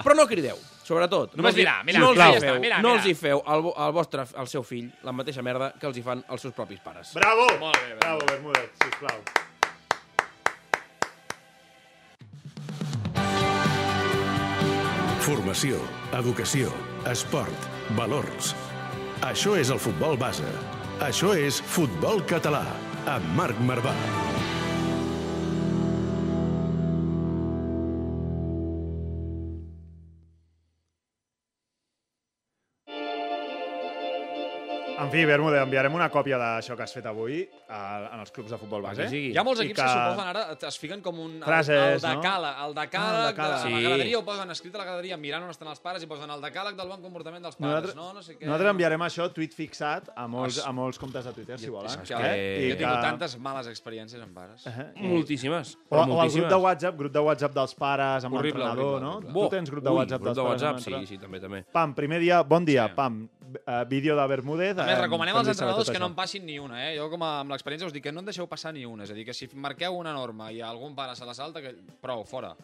Però 0.00 0.16
no 0.18 0.26
crideu, 0.30 0.58
sobretot. 0.84 1.36
Només 1.38 1.54
no 1.54 1.54
els 1.54 1.62
mirar, 1.62 1.78
mirar, 1.86 2.02
no 2.02 2.10
els 2.12 2.20
ja 2.20 2.28
hi 2.30 2.42
feu, 2.44 2.60
mira, 2.62 2.82
no 2.84 2.94
els 2.98 3.08
hi 3.08 3.14
feu 3.18 3.42
al, 3.46 3.70
al 3.86 3.96
vostre, 3.96 4.26
al 4.36 4.50
seu 4.50 4.66
fill 4.66 4.90
la 5.06 5.12
mateixa 5.16 5.42
merda 5.42 5.72
que 5.78 5.88
els 5.90 5.98
hi 5.98 6.04
fan 6.06 6.24
els 6.28 6.46
seus 6.46 6.54
propis 6.56 6.80
pares. 6.84 7.14
Bravo! 7.16 7.48
Molt 7.60 7.80
bé, 7.80 7.96
Bravo, 8.00 8.26
Bermúdez, 8.30 8.70
sisplau. 8.84 9.24
Formació, 15.24 15.78
educació, 16.12 16.68
esport, 17.08 17.68
valors. 17.96 18.52
Això 19.24 19.54
és 19.56 19.70
el 19.72 19.80
futbol 19.80 20.18
base. 20.20 20.50
Això 21.02 21.32
és 21.32 21.62
Futbol 21.64 22.20
Català, 22.28 22.66
amb 23.08 23.32
Marc 23.38 23.64
Marvà. 23.64 23.96
Fi, 35.14 35.24
Bermúdez, 35.28 35.60
enviarem 35.62 35.94
una 35.94 36.08
còpia 36.12 36.36
d'això 36.40 36.76
que 36.76 36.82
has 36.84 36.92
fet 36.92 37.06
avui 37.06 37.40
a, 37.68 37.80
en 38.12 38.20
els 38.20 38.30
clubs 38.34 38.50
de 38.52 38.58
futbol 38.58 38.82
base. 38.82 39.02
que 39.02 39.08
sigui. 39.12 39.30
Hi 39.34 39.38
ha 39.38 39.44
molts 39.46 39.60
I 39.62 39.64
equips 39.68 39.80
que, 39.80 39.88
suposen 39.88 40.28
ara, 40.28 40.42
es 40.68 40.78
fiquen 40.78 41.00
com 41.04 41.18
un... 41.24 41.38
Frases, 41.44 41.74
el, 42.04 42.10
el 42.10 42.16
no? 42.16 42.22
decàleg, 42.22 42.60
el 42.66 42.74
decàleg, 42.74 43.00
Ah, 43.04 43.14
el 43.14 43.22
de 43.24 43.32
decàleg. 43.32 43.54
la 43.54 43.62
Sí. 43.64 43.82
graderia, 43.86 44.18
ho 44.18 44.24
posen 44.24 44.50
escrit 44.50 44.74
a 44.74 44.78
la 44.78 44.84
graderia 44.84 45.16
mirant 45.16 45.44
on 45.44 45.50
estan 45.50 45.68
els 45.68 45.80
pares 45.80 46.02
i 46.02 46.06
posen 46.10 46.30
el 46.30 46.40
decàleg 46.42 46.76
del 46.76 46.88
bon 46.88 47.00
comportament 47.02 47.42
dels 47.44 47.56
pares. 47.56 47.70
Nosaltres, 47.70 47.96
no, 47.96 48.12
no 48.12 48.22
sé 48.22 48.36
què. 48.38 48.44
nosaltres 48.46 48.70
enviarem 48.70 49.00
això, 49.06 49.28
tuit 49.32 49.54
fixat, 49.54 50.10
a 50.16 50.26
molts, 50.28 50.58
a 50.66 50.72
molts 50.72 50.98
comptes 50.98 51.24
de 51.24 51.32
Twitter, 51.32 51.58
si 51.58 51.68
volen. 51.70 51.90
És 51.90 51.96
que, 52.08 52.14
Eh, 52.14 52.68
jo 52.68 52.74
he 52.74 52.76
tingut 52.76 52.96
que- 52.96 53.02
tantes 53.08 53.38
males 53.38 53.66
experiències 53.68 54.20
amb 54.22 54.34
pares. 54.34 54.66
Eh, 54.66 54.92
Moltíssimes. 55.00 55.76
O, 55.88 55.94
però 55.94 56.00
o 56.00 56.02
el 56.02 56.08
grup 56.08 56.18
moltíssimes. 56.18 56.48
de 56.50 56.56
WhatsApp, 56.56 56.96
grup 56.98 57.12
de 57.12 57.20
WhatsApp 57.20 57.54
dels 57.54 57.74
pares 57.74 58.24
amb 58.24 58.34
l'entrenador, 58.40 59.00
no? 59.00 59.16
horrible. 59.18 59.32
Tu 59.44 59.48
tens 59.50 59.70
grup 59.70 59.84
de 59.84 59.90
Ui, 59.90 59.96
WhatsApp 59.96 60.20
grup 60.22 60.34
dels 60.34 60.36
de 60.36 60.42
pares 60.44 60.62
WhatsApp, 60.62 61.00
sí, 61.00 61.06
sí, 61.06 61.18
també, 61.18 61.40
també. 61.40 61.64
Pam, 61.72 61.94
primer 61.94 62.20
dia, 62.20 62.42
bon 62.42 62.64
dia, 62.64 62.86
Sí. 62.88 62.92
pam, 62.96 63.28
uh, 63.62 63.84
vídeo 63.88 64.16
de 64.18 64.26
Bermúdez. 64.28 64.76
A 64.76 64.86
més, 64.86 64.98
eh, 64.98 65.02
recomanem 65.02 65.36
als 65.38 65.50
entrenadors 65.52 65.90
que 65.90 66.00
no 66.02 66.10
en 66.10 66.16
passin 66.18 66.44
ni 66.46 66.58
una, 66.58 66.80
eh? 66.86 66.94
Jo, 66.98 67.08
com 67.12 67.22
a, 67.26 67.40
amb 67.44 67.54
l'experiència, 67.54 67.88
us 67.88 67.94
dic 67.94 68.04
que 68.08 68.12
no 68.12 68.24
en 68.24 68.30
deixeu 68.30 68.48
passar 68.50 68.74
ni 68.74 68.84
una. 68.88 69.06
És 69.06 69.12
a 69.14 69.18
dir, 69.18 69.26
que 69.28 69.36
si 69.36 69.48
marqueu 69.54 69.96
una 69.98 70.12
norma 70.16 70.50
i 70.52 70.60
algun 70.64 70.96
pare 70.98 71.16
se 71.16 71.28
la 71.28 71.34
salta, 71.34 71.62
que... 71.64 71.74
prou, 72.02 72.24
fora. 72.28 72.54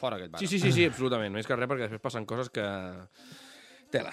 Fora 0.00 0.18
aquell 0.18 0.30
pare. 0.30 0.44
Sí, 0.44 0.50
sí, 0.50 0.60
sí, 0.60 0.72
sí, 0.72 0.86
absolutament. 0.90 1.34
Més 1.34 1.48
que 1.48 1.56
res, 1.56 1.70
perquè 1.70 1.88
després 1.88 2.02
passen 2.02 2.28
coses 2.28 2.50
que... 2.52 2.68
Tela. 3.94 4.12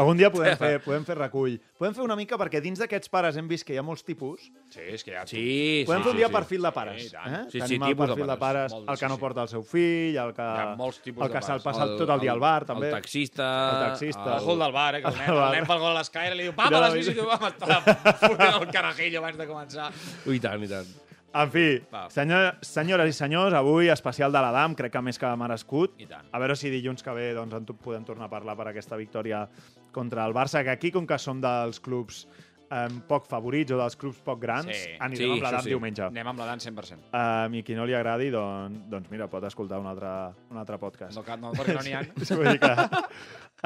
Algun 0.00 0.16
dia 0.16 0.28
podem 0.32 0.54
fer, 0.56 0.78
podem 0.84 1.04
fer 1.04 1.14
recull. 1.18 1.54
Podem 1.80 1.92
fer 1.96 2.02
una 2.04 2.14
mica, 2.16 2.36
perquè 2.40 2.60
dins 2.64 2.80
d'aquests 2.80 3.10
pares 3.12 3.36
hem 3.36 3.46
vist 3.48 3.64
que 3.68 3.74
hi 3.74 3.78
ha 3.80 3.84
molts 3.84 4.02
tipus. 4.04 4.46
Sí, 4.72 4.80
és 4.92 5.04
que 5.04 5.12
ja... 5.12 5.22
Sí, 5.28 5.42
Podem 5.88 6.00
sí, 6.00 6.04
fer 6.06 6.12
un 6.14 6.20
dia 6.20 6.28
sí. 6.30 6.34
perfil 6.36 6.64
de 6.68 6.72
pares. 6.72 7.02
Sí, 7.10 7.16
eh? 7.16 7.40
Sí, 7.50 7.58
sí, 7.58 7.60
Tenim 7.62 7.84
el 7.84 7.92
tipus 7.92 8.08
de 8.08 8.14
perfil 8.14 8.30
de 8.32 8.36
pares. 8.40 8.72
pares, 8.72 8.74
Molt, 8.76 8.88
el 8.92 8.98
que 9.00 9.04
sí, 9.04 9.10
no 9.12 9.18
porta 9.20 9.44
el 9.46 9.50
seu 9.52 9.64
fill, 9.68 10.16
el 10.22 10.32
que, 10.36 10.48
Hi 10.48 10.62
ha 10.64 10.74
molts 10.80 11.00
tipus 11.04 11.24
el 11.26 11.32
que 11.34 11.40
de 11.42 11.48
se'l 11.48 11.60
pares. 11.64 11.66
passa 11.68 11.88
tot 12.00 12.12
el 12.16 12.24
dia 12.24 12.32
al 12.36 12.42
bar, 12.44 12.64
també. 12.72 12.88
El 12.92 12.96
taxista... 12.98 13.48
El 13.70 13.82
taxista. 13.90 14.36
El 14.38 14.44
gol 14.50 14.64
del 14.64 14.76
bar, 14.76 14.90
eh? 14.96 15.02
Que 15.04 15.12
el 15.12 15.18
nen, 15.22 15.30
El 15.34 15.42
el 15.46 15.58
nen 15.60 15.68
pel 15.72 15.82
gol 15.84 15.92
a 15.92 15.96
l'escaire 16.00 16.36
li 16.40 16.48
diu 16.48 16.56
papa, 16.60 16.82
bicis, 16.96 17.12
bici. 17.12 17.20
i 17.20 17.28
va 17.32 17.40
m'està 17.44 17.82
fotent 18.24 18.60
el 18.62 18.68
carajillo 18.72 19.24
abans 19.24 19.40
de 19.44 19.48
començar. 19.52 19.90
Ui, 20.28 20.40
tant, 20.40 20.64
i 20.64 20.72
tant. 20.72 20.94
En 21.34 21.50
fi, 21.52 21.82
Va. 21.92 22.06
senyor, 22.10 22.54
senyores 22.64 23.10
i 23.10 23.16
senyors, 23.16 23.54
avui 23.54 23.90
especial 23.92 24.32
de 24.32 24.40
l'Adam, 24.40 24.74
crec 24.78 24.92
que 24.94 25.02
més 25.04 25.18
que 25.18 25.32
merescut. 25.36 25.96
I 26.00 26.06
tant. 26.08 26.28
A 26.32 26.40
veure 26.40 26.56
si 26.56 26.70
dilluns 26.72 27.04
que 27.04 27.12
ve 27.16 27.32
doncs, 27.36 27.54
en 27.58 27.66
podem 27.66 28.04
tornar 28.04 28.30
a 28.30 28.32
parlar 28.32 28.56
per 28.56 28.68
aquesta 28.70 28.96
victòria 28.96 29.46
contra 29.92 30.24
el 30.24 30.32
Barça, 30.32 30.62
que 30.64 30.72
aquí, 30.72 30.90
com 30.92 31.06
que 31.06 31.18
som 31.18 31.40
dels 31.40 31.80
clubs 31.80 32.26
eh, 32.70 32.88
poc 33.08 33.26
favorits 33.30 33.72
o 33.72 33.78
dels 33.80 33.96
clubs 33.96 34.18
poc 34.24 34.40
grans, 34.40 34.66
Sí. 34.70 34.96
anirem 34.98 35.16
Sí, 35.16 35.30
amb 35.32 35.42
l'Adam 35.42 35.58
això 35.60 35.62
sí. 35.64 35.68
diumenge. 35.70 36.02
Anem 36.10 36.28
amb 36.32 36.38
la 36.38 36.46
Dan 36.46 36.58
100%. 36.60 36.98
Um, 37.12 37.54
I 37.54 37.62
qui 37.62 37.74
no 37.74 37.86
li 37.86 37.94
agradi, 37.94 38.30
doncs, 38.30 38.88
doncs 38.90 39.10
mira, 39.10 39.28
pot 39.28 39.44
escoltar 39.44 39.78
un 39.78 39.86
altre, 39.86 40.08
un 40.50 40.58
altre 40.58 40.78
podcast. 40.78 41.16
No, 41.16 41.22
cal- 41.22 41.40
no, 41.40 41.52
perquè 41.52 41.74
no 41.74 41.82
n'hi 41.86 41.92
ha. 41.92 42.02
Sí, 42.24 42.34
vull 42.34 42.50
dir 42.52 42.60
que... 42.60 42.76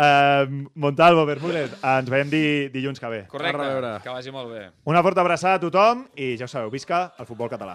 Um, 0.01 0.69
Montalvo, 0.75 1.25
Bermúdez, 1.27 1.73
ens 1.83 2.09
veiem 2.09 2.29
di, 2.31 2.69
dilluns 2.73 3.01
que 3.03 3.09
ve. 3.11 3.23
Correcte, 3.29 3.99
que 4.05 4.09
vagi 4.15 4.31
molt 4.33 4.53
bé. 4.53 4.69
Una 4.85 5.03
forta 5.03 5.21
abraçada 5.21 5.59
a 5.59 5.61
tothom 5.61 6.07
i 6.17 6.37
ja 6.39 6.47
ho 6.47 6.49
sabeu, 6.49 6.71
visca 6.71 7.13
el 7.19 7.27
futbol 7.27 7.51
català. 7.51 7.75